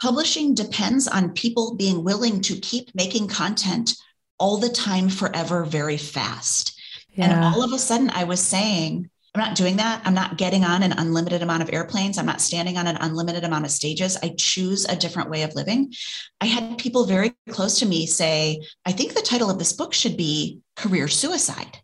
publishing 0.00 0.54
depends 0.54 1.08
on 1.08 1.32
people 1.32 1.74
being 1.74 2.04
willing 2.04 2.40
to 2.40 2.58
keep 2.60 2.94
making 2.94 3.28
content 3.28 3.94
all 4.38 4.56
the 4.56 4.68
time 4.68 5.08
forever 5.08 5.64
very 5.64 5.96
fast 5.96 6.80
yeah. 7.14 7.24
and 7.24 7.54
all 7.54 7.62
of 7.62 7.72
a 7.72 7.78
sudden 7.78 8.10
i 8.10 8.24
was 8.24 8.40
saying 8.40 9.08
I'm 9.34 9.44
not 9.44 9.56
doing 9.56 9.76
that. 9.76 10.00
I'm 10.04 10.14
not 10.14 10.38
getting 10.38 10.64
on 10.64 10.82
an 10.82 10.92
unlimited 10.92 11.42
amount 11.42 11.62
of 11.62 11.70
airplanes. 11.72 12.18
I'm 12.18 12.26
not 12.26 12.40
standing 12.40 12.76
on 12.76 12.86
an 12.86 12.96
unlimited 12.96 13.44
amount 13.44 13.66
of 13.66 13.70
stages. 13.70 14.16
I 14.20 14.34
choose 14.36 14.84
a 14.86 14.96
different 14.96 15.30
way 15.30 15.42
of 15.42 15.54
living. 15.54 15.92
I 16.40 16.46
had 16.46 16.78
people 16.78 17.04
very 17.04 17.34
close 17.50 17.78
to 17.78 17.86
me 17.86 18.06
say, 18.06 18.62
I 18.84 18.92
think 18.92 19.14
the 19.14 19.22
title 19.22 19.50
of 19.50 19.58
this 19.58 19.74
book 19.74 19.92
should 19.92 20.16
be 20.16 20.60
Career 20.76 21.06
Suicide 21.06 21.78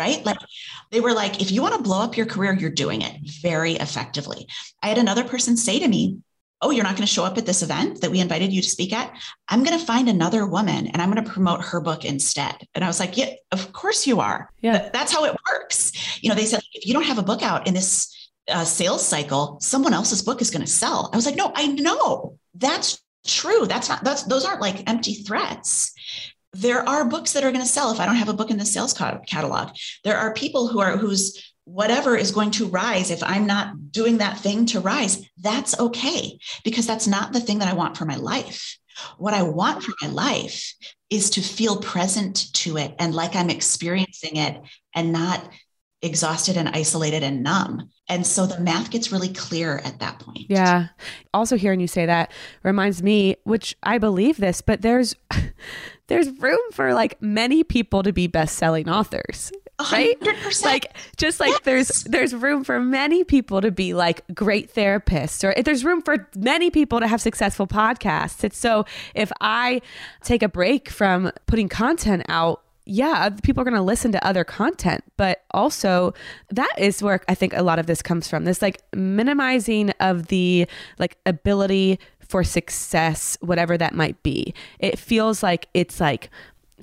right? 0.00 0.24
Like 0.24 0.38
they 0.90 1.00
were 1.00 1.12
like, 1.12 1.42
if 1.42 1.52
you 1.52 1.60
want 1.60 1.74
to 1.74 1.82
blow 1.82 2.00
up 2.00 2.16
your 2.16 2.24
career, 2.24 2.54
you're 2.54 2.70
doing 2.70 3.02
it 3.02 3.16
very 3.42 3.74
effectively. 3.74 4.46
I 4.82 4.88
had 4.88 4.96
another 4.96 5.24
person 5.24 5.58
say 5.58 5.78
to 5.78 5.86
me, 5.86 6.22
oh, 6.62 6.70
you're 6.70 6.84
not 6.84 6.96
going 6.96 7.06
to 7.06 7.12
show 7.12 7.24
up 7.24 7.38
at 7.38 7.46
this 7.46 7.62
event 7.62 8.00
that 8.00 8.10
we 8.10 8.20
invited 8.20 8.52
you 8.52 8.60
to 8.60 8.68
speak 8.68 8.92
at. 8.92 9.14
I'm 9.48 9.64
going 9.64 9.78
to 9.78 9.84
find 9.84 10.08
another 10.08 10.46
woman 10.46 10.88
and 10.88 11.00
I'm 11.00 11.10
going 11.10 11.24
to 11.24 11.30
promote 11.30 11.62
her 11.64 11.80
book 11.80 12.04
instead. 12.04 12.66
And 12.74 12.84
I 12.84 12.86
was 12.86 13.00
like, 13.00 13.16
yeah, 13.16 13.30
of 13.52 13.72
course 13.72 14.06
you 14.06 14.20
are. 14.20 14.50
Yeah. 14.60 14.90
That's 14.92 15.12
how 15.12 15.24
it 15.24 15.36
works. 15.50 16.22
You 16.22 16.28
know, 16.28 16.34
they 16.34 16.44
said, 16.44 16.60
if 16.74 16.86
you 16.86 16.92
don't 16.92 17.04
have 17.04 17.18
a 17.18 17.22
book 17.22 17.42
out 17.42 17.66
in 17.66 17.74
this 17.74 18.30
uh, 18.48 18.64
sales 18.64 19.06
cycle, 19.06 19.58
someone 19.60 19.94
else's 19.94 20.22
book 20.22 20.42
is 20.42 20.50
going 20.50 20.64
to 20.64 20.70
sell. 20.70 21.10
I 21.12 21.16
was 21.16 21.26
like, 21.26 21.36
no, 21.36 21.52
I 21.54 21.68
know 21.68 22.38
that's 22.54 23.02
true. 23.26 23.66
That's 23.66 23.88
not, 23.88 24.04
that's, 24.04 24.24
those 24.24 24.44
aren't 24.44 24.60
like 24.60 24.88
empty 24.88 25.14
threats 25.14 25.92
there 26.52 26.88
are 26.88 27.08
books 27.08 27.32
that 27.32 27.44
are 27.44 27.52
going 27.52 27.62
to 27.62 27.68
sell 27.68 27.92
if 27.92 28.00
I 28.00 28.06
don't 28.06 28.16
have 28.16 28.28
a 28.28 28.34
book 28.34 28.50
in 28.50 28.58
the 28.58 28.64
sales 28.64 28.92
catalog. 28.92 29.70
There 30.02 30.16
are 30.16 30.34
people 30.34 30.66
who 30.66 30.80
are 30.80 30.96
whose 30.96 31.49
whatever 31.72 32.16
is 32.16 32.32
going 32.32 32.50
to 32.50 32.66
rise 32.66 33.10
if 33.10 33.22
i'm 33.22 33.46
not 33.46 33.92
doing 33.92 34.18
that 34.18 34.38
thing 34.38 34.66
to 34.66 34.80
rise 34.80 35.24
that's 35.38 35.78
okay 35.78 36.38
because 36.64 36.86
that's 36.86 37.06
not 37.06 37.32
the 37.32 37.40
thing 37.40 37.58
that 37.58 37.68
i 37.68 37.72
want 37.72 37.96
for 37.96 38.04
my 38.04 38.16
life. 38.16 38.76
What 39.18 39.34
i 39.34 39.42
want 39.42 39.82
for 39.82 39.94
my 40.02 40.08
life 40.08 40.74
is 41.08 41.30
to 41.30 41.40
feel 41.40 41.80
present 41.80 42.52
to 42.54 42.76
it 42.76 42.94
and 42.98 43.14
like 43.14 43.36
i'm 43.36 43.50
experiencing 43.50 44.36
it 44.36 44.60
and 44.94 45.12
not 45.12 45.48
exhausted 46.02 46.56
and 46.56 46.70
isolated 46.70 47.22
and 47.22 47.42
numb. 47.42 47.90
And 48.08 48.26
so 48.26 48.46
the 48.46 48.58
math 48.58 48.90
gets 48.90 49.12
really 49.12 49.28
clear 49.28 49.82
at 49.84 49.98
that 49.98 50.18
point. 50.18 50.46
Yeah. 50.48 50.88
Also 51.34 51.56
hearing 51.56 51.78
you 51.78 51.86
say 51.86 52.06
that 52.06 52.32
reminds 52.62 53.02
me 53.02 53.36
which 53.44 53.76
i 53.82 53.98
believe 53.98 54.38
this 54.38 54.60
but 54.60 54.82
there's 54.82 55.14
there's 56.08 56.28
room 56.38 56.58
for 56.72 56.94
like 56.94 57.20
many 57.22 57.62
people 57.62 58.02
to 58.02 58.12
be 58.12 58.26
best-selling 58.26 58.88
authors 58.88 59.52
right 59.92 60.20
100%. 60.20 60.64
like 60.64 60.96
just 61.16 61.40
like 61.40 61.50
yes. 61.50 61.60
there's 61.64 61.88
there's 62.04 62.34
room 62.34 62.64
for 62.64 62.80
many 62.80 63.24
people 63.24 63.60
to 63.60 63.70
be 63.70 63.94
like 63.94 64.22
great 64.34 64.72
therapists 64.74 65.44
or 65.44 65.62
there's 65.62 65.84
room 65.84 66.02
for 66.02 66.28
many 66.36 66.70
people 66.70 67.00
to 67.00 67.06
have 67.06 67.20
successful 67.20 67.66
podcasts 67.66 68.44
it's 68.44 68.58
so 68.58 68.84
if 69.14 69.30
i 69.40 69.80
take 70.22 70.42
a 70.42 70.48
break 70.48 70.88
from 70.88 71.30
putting 71.46 71.68
content 71.68 72.22
out 72.28 72.62
yeah, 72.86 73.28
people 73.44 73.60
are 73.60 73.64
going 73.64 73.74
to 73.74 73.82
listen 73.82 74.10
to 74.10 74.26
other 74.26 74.42
content, 74.42 75.04
but 75.16 75.44
also 75.52 76.12
that 76.50 76.72
is 76.76 77.00
where 77.02 77.20
I 77.28 77.36
think 77.36 77.52
a 77.54 77.62
lot 77.62 77.78
of 77.78 77.86
this 77.86 78.02
comes 78.02 78.26
from. 78.26 78.44
This 78.44 78.60
like 78.60 78.82
minimizing 78.92 79.90
of 80.00 80.26
the 80.26 80.66
like 80.98 81.16
ability 81.24 82.00
for 82.30 82.42
success, 82.44 83.36
whatever 83.40 83.76
that 83.76 83.94
might 83.94 84.20
be. 84.22 84.54
It 84.78 84.98
feels 84.98 85.42
like 85.42 85.68
it's 85.74 86.00
like 86.00 86.30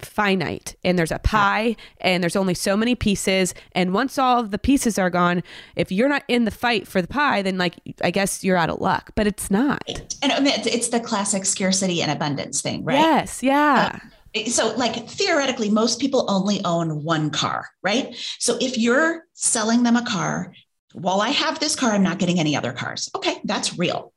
finite 0.05 0.75
and 0.83 0.97
there's 0.97 1.11
a 1.11 1.19
pie 1.19 1.75
and 2.01 2.21
there's 2.23 2.35
only 2.35 2.53
so 2.53 2.77
many 2.77 2.95
pieces 2.95 3.53
and 3.73 3.93
once 3.93 4.17
all 4.17 4.39
of 4.39 4.51
the 4.51 4.57
pieces 4.57 4.97
are 4.97 5.09
gone 5.09 5.43
if 5.75 5.91
you're 5.91 6.09
not 6.09 6.23
in 6.27 6.45
the 6.45 6.51
fight 6.51 6.87
for 6.87 7.01
the 7.01 7.07
pie 7.07 7.41
then 7.41 7.57
like 7.57 7.75
i 8.01 8.11
guess 8.11 8.43
you're 8.43 8.57
out 8.57 8.69
of 8.69 8.79
luck 8.79 9.11
but 9.15 9.27
it's 9.27 9.49
not. 9.49 9.83
And 10.21 10.31
I 10.31 10.39
mean, 10.39 10.53
it's 10.65 10.89
the 10.89 10.99
classic 10.99 11.45
scarcity 11.45 12.01
and 12.01 12.11
abundance 12.11 12.61
thing 12.61 12.83
right? 12.83 12.95
Yes 12.95 13.41
yeah. 13.43 13.99
Uh, 14.35 14.45
so 14.45 14.75
like 14.75 15.07
theoretically 15.09 15.69
most 15.69 15.99
people 15.99 16.25
only 16.29 16.63
own 16.65 17.03
one 17.03 17.29
car 17.29 17.69
right? 17.83 18.15
So 18.39 18.57
if 18.61 18.77
you're 18.77 19.25
selling 19.33 19.83
them 19.83 19.95
a 19.95 20.05
car 20.05 20.53
while 20.93 21.21
i 21.21 21.29
have 21.29 21.59
this 21.59 21.75
car 21.75 21.91
i'm 21.91 22.03
not 22.03 22.19
getting 22.19 22.39
any 22.39 22.55
other 22.55 22.73
cars. 22.73 23.09
Okay 23.15 23.39
that's 23.43 23.77
real. 23.77 24.13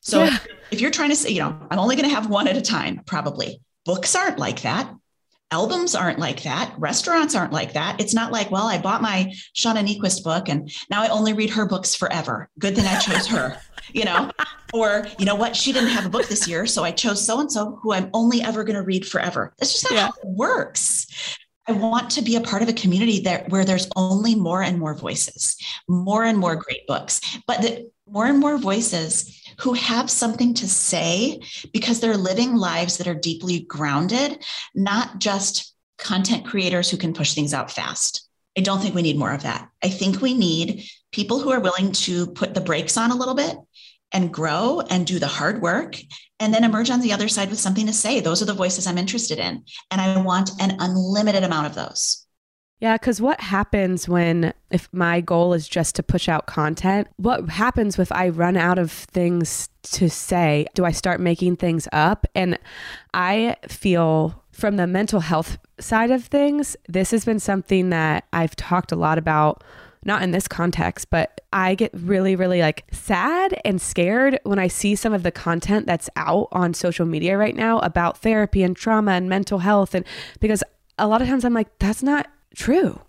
So 0.00 0.24
yeah. 0.24 0.38
if 0.70 0.80
you're 0.80 0.90
trying 0.90 1.10
to 1.10 1.16
say 1.16 1.30
you 1.30 1.40
know 1.40 1.56
i'm 1.70 1.78
only 1.78 1.96
going 1.96 2.08
to 2.08 2.14
have 2.14 2.28
one 2.28 2.48
at 2.48 2.56
a 2.56 2.62
time 2.62 3.02
probably. 3.06 3.60
Books 3.84 4.14
aren't 4.14 4.38
like 4.38 4.62
that 4.62 4.94
albums 5.52 5.94
aren't 5.94 6.18
like 6.18 6.42
that. 6.42 6.74
Restaurants 6.78 7.34
aren't 7.34 7.52
like 7.52 7.74
that. 7.74 8.00
It's 8.00 8.14
not 8.14 8.32
like, 8.32 8.50
well, 8.50 8.66
I 8.66 8.78
bought 8.78 9.02
my 9.02 9.32
Shauna 9.54 9.86
Niequist 9.86 10.24
book 10.24 10.48
and 10.48 10.72
now 10.90 11.02
I 11.02 11.08
only 11.08 11.34
read 11.34 11.50
her 11.50 11.66
books 11.66 11.94
forever. 11.94 12.48
Good 12.58 12.74
thing 12.74 12.86
I 12.86 12.98
chose 12.98 13.26
her, 13.26 13.58
you 13.92 14.04
know? 14.04 14.30
Or, 14.72 15.06
you 15.18 15.26
know 15.26 15.34
what? 15.34 15.54
She 15.54 15.72
didn't 15.72 15.90
have 15.90 16.06
a 16.06 16.08
book 16.08 16.26
this 16.26 16.48
year. 16.48 16.64
So 16.66 16.82
I 16.82 16.90
chose 16.90 17.24
so 17.24 17.38
and 17.38 17.52
so 17.52 17.78
who 17.82 17.92
I'm 17.92 18.08
only 18.14 18.40
ever 18.42 18.64
going 18.64 18.76
to 18.76 18.82
read 18.82 19.06
forever. 19.06 19.52
That's 19.58 19.72
just 19.72 19.84
not 19.84 19.92
yeah. 19.92 20.06
how 20.06 20.12
it 20.22 20.28
works. 20.28 21.06
I 21.68 21.72
want 21.72 22.10
to 22.12 22.22
be 22.22 22.34
a 22.36 22.40
part 22.40 22.62
of 22.62 22.68
a 22.68 22.72
community 22.72 23.20
that 23.20 23.50
where 23.50 23.64
there's 23.64 23.88
only 23.94 24.34
more 24.34 24.62
and 24.62 24.80
more 24.80 24.94
voices, 24.94 25.56
more 25.86 26.24
and 26.24 26.38
more 26.38 26.56
great 26.56 26.86
books, 26.88 27.20
but 27.46 27.60
the, 27.60 27.88
more 28.08 28.26
and 28.26 28.40
more 28.40 28.58
voices 28.58 29.41
who 29.60 29.72
have 29.74 30.10
something 30.10 30.54
to 30.54 30.68
say 30.68 31.40
because 31.72 32.00
they're 32.00 32.16
living 32.16 32.56
lives 32.56 32.98
that 32.98 33.08
are 33.08 33.14
deeply 33.14 33.60
grounded, 33.60 34.44
not 34.74 35.18
just 35.18 35.74
content 35.98 36.44
creators 36.44 36.90
who 36.90 36.96
can 36.96 37.14
push 37.14 37.34
things 37.34 37.54
out 37.54 37.70
fast. 37.70 38.28
I 38.56 38.60
don't 38.60 38.80
think 38.80 38.94
we 38.94 39.02
need 39.02 39.18
more 39.18 39.32
of 39.32 39.44
that. 39.44 39.68
I 39.82 39.88
think 39.88 40.20
we 40.20 40.34
need 40.34 40.84
people 41.12 41.40
who 41.40 41.50
are 41.50 41.60
willing 41.60 41.92
to 41.92 42.26
put 42.28 42.54
the 42.54 42.60
brakes 42.60 42.96
on 42.96 43.10
a 43.10 43.16
little 43.16 43.34
bit 43.34 43.56
and 44.12 44.32
grow 44.32 44.82
and 44.90 45.06
do 45.06 45.18
the 45.18 45.26
hard 45.26 45.62
work 45.62 45.98
and 46.38 46.52
then 46.52 46.64
emerge 46.64 46.90
on 46.90 47.00
the 47.00 47.12
other 47.12 47.28
side 47.28 47.48
with 47.48 47.60
something 47.60 47.86
to 47.86 47.92
say. 47.92 48.20
Those 48.20 48.42
are 48.42 48.46
the 48.46 48.52
voices 48.52 48.86
I'm 48.86 48.98
interested 48.98 49.38
in. 49.38 49.64
And 49.90 50.00
I 50.00 50.20
want 50.20 50.50
an 50.60 50.76
unlimited 50.80 51.44
amount 51.44 51.66
of 51.66 51.74
those. 51.74 52.26
Yeah, 52.82 52.96
because 52.96 53.20
what 53.20 53.40
happens 53.40 54.08
when, 54.08 54.52
if 54.72 54.88
my 54.92 55.20
goal 55.20 55.54
is 55.54 55.68
just 55.68 55.94
to 55.94 56.02
push 56.02 56.28
out 56.28 56.46
content, 56.46 57.06
what 57.16 57.48
happens 57.48 57.96
if 57.96 58.10
I 58.10 58.28
run 58.28 58.56
out 58.56 58.76
of 58.76 58.90
things 58.90 59.68
to 59.84 60.10
say? 60.10 60.66
Do 60.74 60.84
I 60.84 60.90
start 60.90 61.20
making 61.20 61.58
things 61.58 61.86
up? 61.92 62.26
And 62.34 62.58
I 63.14 63.54
feel 63.68 64.42
from 64.50 64.78
the 64.78 64.88
mental 64.88 65.20
health 65.20 65.58
side 65.78 66.10
of 66.10 66.24
things, 66.24 66.76
this 66.88 67.12
has 67.12 67.24
been 67.24 67.38
something 67.38 67.90
that 67.90 68.24
I've 68.32 68.56
talked 68.56 68.90
a 68.90 68.96
lot 68.96 69.16
about 69.16 69.62
not 70.04 70.22
in 70.22 70.32
this 70.32 70.48
context, 70.48 71.08
but 71.08 71.40
I 71.52 71.76
get 71.76 71.92
really, 71.94 72.34
really 72.34 72.62
like 72.62 72.82
sad 72.90 73.60
and 73.64 73.80
scared 73.80 74.40
when 74.42 74.58
I 74.58 74.66
see 74.66 74.96
some 74.96 75.12
of 75.12 75.22
the 75.22 75.30
content 75.30 75.86
that's 75.86 76.10
out 76.16 76.48
on 76.50 76.74
social 76.74 77.06
media 77.06 77.38
right 77.38 77.54
now 77.54 77.78
about 77.78 78.18
therapy 78.18 78.64
and 78.64 78.76
trauma 78.76 79.12
and 79.12 79.28
mental 79.28 79.60
health. 79.60 79.94
And 79.94 80.04
because 80.40 80.64
a 80.98 81.06
lot 81.06 81.22
of 81.22 81.28
times 81.28 81.44
I'm 81.44 81.54
like, 81.54 81.78
that's 81.78 82.02
not 82.02 82.26
true. 82.54 83.00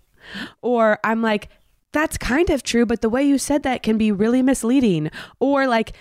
Or 0.62 0.98
I'm 1.04 1.22
like, 1.22 1.48
that's 1.92 2.18
kind 2.18 2.50
of 2.50 2.62
true, 2.62 2.86
but 2.86 3.02
the 3.02 3.08
way 3.08 3.22
you 3.22 3.38
said 3.38 3.62
that 3.62 3.82
can 3.82 3.96
be 3.98 4.10
really 4.10 4.42
misleading. 4.42 5.10
Or 5.38 5.66
like, 5.66 5.92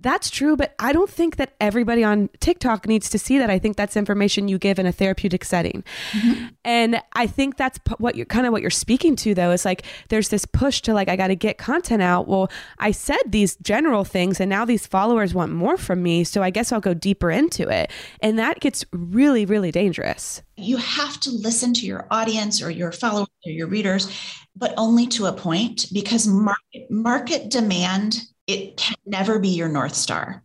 that's 0.00 0.28
true, 0.30 0.56
but 0.56 0.74
I 0.78 0.92
don't 0.92 1.08
think 1.08 1.36
that 1.36 1.54
everybody 1.60 2.04
on 2.04 2.28
TikTok 2.40 2.86
needs 2.86 3.08
to 3.10 3.18
see 3.18 3.38
that. 3.38 3.48
I 3.48 3.58
think 3.58 3.76
that's 3.76 3.96
information 3.96 4.46
you 4.46 4.58
give 4.58 4.78
in 4.78 4.86
a 4.86 4.92
therapeutic 4.92 5.44
setting. 5.44 5.84
Mm-hmm. 6.12 6.46
And 6.64 7.02
I 7.14 7.26
think 7.26 7.56
that's 7.56 7.78
what 7.98 8.14
you're 8.14 8.26
kind 8.26 8.46
of 8.46 8.52
what 8.52 8.60
you're 8.60 8.70
speaking 8.70 9.16
to 9.16 9.34
though 9.34 9.52
is 9.52 9.64
like 9.64 9.84
there's 10.10 10.28
this 10.28 10.44
push 10.44 10.82
to 10.82 10.94
like 10.94 11.08
I 11.08 11.16
got 11.16 11.28
to 11.28 11.36
get 11.36 11.56
content 11.58 12.02
out. 12.02 12.28
Well, 12.28 12.50
I 12.78 12.90
said 12.90 13.20
these 13.26 13.56
general 13.56 14.04
things 14.04 14.38
and 14.38 14.50
now 14.50 14.64
these 14.64 14.86
followers 14.86 15.32
want 15.32 15.52
more 15.52 15.76
from 15.76 16.02
me, 16.02 16.24
so 16.24 16.42
I 16.42 16.50
guess 16.50 16.72
I'll 16.72 16.80
go 16.80 16.94
deeper 16.94 17.30
into 17.30 17.68
it. 17.68 17.90
And 18.20 18.38
that 18.38 18.60
gets 18.60 18.84
really 18.92 19.46
really 19.46 19.70
dangerous. 19.70 20.42
You 20.56 20.76
have 20.76 21.18
to 21.20 21.30
listen 21.30 21.72
to 21.74 21.86
your 21.86 22.06
audience 22.10 22.62
or 22.62 22.70
your 22.70 22.92
followers 22.92 23.28
or 23.46 23.52
your 23.52 23.66
readers, 23.66 24.10
but 24.54 24.74
only 24.76 25.06
to 25.08 25.26
a 25.26 25.32
point 25.32 25.86
because 25.92 26.26
market 26.26 26.90
market 26.90 27.50
demand 27.50 28.20
it 28.46 28.76
can 28.76 28.96
never 29.04 29.38
be 29.38 29.48
your 29.48 29.68
North 29.68 29.94
Star. 29.94 30.42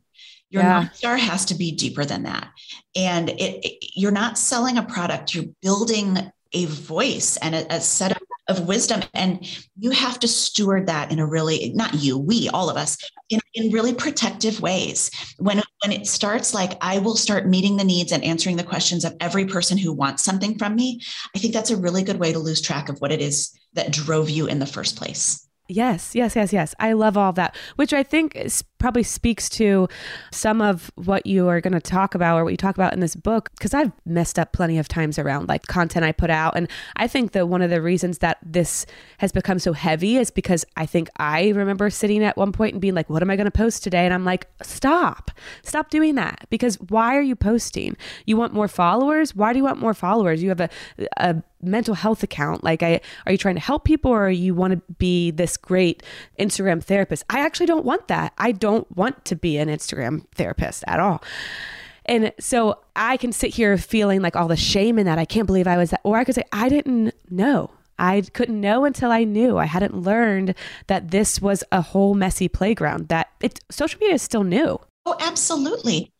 Your 0.50 0.64
yeah. 0.64 0.80
North 0.82 0.96
Star 0.96 1.18
has 1.18 1.46
to 1.46 1.56
be 1.56 1.72
deeper 1.72 2.06
than 2.06 2.24
that. 2.24 2.50
And 2.96 3.30
it, 3.30 3.66
it, 3.66 3.86
you're 3.96 4.12
not 4.12 4.38
selling 4.38 4.78
a 4.78 4.84
product, 4.84 5.34
you're 5.34 5.46
building 5.62 6.18
a 6.54 6.66
voice 6.66 7.38
and 7.38 7.56
a, 7.56 7.76
a 7.76 7.80
set 7.80 8.12
of, 8.12 8.22
of, 8.50 8.68
wisdom. 8.68 9.02
And 9.14 9.48
you 9.80 9.92
have 9.92 10.20
to 10.20 10.28
steward 10.28 10.88
that 10.88 11.10
in 11.10 11.20
a 11.20 11.26
really, 11.26 11.72
not 11.74 11.94
you, 11.94 12.18
we, 12.18 12.50
all 12.50 12.70
of 12.70 12.76
us, 12.76 12.98
in, 13.30 13.40
in 13.54 13.72
really 13.72 13.94
protective 13.94 14.60
ways. 14.60 15.10
When, 15.38 15.62
when 15.86 15.94
it 15.94 16.08
starts 16.08 16.54
like, 16.54 16.74
I 16.82 17.00
will 17.00 17.16
start 17.16 17.48
meeting 17.48 17.78
the 17.78 17.86
needs 17.86 18.12
and 18.12 18.22
answering 18.24 18.58
the 18.58 18.66
questions 18.66 19.06
of 19.06 19.16
every 19.22 19.46
person 19.46 19.78
who 19.78 19.94
wants 19.94 20.26
something 20.26 20.58
from 20.58 20.76
me, 20.76 21.00
I 21.34 21.40
think 21.40 21.54
that's 21.54 21.72
a 21.72 21.78
really 21.78 22.04
good 22.04 22.20
way 22.20 22.34
to 22.34 22.40
lose 22.40 22.60
track 22.60 22.90
of 22.90 23.00
what 23.00 23.14
it 23.14 23.22
is 23.22 23.58
that 23.74 23.94
drove 23.94 24.30
you 24.30 24.48
in 24.48 24.60
the 24.60 24.66
first 24.66 24.98
place. 24.98 25.48
Yes, 25.72 26.16
yes, 26.16 26.36
yes, 26.36 26.52
yes. 26.52 26.76
I 26.80 26.92
love 26.92 27.16
all 27.16 27.30
of 27.30 27.36
that, 27.36 27.56
which 27.78 27.94
I 27.94 28.04
think 28.04 28.36
is 28.36 28.62
probably 28.82 29.04
speaks 29.04 29.48
to 29.48 29.88
some 30.32 30.60
of 30.60 30.92
what 30.96 31.26
you 31.26 31.48
are 31.48 31.62
going 31.62 31.74
to 31.74 31.80
talk 31.80 32.16
about 32.16 32.38
or 32.38 32.44
what 32.44 32.50
you 32.50 32.58
talk 32.58 32.76
about 32.76 32.94
in 32.94 33.00
this 33.00 33.16
book 33.16 33.52
because 33.52 33.74
I've 33.74 33.92
messed 34.06 34.40
up 34.40 34.54
plenty 34.54 34.80
of 34.80 34.88
times 34.88 35.20
around 35.20 35.48
like 35.48 35.68
content 35.68 36.04
I 36.04 36.12
put 36.12 36.32
out. 36.32 36.58
And 36.58 36.68
I 36.96 37.08
think 37.08 37.32
that 37.34 37.48
one 37.48 37.62
of 37.62 37.70
the 37.70 37.82
reasons 37.82 38.18
that 38.18 38.40
this 38.44 38.88
has 39.20 39.32
become 39.32 39.60
so 39.60 39.74
heavy 39.74 40.18
is 40.18 40.32
because 40.32 40.66
I 40.76 40.88
think 40.88 41.10
I 41.18 41.50
remember 41.50 41.90
sitting 41.92 42.24
at 42.24 42.36
one 42.36 42.52
point 42.52 42.74
and 42.74 42.82
being 42.82 42.96
like 42.96 43.10
what 43.10 43.22
am 43.22 43.30
I 43.30 43.36
going 43.36 43.46
to 43.46 43.52
post 43.52 43.84
today? 43.84 44.04
And 44.04 44.14
I'm 44.14 44.26
like 44.26 44.48
stop. 44.64 45.30
Stop 45.62 45.92
doing 45.92 46.16
that. 46.16 46.48
Because 46.50 46.76
why 46.90 47.16
are 47.16 47.22
you 47.22 47.36
posting? 47.36 47.96
You 48.26 48.36
want 48.36 48.52
more 48.52 48.68
followers? 48.68 49.36
Why 49.36 49.54
do 49.54 49.60
you 49.60 49.64
want 49.64 49.80
more 49.80 49.94
followers? 49.94 50.42
You 50.42 50.50
have 50.50 50.62
a, 50.62 50.70
a 51.18 51.44
mental 51.62 51.94
health 51.94 52.24
account. 52.24 52.64
Like 52.64 52.82
I 52.82 53.00
are 53.28 53.32
you 53.32 53.38
trying 53.38 53.56
to 53.56 53.62
help 53.62 53.84
people 53.84 54.12
or 54.12 54.30
you 54.30 54.56
want 54.56 54.74
to 54.74 54.94
be 54.94 55.30
this 55.30 55.56
great 55.56 56.02
Instagram 56.40 56.84
therapist? 56.84 57.24
I 57.30 57.42
actually 57.42 57.68
don't 57.68 57.86
want 57.86 58.08
that. 58.08 58.34
I 58.40 58.52
don't 58.52 58.71
don't 58.72 58.98
want 58.98 59.26
to 59.26 59.36
be 59.36 59.58
an 59.58 59.68
Instagram 59.68 60.26
therapist 60.36 60.84
at 60.88 61.00
all. 61.00 61.24
And 62.06 62.32
so 62.40 62.80
I 62.96 63.18
can 63.18 63.32
sit 63.32 63.54
here 63.54 63.78
feeling 63.78 64.22
like 64.22 64.36
all 64.36 64.48
the 64.48 64.56
shame 64.56 64.98
in 64.98 65.06
that. 65.06 65.20
I 65.20 65.26
can't 65.26 65.46
believe 65.46 65.68
I 65.68 65.78
was 65.78 65.92
that. 65.92 66.02
Or 66.04 66.18
I 66.18 66.24
could 66.24 66.36
say, 66.36 66.44
I 66.52 66.70
didn't 66.70 67.14
know. 67.30 67.70
I 68.00 68.22
couldn't 68.34 68.60
know 68.60 68.86
until 68.86 69.12
I 69.12 69.24
knew. 69.24 69.58
I 69.58 69.66
hadn't 69.66 69.96
learned 69.96 70.56
that 70.88 71.12
this 71.12 71.40
was 71.40 71.64
a 71.72 71.82
whole 71.82 72.16
messy 72.16 72.48
playground, 72.48 73.10
that 73.10 73.30
it, 73.42 73.60
social 73.70 74.00
media 74.00 74.16
is 74.16 74.24
still 74.24 74.44
new. 74.44 74.80
Oh, 75.06 75.16
absolutely. 75.20 76.12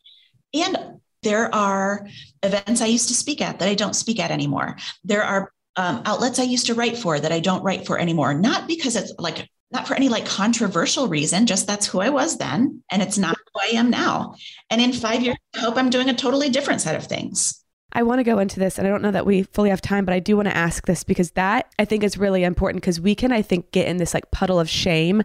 And 0.54 1.00
there 1.22 1.52
are 1.54 2.06
events 2.42 2.80
I 2.80 2.86
used 2.86 3.08
to 3.08 3.14
speak 3.14 3.40
at 3.40 3.58
that 3.58 3.68
I 3.68 3.74
don't 3.74 3.94
speak 3.94 4.20
at 4.20 4.30
anymore. 4.30 4.76
There 5.02 5.24
are 5.24 5.52
um, 5.76 6.02
outlets 6.04 6.38
I 6.38 6.44
used 6.44 6.66
to 6.66 6.74
write 6.74 6.96
for 6.96 7.18
that 7.18 7.32
I 7.32 7.40
don't 7.40 7.62
write 7.62 7.86
for 7.86 7.98
anymore, 7.98 8.34
not 8.34 8.68
because 8.68 8.94
it's 8.94 9.12
like 9.18 9.48
not 9.72 9.88
for 9.88 9.94
any 9.94 10.08
like 10.08 10.26
controversial 10.26 11.08
reason, 11.08 11.46
just 11.46 11.66
that's 11.66 11.86
who 11.86 12.00
I 12.00 12.10
was 12.10 12.38
then. 12.38 12.82
And 12.90 13.02
it's 13.02 13.18
not 13.18 13.36
who 13.36 13.60
I 13.60 13.78
am 13.78 13.90
now. 13.90 14.34
And 14.70 14.80
in 14.80 14.92
five 14.92 15.22
years, 15.22 15.36
I 15.56 15.60
hope 15.60 15.76
I'm 15.76 15.90
doing 15.90 16.08
a 16.08 16.14
totally 16.14 16.50
different 16.50 16.80
set 16.80 16.96
of 16.96 17.06
things. 17.06 17.62
I 17.94 18.02
want 18.02 18.20
to 18.20 18.24
go 18.24 18.38
into 18.38 18.58
this, 18.58 18.78
and 18.78 18.86
I 18.86 18.90
don't 18.90 19.02
know 19.02 19.10
that 19.10 19.26
we 19.26 19.42
fully 19.42 19.70
have 19.70 19.82
time, 19.82 20.04
but 20.04 20.14
I 20.14 20.18
do 20.18 20.36
want 20.36 20.48
to 20.48 20.56
ask 20.56 20.86
this 20.86 21.04
because 21.04 21.32
that 21.32 21.70
I 21.78 21.84
think 21.84 22.02
is 22.02 22.16
really 22.16 22.42
important 22.42 22.82
because 22.82 23.00
we 23.00 23.14
can, 23.14 23.32
I 23.32 23.42
think, 23.42 23.70
get 23.70 23.86
in 23.86 23.98
this 23.98 24.14
like 24.14 24.30
puddle 24.30 24.58
of 24.58 24.68
shame 24.68 25.22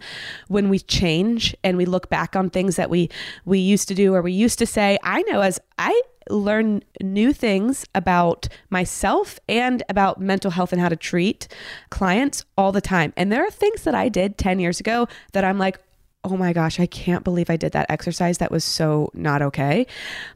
when 0.47 0.67
we 0.67 0.79
change 0.79 1.55
and 1.63 1.77
we 1.77 1.85
look 1.85 2.09
back 2.09 2.35
on 2.35 2.49
things 2.49 2.75
that 2.75 2.89
we 2.89 3.09
we 3.45 3.59
used 3.59 3.87
to 3.87 3.95
do 3.95 4.13
or 4.13 4.21
we 4.21 4.33
used 4.33 4.59
to 4.59 4.65
say. 4.65 4.97
I 5.01 5.21
know 5.23 5.41
as 5.41 5.59
I 5.77 6.01
learn 6.29 6.83
new 7.01 7.33
things 7.33 7.85
about 7.95 8.47
myself 8.69 9.39
and 9.47 9.83
about 9.89 10.19
mental 10.19 10.51
health 10.51 10.71
and 10.71 10.81
how 10.81 10.89
to 10.89 10.95
treat 10.95 11.47
clients 11.89 12.45
all 12.57 12.71
the 12.71 12.81
time. 12.81 13.13
And 13.15 13.31
there 13.31 13.45
are 13.45 13.51
things 13.51 13.83
that 13.83 13.95
I 13.95 14.09
did 14.09 14.37
10 14.37 14.59
years 14.59 14.79
ago 14.79 15.07
that 15.33 15.43
I'm 15.43 15.57
like, 15.57 15.79
oh 16.23 16.35
my 16.35 16.51
gosh, 16.51 16.79
I 16.79 16.85
can't 16.85 17.23
believe 17.23 17.49
I 17.49 17.57
did 17.57 17.71
that 17.71 17.85
exercise. 17.89 18.39
That 18.39 18.51
was 18.51 18.63
so 18.63 19.09
not 19.13 19.41
okay. 19.41 19.87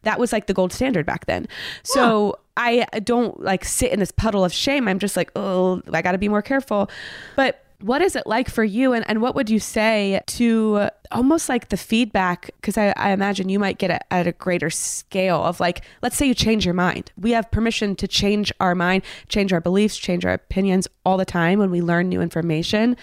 That 0.04 0.20
was 0.20 0.32
like 0.32 0.48
the 0.48 0.54
gold 0.54 0.72
standard 0.72 1.06
back 1.06 1.26
then. 1.26 1.48
So 1.84 2.40
I 2.56 2.86
don't 3.04 3.42
like 3.42 3.66
sit 3.66 3.92
in 3.92 4.00
this 4.00 4.12
puddle 4.12 4.46
of 4.46 4.54
shame. 4.54 4.88
I'm 4.88 5.00
just 5.00 5.18
like, 5.18 5.32
oh, 5.36 5.82
I 5.92 6.02
got 6.02 6.14
to 6.14 6.18
be 6.18 6.30
more 6.30 6.42
careful. 6.42 6.90
But 7.36 7.64
what 7.82 8.02
is 8.02 8.16
it 8.16 8.26
like 8.28 8.50
for 8.50 8.64
you? 8.64 8.94
And, 8.94 9.08
and 9.10 9.22
what 9.22 9.36
would 9.36 9.50
you 9.50 9.60
say 9.60 10.22
to 10.28 10.90
almost 11.12 11.50
like 11.50 11.70
the 11.70 11.78
feedback? 11.78 12.52
Because 12.56 12.78
I, 12.78 12.94
I, 12.96 13.12
imagine 13.12 13.50
you 13.50 13.60
might 13.60 13.78
get 13.78 13.92
it 13.92 14.02
at 14.12 14.28
a 14.28 14.32
greater 14.32 14.70
scale 14.70 15.44
of 15.44 15.60
like 15.60 15.84
let's 16.02 16.18
say 16.18 16.26
you 16.26 16.34
change 16.34 16.66
your 16.66 16.74
mind. 16.74 17.12
We 17.18 17.32
have 17.32 17.50
permission 17.52 17.96
to 17.98 18.08
change 18.08 18.52
our 18.60 18.76
mind 18.76 19.04
change 19.28 19.54
our 19.54 19.62
beliefs 19.62 19.98
change 19.98 20.26
our 20.26 20.34
opinions 20.34 20.88
all 21.06 21.18
the 21.18 21.26
time 21.26 21.60
when 21.60 21.72
we 21.72 21.82
learn 21.82 22.10
new 22.10 22.22
information. 22.22 22.96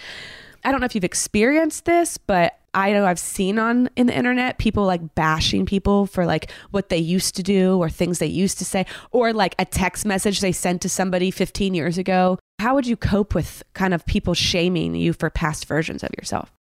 I 0.65 0.71
don't 0.71 0.81
know 0.81 0.87
if 0.87 0.95
you've 0.95 1.05
experienced 1.05 1.85
this 1.85 2.19
but 2.19 2.59
I 2.79 2.93
know 2.93 3.05
I've 3.05 3.19
seen 3.19 3.59
on 3.59 3.91
in 3.97 4.07
the 4.07 4.17
internet 4.17 4.59
people 4.59 4.85
like 4.85 5.17
bashing 5.17 5.67
people 5.67 6.07
for 6.07 6.25
like 6.25 6.53
what 6.71 6.91
they 6.91 6.97
used 6.97 7.35
to 7.35 7.43
do 7.43 7.77
or 7.77 7.91
things 7.91 8.21
they 8.21 8.27
used 8.27 8.57
to 8.59 8.65
say 8.65 8.87
or 9.11 9.33
like 9.33 9.57
a 9.59 9.65
text 9.65 10.07
message 10.07 10.41
they 10.41 10.53
sent 10.53 10.83
to 10.83 10.89
somebody 10.89 11.33
15 11.33 11.75
years 11.75 11.99
ago. 11.99 12.39
How 12.61 12.77
would 12.77 12.87
you 12.87 12.97
cope 12.97 13.35
with 13.35 13.65
kind 13.75 13.95
of 13.95 14.07
people 14.07 14.33
shaming 14.33 14.95
you 14.95 15.13
for 15.13 15.29
past 15.29 15.67
versions 15.67 16.05
of 16.05 16.11
yourself? 16.17 16.53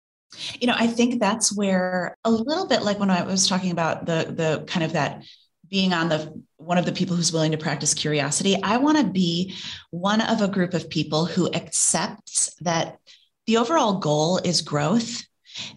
You 0.59 0.65
know, 0.65 0.75
I 0.75 0.87
think 0.87 1.19
that's 1.19 1.55
where 1.55 2.15
a 2.25 2.31
little 2.31 2.67
bit 2.67 2.81
like 2.81 2.97
when 2.97 3.11
I 3.11 3.21
was 3.21 3.47
talking 3.47 3.69
about 3.69 4.07
the 4.07 4.33
the 4.35 4.63
kind 4.65 4.83
of 4.83 4.93
that 4.93 5.23
being 5.69 5.93
on 5.93 6.09
the 6.09 6.33
one 6.57 6.79
of 6.79 6.85
the 6.85 6.93
people 6.93 7.15
who's 7.15 7.31
willing 7.31 7.51
to 7.51 7.59
practice 7.59 7.93
curiosity, 7.93 8.57
I 8.63 8.77
want 8.77 8.97
to 8.97 9.03
be 9.03 9.55
one 9.91 10.21
of 10.21 10.41
a 10.41 10.47
group 10.47 10.73
of 10.73 10.89
people 10.89 11.25
who 11.25 11.53
accepts 11.53 12.55
that 12.61 12.97
the 13.45 13.57
overall 13.57 13.99
goal 13.99 14.39
is 14.39 14.61
growth 14.61 15.26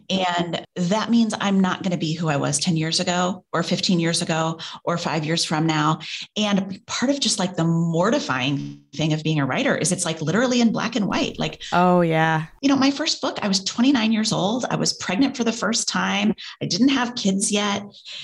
and 0.09 0.65
that 0.77 1.11
means 1.11 1.35
I'm 1.41 1.61
not 1.61 1.83
going 1.83 1.93
to 1.93 1.99
be 1.99 2.13
who 2.13 2.29
I 2.29 2.37
was 2.37 2.59
10 2.59 2.77
years 2.77 3.01
ago 3.01 3.45
or 3.53 3.63
15 3.63 4.01
years 4.01 4.23
ago 4.23 4.59
or 4.85 4.99
five 4.99 5.25
years 5.25 5.45
from 5.45 5.67
now. 5.67 6.01
And 6.37 6.85
part 6.87 7.11
of 7.11 7.21
just 7.21 7.39
like 7.39 7.57
the 7.57 7.65
mortifying 7.65 8.83
thing 8.95 9.13
of 9.13 9.23
being 9.23 9.41
a 9.41 9.47
writer 9.47 9.77
is 9.77 9.93
it's 9.93 10.05
like 10.05 10.21
literally 10.21 10.61
in 10.61 10.73
black 10.73 10.97
and 10.97 11.07
white. 11.07 11.39
Like, 11.39 11.63
oh, 11.73 12.01
yeah. 12.01 12.47
You 12.61 12.69
know, 12.69 12.77
my 12.77 12.91
first 12.91 13.21
book, 13.21 13.39
I 13.43 13.49
was 13.49 13.63
29 13.65 14.13
years 14.13 14.33
old. 14.33 14.67
I 14.71 14.77
was 14.77 14.95
pregnant 14.95 15.37
for 15.37 15.45
the 15.45 15.53
first 15.53 15.89
time. 15.89 16.35
I 16.63 16.67
didn't 16.67 16.89
have 16.89 17.15
kids 17.15 17.53
yet. 17.53 17.83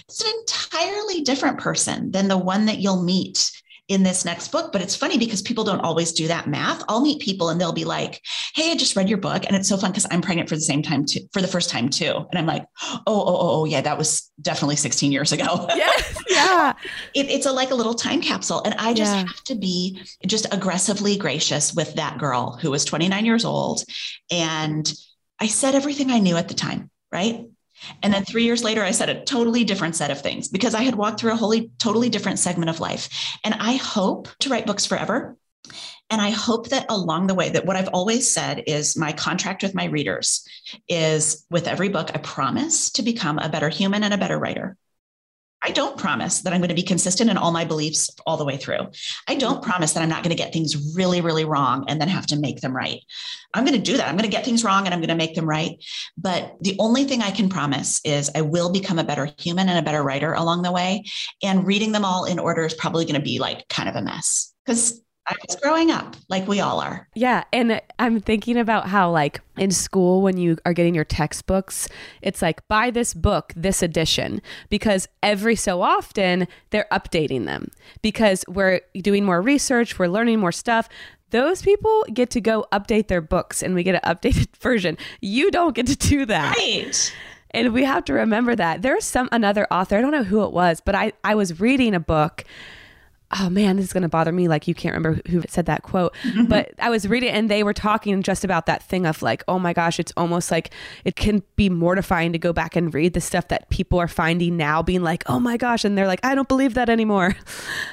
It's 0.09 0.25
an 0.25 0.33
entirely 0.41 1.23
different 1.23 1.59
person 1.59 2.11
than 2.11 2.29
the 2.29 2.39
one 2.39 2.67
that 2.67 2.79
you'll 2.79 3.03
meet 3.03 3.51
in 3.89 4.03
this 4.03 4.25
next 4.25 4.49
book. 4.49 4.73
But 4.73 4.83
it's 4.83 4.97
funny 4.97 5.19
because 5.19 5.43
people 5.43 5.65
don't 5.65 5.81
always 5.81 6.13
do 6.13 6.29
that 6.29 6.49
math. 6.49 6.83
I'll 6.89 7.01
meet 7.01 7.21
people 7.21 7.51
and 7.51 7.61
they'll 7.61 7.73
be 7.73 7.85
like, 7.85 8.21
Hey, 8.55 8.73
I 8.73 8.77
just 8.77 8.97
read 8.97 9.09
your 9.09 9.19
book. 9.19 9.45
And 9.47 9.55
it's 9.57 9.69
so 9.69 9.77
fun 9.77 9.91
because 9.91 10.07
I'm 10.11 10.23
pregnant 10.23 10.49
for 10.49 10.57
the 10.57 10.61
same 10.61 10.83
time 10.83 11.05
too, 11.05 11.21
for 11.33 11.41
the 11.41 11.49
first 11.49 11.71
time 11.71 11.89
too. 11.89 12.13
And 12.15 12.39
I'm 12.39 12.47
like, 12.47 12.65
Oh, 12.83 13.01
oh, 13.07 13.25
oh, 13.27 13.61
oh 13.61 13.65
yeah, 13.65 13.81
that 13.81 13.99
was 13.99 14.31
definitely 14.41 14.77
16 14.77 15.13
years 15.13 15.33
ago. 15.33 15.69
Yes. 15.77 16.25
Yeah. 16.31 16.73
it, 17.15 17.29
it's 17.29 17.45
a, 17.45 17.53
like 17.53 17.71
a 17.71 17.75
little 17.75 17.95
time 17.95 18.23
capsule. 18.23 18.63
And 18.65 18.75
I 18.79 18.95
just 18.95 19.13
yeah. 19.13 19.27
have 19.27 19.45
to 19.45 19.55
be 19.55 20.03
just 20.27 20.47
aggressively 20.53 21.17
gracious 21.19 21.75
with 21.75 21.95
that 21.95 22.19
girl 22.19 22.59
who 22.61 22.71
was 22.71 22.85
29 22.85 23.25
years 23.25 23.45
old. 23.45 23.85
And 24.31 24.91
I 25.39 25.49
said 25.49 25.75
everything 25.75 26.11
I 26.11 26.19
knew 26.19 26.37
at 26.37 26.49
the 26.49 26.55
time. 26.55 26.91
Right. 27.13 27.47
And 28.03 28.13
then 28.13 28.25
three 28.25 28.45
years 28.45 28.65
later, 28.65 28.83
I 28.83 28.91
said 28.91 29.09
a 29.09 29.25
totally 29.25 29.65
different 29.65 29.97
set 29.97 30.11
of 30.11 30.21
things 30.21 30.49
because 30.49 30.75
I 30.75 30.83
had 30.83 30.95
walked 30.95 31.21
through 31.21 31.33
a 31.33 31.37
wholly, 31.37 31.71
totally 31.79 32.09
different 32.09 32.39
segment 32.39 32.71
of 32.71 32.81
life. 32.81 33.39
And 33.45 33.55
I 33.55 33.77
hope 33.77 34.29
to 34.41 34.49
write 34.49 34.67
books 34.67 34.87
forever. 34.87 35.37
And 36.09 36.21
I 36.21 36.31
hope 36.31 36.69
that 36.69 36.87
along 36.89 37.27
the 37.27 37.35
way, 37.35 37.51
that 37.51 37.67
what 37.67 37.77
I've 37.77 37.89
always 37.89 38.33
said 38.33 38.63
is 38.67 38.97
my 38.97 39.13
contract 39.13 39.63
with 39.63 39.75
my 39.75 39.87
readers 39.87 40.47
is 40.89 41.45
with 41.51 41.67
every 41.67 41.89
book, 41.89 42.11
I 42.15 42.19
promise 42.19 42.91
to 42.93 43.03
become 43.03 43.39
a 43.39 43.49
better 43.49 43.69
human 43.69 44.05
and 44.05 44.15
a 44.15 44.19
better 44.19 44.39
writer. 44.39 44.77
I 45.67 45.73
don't 45.73 45.99
promise 45.99 46.43
that 46.43 46.53
I'm 46.53 46.61
going 46.61 46.69
to 46.69 46.77
be 46.77 46.85
consistent 46.85 47.29
in 47.29 47.37
all 47.37 47.51
my 47.51 47.65
beliefs 47.65 48.09
all 48.25 48.37
the 48.37 48.45
way 48.45 48.57
through. 48.57 48.87
I 49.27 49.35
don't 49.35 49.65
promise 49.65 49.95
that 49.95 50.03
I'm 50.03 50.09
not 50.09 50.23
going 50.23 50.35
to 50.35 50.41
get 50.41 50.53
things 50.53 50.95
really, 50.95 51.21
really 51.21 51.45
wrong 51.45 51.87
and 51.89 52.01
then 52.01 52.07
have 52.07 52.29
to 52.29 52.39
make 52.39 52.61
them 52.61 52.75
right. 52.75 53.01
I'm 53.53 53.65
going 53.65 53.77
to 53.77 53.83
do 53.83 53.97
that. 53.97 54.07
I'm 54.07 54.15
going 54.15 54.31
to 54.31 54.37
get 54.37 54.45
things 54.45 54.63
wrong 54.63 54.85
and 54.85 54.95
I'm 54.95 55.01
going 55.01 55.09
to 55.09 55.17
make 55.17 55.35
them 55.35 55.49
right. 55.49 55.85
But 56.17 56.55
the 56.61 56.77
only 56.79 57.03
thing 57.03 57.21
I 57.21 57.33
can 57.33 57.49
promise 57.49 58.01
is 58.05 58.31
I 58.33 58.43
will 58.43 58.71
become 58.71 59.01
a 59.01 59.05
better 59.05 59.29
human 59.39 59.69
and 59.69 59.77
a 59.77 59.83
better 59.83 60.05
writer 60.05 60.35
along 60.35 60.63
the 60.63 60.71
way. 60.71 61.03
And 61.43 61.67
reading 61.67 61.91
them 61.91 62.05
all 62.05 62.27
in 62.27 62.39
order 62.39 62.65
is 62.65 62.75
probably 62.75 63.05
going 63.05 63.21
to 63.21 63.21
be 63.21 63.41
like 63.41 63.67
kind 63.67 63.89
of 63.89 63.97
a 63.97 64.03
mess 64.03 64.55
because 64.65 65.01
I 65.29 65.35
was 65.47 65.57
growing 65.57 65.91
up 65.91 66.15
like 66.29 66.47
we 66.47 66.61
all 66.61 66.81
are. 66.81 67.09
Yeah. 67.15 67.45
And 67.53 67.81
I'm 67.99 68.21
thinking 68.21 68.57
about 68.57 68.89
how, 68.89 69.11
like, 69.11 69.41
in 69.57 69.73
school, 69.73 70.23
when 70.23 70.37
you 70.37 70.57
are 70.65 70.73
getting 70.73 70.95
your 70.95 71.05
textbooks, 71.05 71.89
it's 72.23 72.43
like, 72.43 72.67
buy 72.69 72.91
this 72.91 73.13
book, 73.13 73.53
this 73.57 73.83
edition, 73.83 74.41
because 74.69 75.09
every 75.23 75.57
so 75.57 75.83
often 75.83 76.47
they're 76.71 76.87
updating 76.93 77.47
them 77.47 77.71
because 78.03 78.45
we're 78.47 78.81
doing 78.95 79.25
more 79.25 79.43
research, 79.43 79.99
we're 79.99 80.07
learning 80.07 80.39
more 80.39 80.53
stuff. 80.53 80.89
Those 81.31 81.61
people 81.61 82.05
get 82.13 82.31
to 82.31 82.41
go 82.41 82.65
update 82.73 83.09
their 83.09 83.21
books 83.21 83.63
and 83.63 83.75
we 83.75 83.83
get 83.83 83.97
an 83.97 84.01
updated 84.05 84.57
version. 84.61 84.97
You 85.21 85.51
don't 85.51 85.75
get 85.75 85.89
to 85.89 85.97
do 85.97 86.25
that. 86.27 86.57
Right. 86.57 87.15
And 87.51 87.73
we 87.73 87.85
have 87.85 88.05
to 88.05 88.13
remember 88.13 88.55
that. 88.55 88.83
There's 88.83 89.05
some 89.05 89.29
another 89.33 89.67
author, 89.73 89.97
I 89.97 90.03
don't 90.03 90.13
know 90.13 90.25
who 90.25 90.45
it 90.45 90.53
was, 90.53 90.81
but 90.81 90.95
I, 90.95 91.13
I 91.25 91.35
was 91.35 91.59
reading 91.59 91.95
a 91.95 92.01
book 92.01 92.45
oh 93.33 93.51
man, 93.51 93.77
this 93.77 93.87
is 93.87 93.93
going 93.93 94.03
to 94.03 94.09
bother 94.09 94.33
me. 94.33 94.47
Like, 94.49 94.69
you 94.69 94.75
can't 94.75 94.95
remember 94.95 95.21
who 95.29 95.43
said 95.49 95.67
that 95.67 95.83
quote, 95.83 96.15
mm-hmm. 96.23 96.45
but 96.45 96.73
I 96.79 96.91
was 96.91 97.09
reading 97.09 97.31
and 97.31 97.51
they 97.51 97.63
were 97.63 97.73
talking 97.73 98.23
just 98.23 98.45
about 98.45 98.67
that 98.67 98.83
thing 98.85 99.05
of 99.05 99.21
like, 99.23 99.43
oh 99.49 99.59
my 99.59 99.73
gosh, 99.73 99.99
it's 99.99 100.13
almost 100.17 100.51
like 100.51 100.73
it 101.05 101.17
can 101.17 101.43
be 101.57 101.69
mortifying 101.69 102.33
to 102.33 102.39
go 102.39 102.53
back 102.53 102.77
and 102.77 102.95
read 102.95 103.15
the 103.15 103.21
stuff 103.21 103.49
that 103.49 103.69
people 103.69 103.99
are 103.99 104.09
finding 104.09 104.57
now, 104.57 104.83
being 104.83 105.03
like, 105.03 105.25
oh 105.27 105.41
my 105.41 105.57
gosh. 105.57 105.85
And 105.85 105.99
they're 105.99 106.07
like, 106.07 106.21
I 106.25 106.35
don't 106.35 106.49
believe 106.49 106.75
that 106.75 106.89
anymore. 106.89 107.35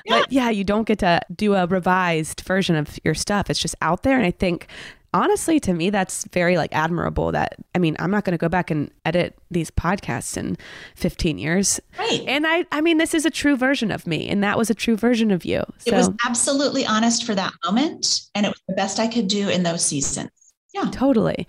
Yeah. 0.06 0.20
But 0.20 0.32
yeah, 0.32 0.50
you 0.50 0.64
don't 0.64 0.86
get 0.86 1.00
to 1.00 1.22
do 1.34 1.54
a 1.56 1.66
revised 1.66 2.42
version 2.42 2.76
of 2.76 3.00
your 3.04 3.14
stuff. 3.14 3.50
It's 3.50 3.60
just 3.60 3.76
out 3.82 4.04
there. 4.04 4.18
And 4.18 4.26
I 4.26 4.32
think 4.32 4.68
honestly 5.14 5.60
to 5.60 5.74
me 5.74 5.90
that's 5.90 6.26
very 6.32 6.58
like 6.58 6.74
admirable 6.74 7.32
that 7.32 7.56
i 7.76 7.80
mean 7.80 7.96
i'm 8.00 8.12
not 8.12 8.26
going 8.26 8.32
to 8.32 8.38
go 8.38 8.50
back 8.50 8.72
and 8.72 8.90
edit 9.06 9.38
these 9.52 9.72
podcasts 9.72 10.36
in 10.36 10.58
15 10.96 11.38
years. 11.38 11.80
Right. 11.98 12.24
And 12.28 12.46
i 12.48 12.66
i 12.72 12.82
mean 12.82 12.98
this 12.98 13.14
is 13.14 13.26
a 13.26 13.30
true 13.30 13.56
version 13.56 13.92
of 13.92 14.06
me 14.08 14.28
and 14.28 14.44
that 14.44 14.58
was 14.58 14.70
a 14.70 14.74
true 14.76 14.98
version 14.98 15.32
of 15.32 15.46
you. 15.46 15.64
So. 15.80 15.94
it 15.94 15.94
was 15.94 16.10
absolutely 16.26 16.86
honest 16.86 17.26
for 17.26 17.36
that 17.36 17.54
moment 17.66 18.22
and 18.36 18.46
it 18.46 18.50
was 18.50 18.62
the 18.68 18.74
best 18.74 19.00
i 19.00 19.08
could 19.08 19.28
do 19.28 19.50
in 19.50 19.64
those 19.64 19.86
seasons. 19.86 20.32
Yeah. 20.74 20.90
Totally. 20.92 21.48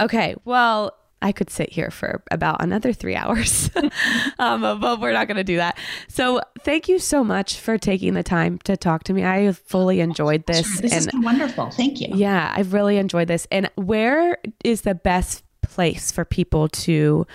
Okay 0.00 0.36
well 0.44 0.94
I 1.20 1.32
could 1.32 1.50
sit 1.50 1.72
here 1.72 1.90
for 1.90 2.22
about 2.30 2.62
another 2.62 2.92
three 2.92 3.16
hours, 3.16 3.70
um, 4.38 4.60
but 4.80 5.00
we're 5.00 5.12
not 5.12 5.26
going 5.26 5.36
to 5.36 5.44
do 5.44 5.56
that. 5.56 5.76
So, 6.08 6.40
thank 6.60 6.88
you 6.88 6.98
so 6.98 7.24
much 7.24 7.58
for 7.58 7.76
taking 7.76 8.14
the 8.14 8.22
time 8.22 8.58
to 8.64 8.76
talk 8.76 9.04
to 9.04 9.12
me. 9.12 9.24
I 9.24 9.52
fully 9.52 10.00
enjoyed 10.00 10.46
this. 10.46 10.66
Sure, 10.66 10.82
this 10.82 11.06
and, 11.06 11.24
wonderful. 11.24 11.70
Thank 11.70 12.00
you. 12.00 12.08
Yeah, 12.14 12.52
I've 12.54 12.72
really 12.72 12.98
enjoyed 12.98 13.28
this. 13.28 13.46
And 13.50 13.70
where 13.74 14.38
is 14.64 14.82
the 14.82 14.94
best 14.94 15.42
place 15.62 16.12
for 16.12 16.24
people 16.24 16.68
to 16.68 17.26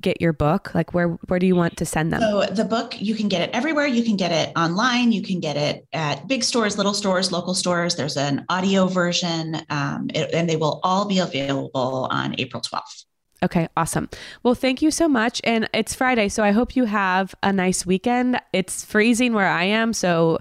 get 0.00 0.20
your 0.20 0.32
book? 0.32 0.74
Like, 0.74 0.92
where 0.92 1.08
where 1.28 1.38
do 1.38 1.46
you 1.46 1.56
want 1.56 1.78
to 1.78 1.86
send 1.86 2.12
them? 2.12 2.20
So, 2.20 2.44
the 2.44 2.64
book 2.64 3.00
you 3.00 3.14
can 3.14 3.28
get 3.28 3.40
it 3.40 3.50
everywhere. 3.54 3.86
You 3.86 4.02
can 4.02 4.16
get 4.16 4.32
it 4.32 4.52
online. 4.56 5.12
You 5.12 5.22
can 5.22 5.40
get 5.40 5.56
it 5.56 5.86
at 5.92 6.28
big 6.28 6.44
stores, 6.44 6.76
little 6.76 6.94
stores, 6.94 7.32
local 7.32 7.54
stores. 7.54 7.96
There's 7.96 8.16
an 8.16 8.44
audio 8.48 8.86
version, 8.88 9.56
um, 9.70 10.10
it, 10.14 10.34
and 10.34 10.48
they 10.48 10.56
will 10.56 10.80
all 10.82 11.06
be 11.06 11.18
available 11.18 12.08
on 12.10 12.34
April 12.38 12.62
12th. 12.62 13.04
Okay, 13.42 13.68
awesome. 13.76 14.08
Well, 14.42 14.54
thank 14.54 14.82
you 14.82 14.90
so 14.90 15.08
much. 15.08 15.40
And 15.44 15.68
it's 15.74 15.94
Friday, 15.94 16.28
so 16.28 16.44
I 16.44 16.52
hope 16.52 16.76
you 16.76 16.84
have 16.84 17.34
a 17.42 17.52
nice 17.52 17.84
weekend. 17.84 18.40
It's 18.52 18.84
freezing 18.84 19.32
where 19.32 19.48
I 19.48 19.64
am, 19.64 19.92
so 19.92 20.38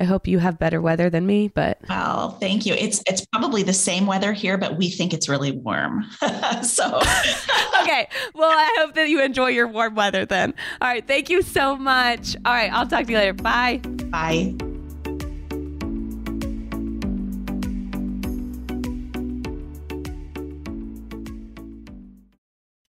I 0.00 0.04
hope 0.04 0.26
you 0.28 0.38
have 0.38 0.58
better 0.58 0.80
weather 0.80 1.10
than 1.10 1.26
me, 1.26 1.48
but 1.48 1.78
well, 1.88 2.30
thank 2.38 2.64
you. 2.64 2.74
It's 2.74 3.02
it's 3.06 3.26
probably 3.26 3.62
the 3.64 3.72
same 3.72 4.06
weather 4.06 4.32
here, 4.32 4.56
but 4.56 4.76
we 4.76 4.90
think 4.90 5.12
it's 5.12 5.28
really 5.28 5.52
warm. 5.52 6.04
so 6.62 7.00
Okay. 7.82 8.08
Well, 8.34 8.50
I 8.50 8.76
hope 8.78 8.94
that 8.94 9.08
you 9.08 9.20
enjoy 9.20 9.48
your 9.48 9.66
warm 9.66 9.94
weather 9.94 10.24
then. 10.24 10.54
All 10.80 10.88
right, 10.88 11.06
thank 11.06 11.30
you 11.30 11.42
so 11.42 11.76
much. 11.76 12.36
All 12.44 12.52
right, 12.52 12.72
I'll 12.72 12.86
talk 12.86 13.06
to 13.06 13.12
you 13.12 13.18
later. 13.18 13.34
Bye. 13.34 13.78
Bye. 13.78 14.54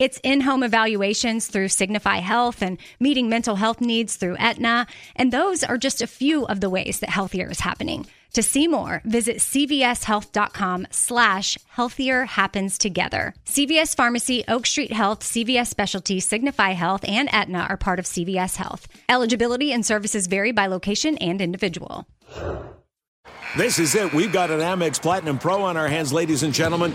It's 0.00 0.18
in 0.22 0.40
home 0.40 0.62
evaluations 0.62 1.46
through 1.46 1.68
Signify 1.68 2.16
Health 2.16 2.62
and 2.62 2.78
meeting 2.98 3.28
mental 3.28 3.56
health 3.56 3.82
needs 3.82 4.16
through 4.16 4.38
Aetna. 4.38 4.86
And 5.14 5.30
those 5.30 5.62
are 5.62 5.76
just 5.76 6.00
a 6.00 6.06
few 6.06 6.46
of 6.46 6.62
the 6.62 6.70
ways 6.70 7.00
that 7.00 7.10
healthier 7.10 7.50
is 7.50 7.60
happening. 7.60 8.06
To 8.32 8.42
see 8.42 8.66
more, 8.66 9.02
visit 9.04 9.38
cvshealth.com 9.38 10.86
slash 10.90 11.58
healthier 11.68 12.24
happens 12.24 12.78
together. 12.78 13.34
CVS 13.44 13.94
Pharmacy, 13.94 14.42
Oak 14.48 14.64
Street 14.64 14.94
Health, 14.94 15.20
CVS 15.20 15.66
Specialty, 15.66 16.18
Signify 16.18 16.70
Health, 16.70 17.04
and 17.06 17.28
Aetna 17.30 17.66
are 17.68 17.76
part 17.76 17.98
of 17.98 18.06
CVS 18.06 18.56
Health. 18.56 18.88
Eligibility 19.06 19.70
and 19.70 19.84
services 19.84 20.28
vary 20.28 20.52
by 20.52 20.66
location 20.66 21.18
and 21.18 21.42
individual. 21.42 22.06
This 23.54 23.78
is 23.78 23.94
it. 23.94 24.14
We've 24.14 24.32
got 24.32 24.50
an 24.50 24.60
Amex 24.60 25.02
Platinum 25.02 25.38
Pro 25.38 25.62
on 25.62 25.76
our 25.76 25.88
hands, 25.88 26.10
ladies 26.10 26.42
and 26.42 26.54
gentlemen. 26.54 26.94